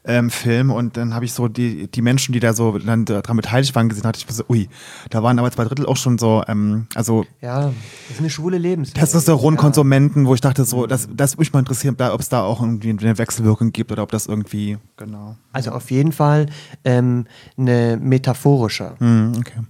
[0.05, 0.31] ähm,
[0.71, 3.89] und dann habe ich so die, die Menschen, die da so dann daran beteiligt waren,
[3.89, 4.69] gesehen, hatte ich so, ui,
[5.11, 7.75] da waren aber zwei Drittel auch schon so, ähm, also Ja, das
[8.13, 8.99] ist eine schwule Lebensweise.
[8.99, 12.63] Testosteronkonsumenten, wo ich dachte so, das, das würde mich mal interessieren, ob es da auch
[12.63, 15.37] irgendwie eine Wechselwirkung gibt oder ob das irgendwie, genau.
[15.53, 16.47] Also auf jeden Fall
[16.85, 17.27] ähm,
[17.59, 18.95] eine metaphorische.
[18.99, 19.61] Hm, okay.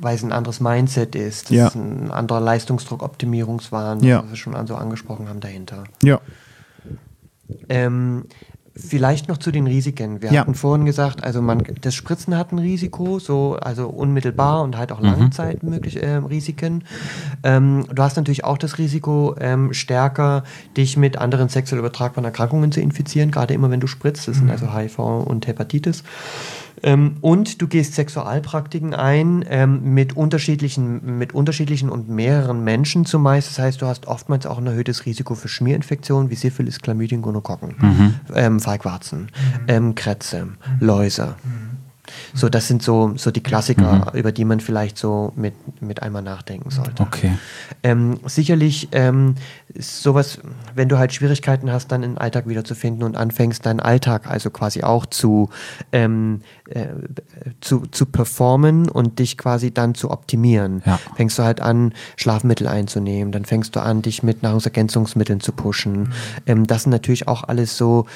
[0.00, 1.50] Weil es ein anderes Mindset ist.
[1.50, 1.66] Das Ja.
[1.68, 4.22] ist ein anderer Leistungsdruck, Optimierungswahn, Ja.
[4.22, 5.84] was wir schon so angesprochen haben dahinter.
[6.02, 6.20] Ja.
[7.68, 8.24] Ähm,
[8.76, 10.22] vielleicht noch zu den Risiken.
[10.22, 10.40] Wir Ja.
[10.40, 14.92] hatten vorhin gesagt, also man, das Spritzen hat ein Risiko, so also unmittelbar und halt
[14.92, 16.84] auch Langzeit möglich äh, Risiken.
[17.42, 20.44] Ähm, du hast natürlich auch das Risiko, ähm, stärker
[20.76, 24.28] dich mit anderen sexuell übertragbaren Erkrankungen zu infizieren, gerade immer wenn du spritzt.
[24.28, 26.04] Das sind also HIV und Hepatitis.
[26.82, 33.50] Ähm, und du gehst Sexualpraktiken ein ähm, mit, unterschiedlichen, mit unterschiedlichen und mehreren Menschen zumeist.
[33.50, 37.74] Das heißt, du hast oftmals auch ein erhöhtes Risiko für Schmierinfektionen wie Syphilis, Chlamydien, Gonokokken,
[38.34, 39.28] ähm, Feigwarzen,
[39.68, 40.48] ähm, Krätze,
[40.80, 41.34] Läuse.
[42.34, 46.22] So, das sind so, so die Klassiker, über die man vielleicht so mit, mit einmal
[46.22, 47.02] nachdenken sollte.
[47.02, 47.32] Okay.
[47.82, 49.34] Ähm, sicherlich ähm,
[49.78, 50.38] sowas,
[50.74, 54.50] wenn du halt Schwierigkeiten hast, dann in den Alltag wiederzufinden und anfängst, deinen Alltag also
[54.50, 55.50] quasi auch zu,
[55.92, 56.86] ähm, äh,
[57.60, 60.82] zu, zu performen und dich quasi dann zu optimieren.
[60.86, 60.98] Ja.
[61.16, 66.12] Fängst du halt an, Schlafmittel einzunehmen, dann fängst du an, dich mit Nahrungsergänzungsmitteln zu pushen.
[66.46, 68.06] Ähm, das sind natürlich auch alles so.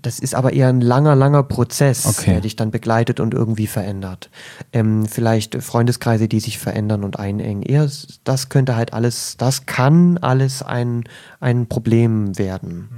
[0.00, 2.32] Das ist aber eher ein langer, langer Prozess, Okay.
[2.32, 4.30] der dich dann begleitet und irgendwie verändert.
[4.72, 7.62] Ähm, vielleicht Freundeskreise, die sich verändern und einengen.
[7.62, 7.88] Eher,
[8.22, 11.04] das könnte halt alles, das kann alles ein,
[11.40, 12.88] ein Problem werden.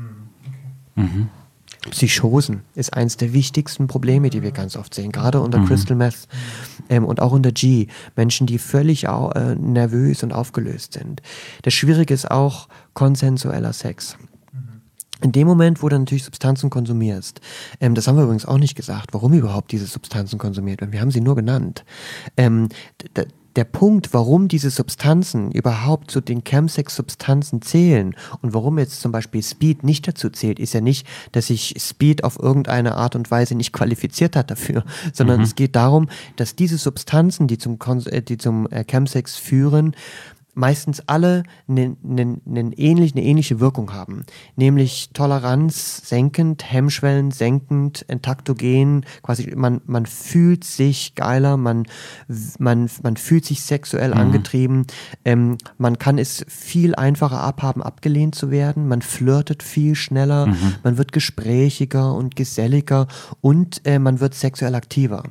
[1.90, 6.28] Psychosen ist eines der wichtigsten Probleme, die wir ganz oft sehen, gerade unter Crystal Meth
[6.90, 7.86] ähm, und auch unter G.
[8.16, 11.22] Menschen, die völlig au äh, nervös und aufgelöst sind.
[11.62, 14.18] Das Schwierige ist auch konsensueller Sex.
[15.23, 17.41] In dem Moment, wo du natürlich Substanzen konsumierst,
[17.81, 20.93] ähm, das haben wir übrigens auch nicht gesagt, warum überhaupt diese Substanzen konsumiert werden.
[20.93, 21.85] Wir haben sie nur genannt.
[22.37, 22.68] Ähm,
[23.57, 29.43] der Punkt, warum diese Substanzen überhaupt zu den Chemsex-Substanzen zählen und warum jetzt zum Beispiel
[29.43, 33.57] Speed nicht dazu zählt, ist ja nicht, dass sich Speed auf irgendeine Art und Weise
[33.57, 38.23] nicht qualifiziert hat dafür, sondern es geht darum, dass diese Substanzen, die zum, Kons äh,
[38.23, 39.97] die zum äh, Chemsex führen,
[40.61, 44.25] meistens alle eine ne, ne ähnlich, eine ähnliche Wirkung haben.
[44.57, 51.87] Nämlich Toleranz senkend, Hemmschwellen senkend, entaktogen, quasi man, man fühlt sich geiler, man,
[52.59, 54.87] man, man fühlt sich sexuell angetrieben,
[55.25, 60.99] ähm, man kann es viel einfacher abhaben, abgelehnt zu werden, man flirtet viel schneller, man
[60.99, 63.09] wird gesprächiger und geselliger
[63.41, 65.23] und äh, man wird sexuell aktiver.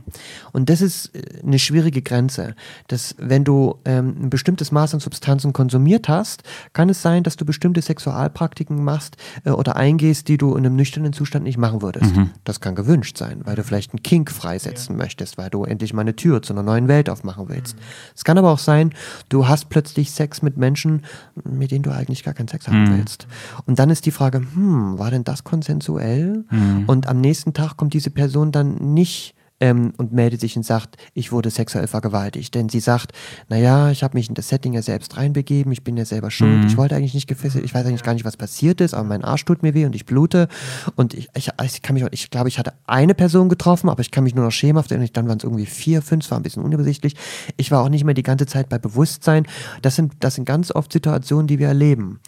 [0.53, 2.55] Und das ist äh, eine schwierige Grenze,
[2.87, 7.35] dass wenn du ähm, ein bestimmtes Maß an Substanzen konsumiert hast, kann es sein, dass
[7.35, 11.81] du bestimmte Sexualpraktiken machst äh, oder eingehst, die du in einem nüchternen Zustand nicht machen
[11.81, 12.15] würdest.
[12.45, 16.01] Das kann gewünscht sein, weil du vielleicht einen Kink freisetzen möchtest, weil du endlich mal
[16.01, 17.75] eine Tür zu einer neuen Welt aufmachen willst.
[18.15, 18.93] Es kann aber auch sein,
[19.27, 21.03] du hast plötzlich Sex mit Menschen,
[21.43, 23.27] mit denen du eigentlich gar keinen Sex haben willst.
[23.65, 26.45] Und dann ist die Frage, hm, war denn das konsensuell?
[26.87, 30.97] Und am nächsten Tag kommt diese Person dann nicht ähm, und meldet sich und sagt,
[31.13, 32.55] ich wurde sexuell vergewaltigt.
[32.55, 33.11] Denn sie sagt,
[33.47, 36.65] naja, ich habe mich in das Setting ja selbst reinbegeben, ich bin ja selber schuld,
[36.65, 39.23] ich wollte eigentlich nicht gefesselt, ich weiß eigentlich gar nicht, was passiert ist, aber mein
[39.23, 40.47] Arsch tut mir weh und ich blute.
[40.95, 44.11] Und ich, ich, ich kann mich, ich glaube, ich hatte eine Person getroffen, aber ich
[44.11, 46.43] kann mich nur noch schemenhaft erinnern, dann waren es irgendwie vier, fünf, es war ein
[46.43, 47.15] bisschen unübersichtlich.
[47.57, 49.45] Ich war auch nicht mehr die ganze Zeit bei Bewusstsein.
[49.81, 52.19] Das sind, das sind ganz oft Situationen, die wir erleben.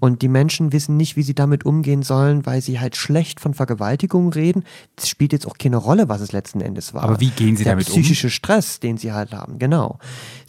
[0.00, 3.54] Und die Menschen wissen nicht, wie sie damit umgehen sollen, weil sie halt schlecht von
[3.54, 4.64] Vergewaltigung reden.
[4.96, 7.02] Es spielt jetzt auch keine Rolle, was es letzten Endes war.
[7.02, 7.92] Aber wie gehen Sie Der damit um?
[7.94, 9.98] psychische Stress, den sie halt haben, genau.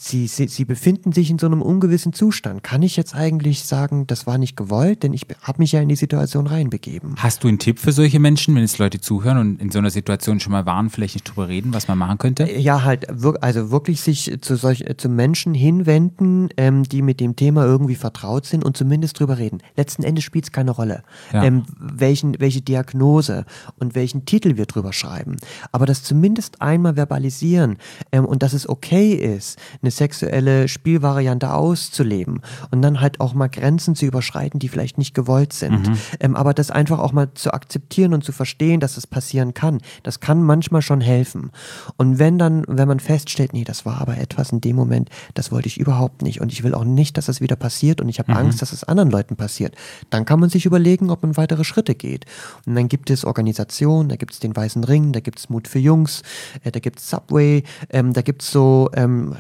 [0.03, 2.64] Sie, sie, sie befinden sich in so einem ungewissen Zustand.
[2.64, 5.90] Kann ich jetzt eigentlich sagen, das war nicht gewollt, denn ich habe mich ja in
[5.90, 7.14] die Situation reinbegeben.
[7.18, 9.91] Hast du einen Tipp für solche Menschen, wenn jetzt Leute zuhören und in so einer
[9.91, 12.52] Situation schon mal waren, vielleicht nicht drüber reden, was man machen könnte?
[12.52, 13.10] Ja, halt,
[13.44, 18.48] also wirklich sich zu, solch, zu Menschen hinwenden, ähm, die mit dem Thema irgendwie vertraut
[18.48, 19.60] sind und zumindest drüber reden.
[19.78, 21.44] Letzten Endes spielt es keine Rolle, Ja.
[21.44, 23.45] ähm, welchen, welche Diagnose
[23.78, 25.38] und welchen Titel wir drüber schreiben.
[25.72, 27.78] Aber das zumindest einmal verbalisieren
[28.11, 32.42] ähm, und dass es okay ist, eine sexuelle Spielvariante auszuleben
[32.72, 35.92] und dann halt auch mal Grenzen zu überschreiten, die vielleicht nicht gewollt sind.
[36.20, 39.80] Ähm, aber das einfach auch mal zu akzeptieren und zu verstehen, dass es passieren kann,
[40.04, 41.52] das kann manchmal schon helfen.
[41.98, 45.52] Und wenn dann, wenn man feststellt, nee, das war aber etwas in dem Moment, das
[45.52, 48.20] wollte ich überhaupt nicht und ich will auch nicht, dass das wieder passiert und ich
[48.20, 49.76] habe Angst, dass es anderen Leuten passiert,
[50.10, 52.26] dann kann man sich überlegen, ob man weitere Schritte geht.
[52.66, 55.68] Und dann gibt es Organisationen, da gibt es den Weißen Ring, da gibt es Mut
[55.68, 56.24] für Jungs,
[56.64, 59.36] äh, da gibt es Subway, ähm, da gibt es so ähm,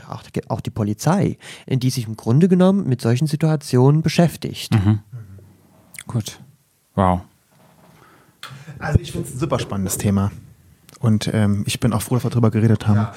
[0.47, 1.37] auch, auch die Polizei,
[1.67, 4.71] die sich im Grunde genommen mit solchen Situationen beschäftigt.
[6.07, 6.39] Gut.
[6.95, 7.21] Wow.
[8.79, 10.31] Also ich finde es ein super spannendes Thema.
[10.99, 13.07] Und ähm, ich bin auch froh, dass wir darüber geredet haben.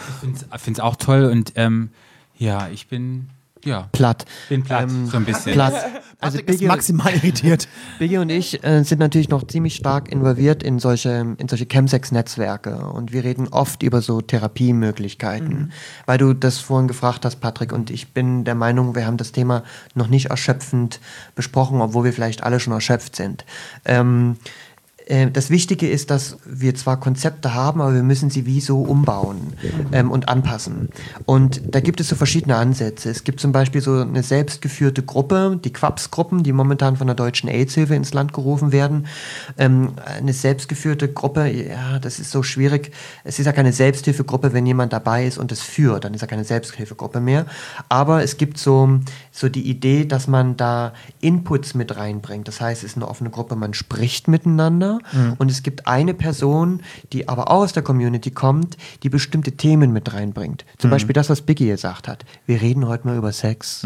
[0.55, 1.91] Ich finde es auch toll und ähm,
[2.37, 3.29] ja, ich bin,
[3.65, 4.25] ja, Platt.
[4.49, 5.53] bin platt, Ähm, so ein bisschen.
[5.53, 5.75] Platt.
[6.21, 7.69] Also Biggie, maximal irritiert.
[7.99, 12.77] Biggie und ich äh, sind natürlich noch ziemlich stark involviert in solche, in solche Chemsex-Netzwerke
[12.79, 15.73] und wir reden oft über so Therapiemöglichkeiten.
[16.07, 19.33] Weil du das vorhin gefragt hast, Patrick, und ich bin der Meinung, wir haben das
[19.33, 19.65] Thema
[19.95, 20.99] noch nicht erschöpfend
[21.35, 23.45] besprochen, obwohl wir vielleicht alle schon erschöpft sind.
[23.85, 24.74] Ähm, äh,
[25.07, 29.53] das Wichtige ist, dass wir zwar Konzepte haben, aber wir müssen sie wie so umbauen
[29.93, 30.89] ähm, und anpassen.
[31.27, 33.11] Und da gibt es so verschiedene Ansätze.
[33.11, 37.51] Es gibt zum Beispiel so eine selbstgeführte Gruppe, die Quaps-Gruppen, die momentan von der Deutschen
[37.51, 39.07] AIDS-Hilfe ins Land gerufen werden.
[39.59, 42.93] Ähm, eine selbstgeführte Gruppe, ja, das ist so schwierig.
[43.25, 46.27] Es ist ja keine Selbsthilfegruppe, wenn jemand dabei ist und es führt, dann ist ja
[46.27, 47.45] keine Selbsthilfegruppe mehr.
[47.91, 49.01] Aber es gibt so,
[49.35, 52.47] so die Idee, dass man da Inputs mit reinbringt.
[52.47, 55.01] Das heißt, es ist eine offene Gruppe, man spricht miteinander
[55.39, 56.83] und es gibt eine Person,
[57.13, 60.65] die aber auch aus der Community kommt, die bestimmte Themen mit reinbringt.
[60.79, 62.25] Zum Beispiel das, was Biggie gesagt hat.
[62.47, 63.83] Wir reden heute mal über Sex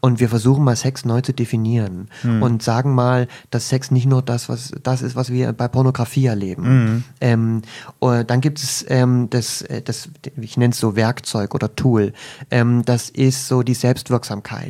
[0.00, 2.08] und wir versuchen mal Sex neu zu definieren
[2.40, 6.26] und sagen mal, dass Sex nicht nur das, was das ist, was wir bei Pornografie
[6.26, 7.04] erleben.
[7.20, 7.62] Ähm,
[7.98, 10.08] und dann gibt es ähm, das, äh, das,
[10.40, 12.12] ich nenne es so Werkzeug oder Tool.
[12.50, 14.61] Ähm, das ist so die Selbstwirksamkeit.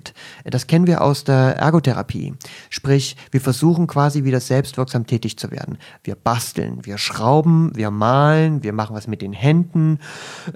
[0.45, 2.35] Das kennen wir aus der Ergotherapie.
[2.71, 5.79] Sprich, wir versuchen quasi wieder selbstwirksam tätig zu werden.
[6.05, 9.99] Wir basteln, wir schrauben, wir malen, wir machen was mit den Händen.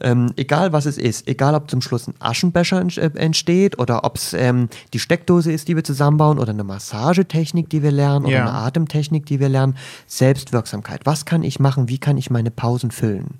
[0.00, 4.16] Ähm, egal was es ist, egal ob zum Schluss ein Aschenbecher äh, entsteht oder ob
[4.16, 8.34] es ähm, die Steckdose ist, die wir zusammenbauen oder eine Massagetechnik, die wir lernen oder
[8.34, 8.42] Ja.
[8.42, 9.76] eine Atemtechnik, die wir lernen.
[10.06, 11.00] Selbstwirksamkeit.
[11.04, 11.88] Was kann ich machen?
[11.88, 13.38] Wie kann ich meine Pausen füllen?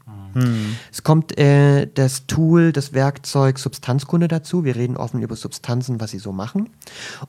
[0.92, 4.64] Es kommt äh, das Tool, das Werkzeug Substanzkunde dazu.
[4.64, 6.70] Wir reden offen über Substanzen, was sie so machen.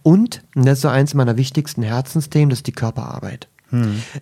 [0.03, 3.47] Und, und das ist so eins meiner wichtigsten Herzensthemen, das ist die Körperarbeit.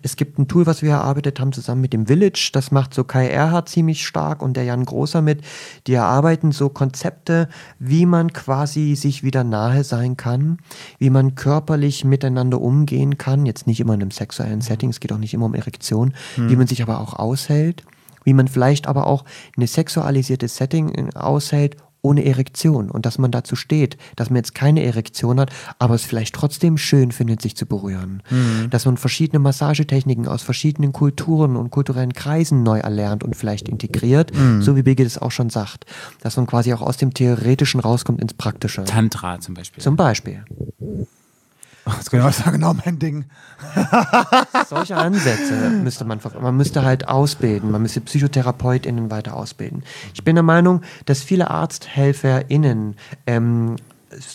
[0.01, 2.49] Es gibt ein Tool, was wir erarbeitet haben zusammen mit dem Village.
[2.53, 5.41] Das macht so Kai Erhardt ziemlich stark und der Jan Großer mit.
[5.85, 7.47] Die erarbeiten so Konzepte,
[7.77, 10.57] wie man quasi sich wieder nahe sein kann,
[10.97, 13.45] wie man körperlich miteinander umgehen kann.
[13.45, 16.55] Jetzt nicht immer in einem sexuellen Setting, es geht auch nicht immer um Erektion, wie
[16.55, 17.83] man sich aber auch aushält
[18.25, 19.23] wie man vielleicht aber auch
[19.55, 24.53] eine sexualisierte Setting äh, aushält, ohne Erektion und dass man dazu steht, dass man jetzt
[24.53, 25.49] keine Erektion hat,
[25.79, 28.21] aber es vielleicht trotzdem schön findet, sich zu berühren.
[28.69, 34.31] Dass man verschiedene Massagetechniken aus verschiedenen Kulturen und kulturellen Kreisen neu erlernt und vielleicht integriert,
[34.59, 35.85] so wie Birgit es auch schon sagt.
[36.21, 38.83] Dass man quasi auch aus dem Theoretischen rauskommt ins Praktische.
[38.83, 39.83] Tantra zum Beispiel.
[39.83, 40.45] Zum Beispiel.
[41.85, 43.25] Das genau, das war genau mein Ding.
[44.69, 49.83] Solche Ansätze müsste man, man müsste halt ausbilden, man müsste PsychotherapeutInnen weiter ausbilden.
[50.13, 52.95] Ich bin der Meinung, dass viele ArzthelferInnen
[53.27, 53.75] ähm,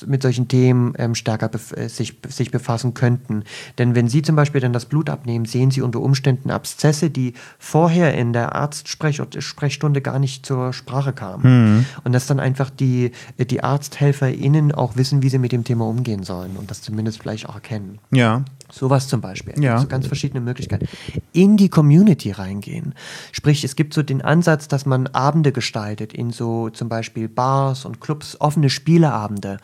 [0.07, 3.45] mit solchen Themen ähm, stärker bef äh, sich, sich befassen könnten.
[3.79, 7.35] Denn wenn Sie zum Beispiel dann das Blut abnehmen, sehen Sie unter Umständen Abszesse, die
[7.59, 11.87] vorher in der Arztsprechstunde gar nicht zur Sprache kamen.
[12.05, 16.23] Und dass dann einfach die, die ArzthelferInnen auch wissen, wie sie mit dem Thema umgehen
[16.23, 17.99] sollen und das zumindest vielleicht auch erkennen.
[18.11, 18.45] Ja.
[18.71, 19.63] Sowas zum Beispiel.
[19.63, 19.75] Ja.
[19.75, 20.89] Also ganz verschiedene Möglichkeiten.
[21.33, 22.95] In die Community reingehen.
[23.33, 27.85] Sprich, es gibt so den Ansatz, dass man Abende gestaltet, in so zum Beispiel Bars
[27.85, 29.59] und Clubs, offene Spieleabende,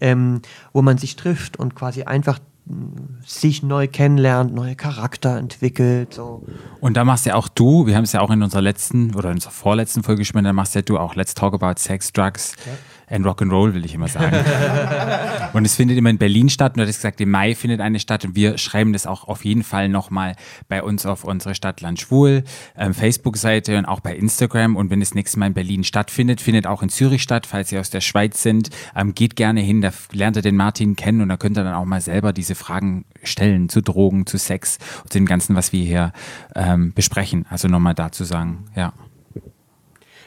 [0.00, 2.76] ähm, wo man sich trifft und quasi einfach mh,
[3.26, 6.14] sich neu kennenlernt, neue Charakter entwickelt.
[6.14, 6.44] So.
[6.80, 9.30] Und da machst ja auch du, wir haben es ja auch in unserer letzten oder
[9.30, 12.54] in unserer vorletzten Folge gesprochen, da machst ja du auch Let's Talk About Sex, Drugs
[13.12, 14.36] and Rock'n'Roll, will ich immer sagen.
[15.52, 16.72] und es findet immer in Berlin statt.
[16.72, 19.44] Und du hattest gesagt, im Mai findet eine statt und wir schreiben das auch auf
[19.44, 20.34] jeden Fall nochmal
[20.68, 22.44] bei uns auf unsere Stadt Land Schwul
[22.76, 24.76] ähm, Facebook-Seite und auch bei Instagram.
[24.76, 27.80] Und wenn es nächstes Mal in Berlin stattfindet, findet auch in Zürich statt, falls ihr
[27.80, 28.70] aus der Schweiz sind.
[28.96, 31.74] Ähm, geht gerne hin, da lernt ihr den Martin kennen und da könnt ihr dann
[31.74, 35.84] auch mal selber diese Fragen stellen zu Drogen, zu Sex und dem Ganzen, was wir
[35.84, 36.12] hier
[36.56, 37.44] ähm, besprechen.
[37.50, 38.94] Also nochmal dazu sagen, ja.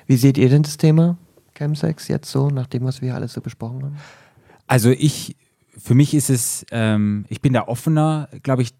[0.05, 1.17] Wie seht ihr denn das Thema
[1.55, 3.97] Chemsex jetzt so, nach dem, was wir alles so besprochen haben?
[4.67, 5.35] Also ich,
[5.77, 8.73] für mich ist es, ähm, ich bin da offener, glaube ich,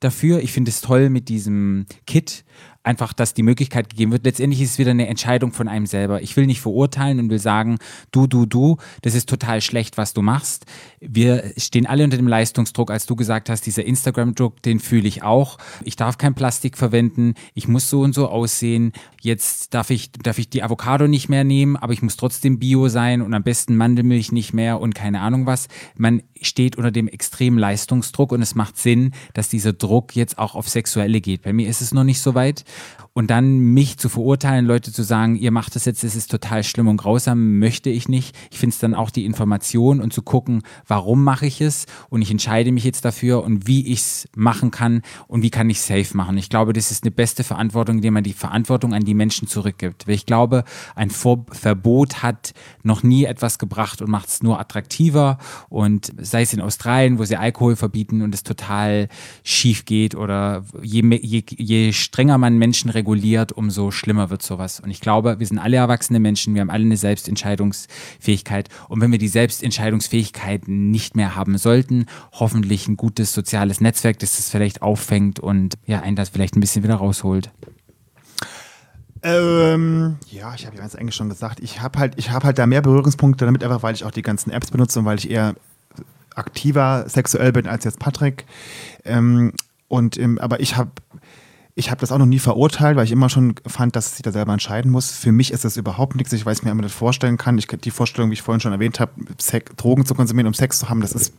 [0.00, 0.40] dafür.
[0.40, 2.44] Ich finde es toll mit diesem Kit,
[2.90, 4.24] einfach, dass die Möglichkeit gegeben wird.
[4.24, 6.22] Letztendlich ist es wieder eine Entscheidung von einem selber.
[6.22, 7.78] Ich will nicht verurteilen und will sagen,
[8.10, 10.66] du, du, du, das ist total schlecht, was du machst.
[11.00, 15.22] Wir stehen alle unter dem Leistungsdruck, als du gesagt hast, dieser Instagram-Druck, den fühle ich
[15.22, 15.58] auch.
[15.84, 18.92] Ich darf kein Plastik verwenden, ich muss so und so aussehen.
[19.20, 22.88] Jetzt darf ich, darf ich die Avocado nicht mehr nehmen, aber ich muss trotzdem Bio
[22.88, 25.68] sein und am besten Mandelmilch nicht mehr und keine Ahnung was.
[25.96, 30.54] Man steht unter dem extremen Leistungsdruck und es macht Sinn, dass dieser Druck jetzt auch
[30.54, 31.42] auf Sexuelle geht.
[31.42, 32.64] Bei mir ist es noch nicht so weit.
[33.20, 36.64] Und dann mich zu verurteilen, Leute zu sagen, ihr macht das jetzt, es ist total
[36.64, 38.34] schlimm und grausam, möchte ich nicht.
[38.50, 42.22] Ich finde es dann auch die Information und zu gucken, warum mache ich es und
[42.22, 45.82] ich entscheide mich jetzt dafür und wie ich es machen kann und wie kann ich
[45.82, 46.38] safe machen.
[46.38, 50.06] Ich glaube, das ist eine beste Verantwortung, indem man die Verantwortung an die Menschen zurückgibt.
[50.06, 50.64] Weil ich glaube,
[50.94, 55.36] ein Vor Verbot hat noch nie etwas gebracht und macht es nur attraktiver
[55.68, 59.08] und sei es in Australien, wo sie Alkohol verbieten und es total
[59.44, 63.09] schief geht oder je, je, je strenger man Menschen reguliert,
[63.52, 64.80] umso schlimmer wird sowas.
[64.80, 68.68] Und ich glaube, wir sind alle erwachsene Menschen, wir haben alle eine Selbstentscheidungsfähigkeit.
[68.88, 74.36] Und wenn wir die Selbstentscheidungsfähigkeit nicht mehr haben sollten, hoffentlich ein gutes soziales Netzwerk, das
[74.36, 77.50] das vielleicht auffängt und ja, einen das vielleicht ein bisschen wieder rausholt.
[79.22, 82.66] Ähm, ja, ich habe ja ganz eigentlich schon gesagt, ich habe halt, ich halt da
[82.66, 85.54] mehr Berührungspunkte damit, einfach weil ich auch die ganzen Apps benutze und weil ich eher
[86.34, 88.46] aktiver sexuell bin als jetzt Patrick.
[89.04, 89.52] Ähm,
[89.88, 90.90] und ähm, aber ich habe
[91.74, 94.32] ich habe das auch noch nie verurteilt, weil ich immer schon fand, dass sich da
[94.32, 95.12] selber entscheiden muss.
[95.12, 97.58] Für mich ist das überhaupt nichts, ich weiß mir immer nicht vorstellen kann.
[97.58, 99.12] Ich die Vorstellung, wie ich vorhin schon erwähnt habe,
[99.76, 101.32] Drogen zu konsumieren, um Sex zu haben, das ist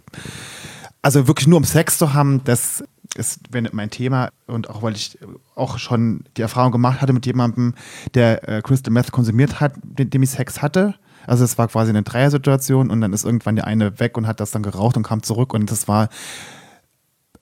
[1.02, 2.84] also wirklich nur um Sex zu haben, das
[3.16, 3.40] ist
[3.74, 5.18] mein Thema und auch weil ich
[5.56, 7.74] auch schon die Erfahrung gemacht hatte mit jemandem,
[8.14, 10.96] der äh, Crystal Meth konsumiert hat, mit dem ich Sex hatte.
[11.28, 14.40] Also es war quasi eine Dreiersituation und dann ist irgendwann der eine weg und hat
[14.40, 16.10] das dann geraucht und kam zurück und das war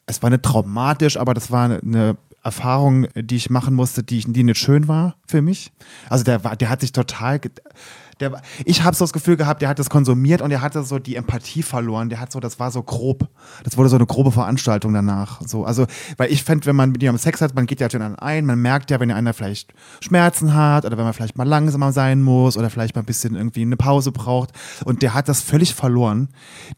[0.06, 4.44] es war nicht traumatisch, aber das war eine Erfahrung, die ich machen musste, die, die
[4.44, 5.72] nicht schön war für mich.
[6.10, 7.40] Also der war, der hat sich total,
[8.20, 11.00] der, ich habe so das Gefühl gehabt, der hat das konsumiert und der hatte so
[11.00, 12.10] die Empathie verloren.
[12.10, 13.28] Der hat so, das war so grob.
[13.64, 15.41] Das wurde so eine grobe Veranstaltung danach.
[15.46, 15.86] So, also,
[16.18, 18.60] weil ich fände, wenn man mit jemandem Sex hat, man geht ja dann ein, man
[18.60, 22.58] merkt ja, wenn einer vielleicht Schmerzen hat oder wenn man vielleicht mal langsamer sein muss
[22.58, 24.52] oder vielleicht mal ein bisschen irgendwie eine Pause braucht.
[24.84, 26.30] Und der hat das völlig verloren.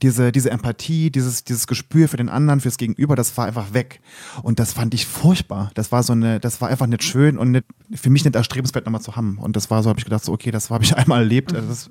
[0.02, 4.02] Diese, diese Empathie, dieses, dieses Gespür für den anderen, fürs Gegenüber, das war einfach weg.
[4.44, 5.72] Und das fand ich furchtbar.
[5.74, 8.86] Das war so eine, das war einfach nicht schön und nicht, für mich nicht erstrebenswert
[8.86, 9.38] nochmal zu haben.
[9.38, 11.54] Und das war so, habe ich gedacht, so, okay, das habe ich einmal erlebt.
[11.56, 11.90] Also Das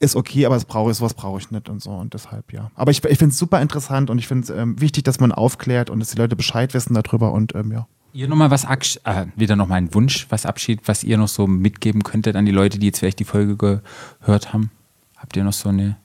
[0.00, 1.90] ist okay, aber das brauche ich, sowas brauche ich nicht und so.
[1.90, 2.70] Und deshalb, ja.
[2.74, 5.32] Aber ich, ich finde es super interessant und ich finde es ähm, wichtig, dass man
[5.32, 7.86] aufklärt und dass die Leute Bescheid wissen darüber und ähm, ja.
[8.12, 12.02] Ihr nochmal was, äh, wieder nochmal ein Wunsch, was Abschied, was ihr noch so mitgeben
[12.02, 14.70] könntet an die Leute, die jetzt vielleicht die Folge gehört haben?
[15.16, 15.96] Habt ihr noch so eine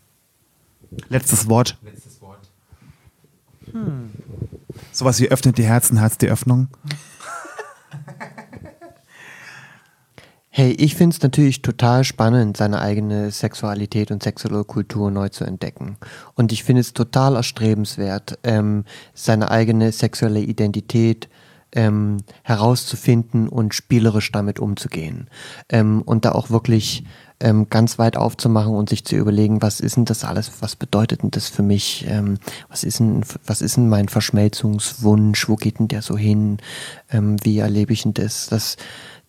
[1.07, 1.77] Letztes Wort.
[1.84, 2.52] letztes Wort?
[4.91, 6.68] Sowas wie öffnet die Herzen, Herz die Öffnung.
[10.53, 15.45] Hey, ich finde es natürlich total spannend, seine eigene Sexualität und sexuelle Kultur neu zu
[15.45, 15.95] entdecken.
[16.36, 18.84] Und ich finde es total erstrebenswert, ähm,
[19.14, 21.30] seine eigene sexuelle Identität
[21.73, 25.30] ähm, herauszufinden und spielerisch damit umzugehen.
[25.69, 27.06] Ähm, und da auch wirklich
[27.40, 31.23] ähm, ganz weit aufzumachen und sich zu überlegen, was ist denn das alles, was bedeutet
[31.23, 35.80] denn das für mich, ähm, was, ist denn, was ist denn mein Verschmelzungswunsch, wo geht
[35.80, 36.57] denn der so hin,
[37.10, 38.76] ähm, wie erlebe ich denn das, das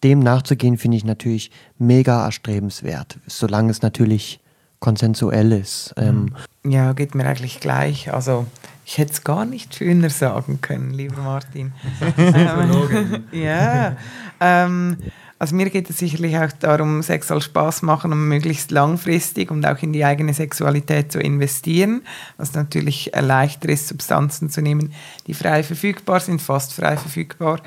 [0.03, 4.41] dem nachzugehen, finde ich natürlich mega erstrebenswert, solange es natürlich
[4.81, 5.95] konsensuell ist.
[5.97, 6.35] Ähm,
[6.67, 8.13] Ja, geht mir eigentlich gleich.
[8.13, 8.47] Also
[8.85, 11.73] ich hätte es gar nicht schöner sagen können, lieber Martin.
[12.19, 13.97] ähm, ja,
[14.41, 14.97] ähm,
[15.43, 19.67] also mir geht es sicherlich auch darum, Sex soll Spaß machen und möglichst langfristig und
[19.67, 22.03] auch in die eigene Sexualität zu investieren,
[22.37, 24.93] was natürlich leichter ist, Substanzen zu nehmen,
[25.27, 27.61] die frei verfügbar sind, fast frei verfügbar,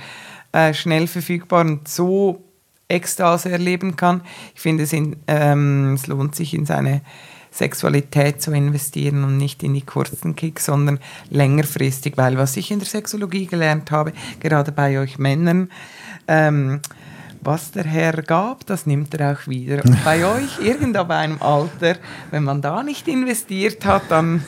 [0.55, 2.41] äh, schnell verfügbar und so
[2.87, 4.21] Ekstase erleben kann.
[4.53, 7.01] Ich finde, es, in, ähm, es lohnt sich in seine
[7.51, 10.99] Sexualität zu investieren und nicht in die kurzen Kicks, sondern
[11.29, 15.69] längerfristig, weil was ich in der Sexologie gelernt habe, gerade bei euch Männern,
[16.27, 16.79] ähm,
[17.41, 19.83] was der Herr gab, das nimmt er auch wieder.
[19.83, 21.97] Und bei euch, irgend ab einem Alter,
[22.31, 24.43] wenn man da nicht investiert hat, dann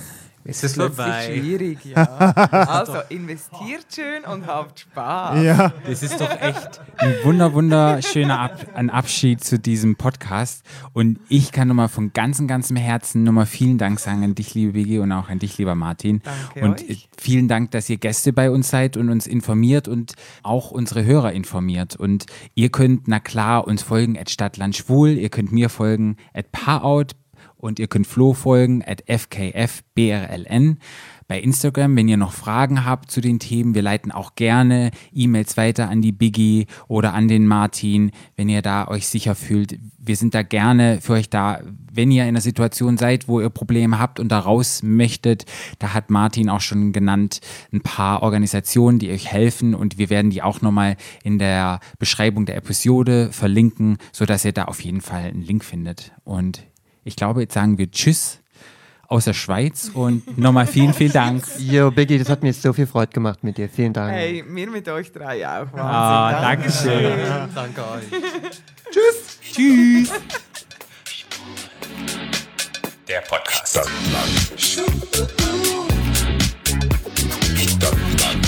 [0.47, 1.77] ist es plötzlich schwierig.
[1.87, 2.03] Ja.
[2.03, 5.43] Also investiert schön und habt Spaß.
[5.43, 5.73] Ja.
[5.85, 10.63] Das ist doch echt ein wunder, wunderschöner Ab ein Abschied zu diesem Podcast.
[10.93, 14.73] Und ich kann nochmal von ganzem, ganzem Herzen nochmal vielen Dank sagen an dich, liebe
[14.73, 16.21] Biggie, und auch an dich, lieber Martin.
[16.23, 17.09] Danke und euch.
[17.17, 20.13] vielen Dank, dass ihr Gäste bei uns seid und uns informiert und
[20.43, 21.95] auch unsere Hörer informiert.
[21.95, 22.25] Und
[22.55, 27.07] ihr könnt, na klar, uns folgen at Stadtland Schwul, ihr könnt mir folgen at Paarout
[27.57, 30.79] und ihr könnt Flo folgen at FKFBRLN.
[31.27, 35.57] Bei Instagram, wenn ihr noch Fragen habt zu den Themen, wir leiten auch gerne E-Mails
[35.57, 39.77] weiter an die Biggie oder an den Martin, wenn ihr da euch sicher fühlt.
[39.97, 41.59] Wir sind da gerne für euch da.
[41.91, 45.45] Wenn ihr in einer Situation seid, wo ihr Probleme habt und da raus möchtet,
[45.79, 47.41] da hat Martin auch schon genannt,
[47.73, 52.45] ein paar Organisationen, die euch helfen und wir werden die auch nochmal in der Beschreibung
[52.45, 56.13] der Episode verlinken, sodass ihr da auf jeden Fall einen Link findet.
[56.23, 56.63] Und
[57.07, 58.39] ich glaube, jetzt sagen wir Tschüss
[59.07, 61.45] aus der Schweiz und nochmal vielen, vielen Dank.
[61.57, 63.69] Yo, Biggie, das hat mir so viel Freude gemacht mit dir.
[63.69, 64.11] Vielen Dank.
[64.11, 65.71] Hey, mir mit euch drei auch.
[65.71, 65.79] Wahnsinn.
[65.79, 67.49] Ah, danke schön.
[67.55, 68.03] Danke euch.
[69.53, 70.11] Tschüss.
[73.07, 73.69] Der Podcast.
[73.69, 74.59] Stadtland.
[77.55, 78.46] Stadtland.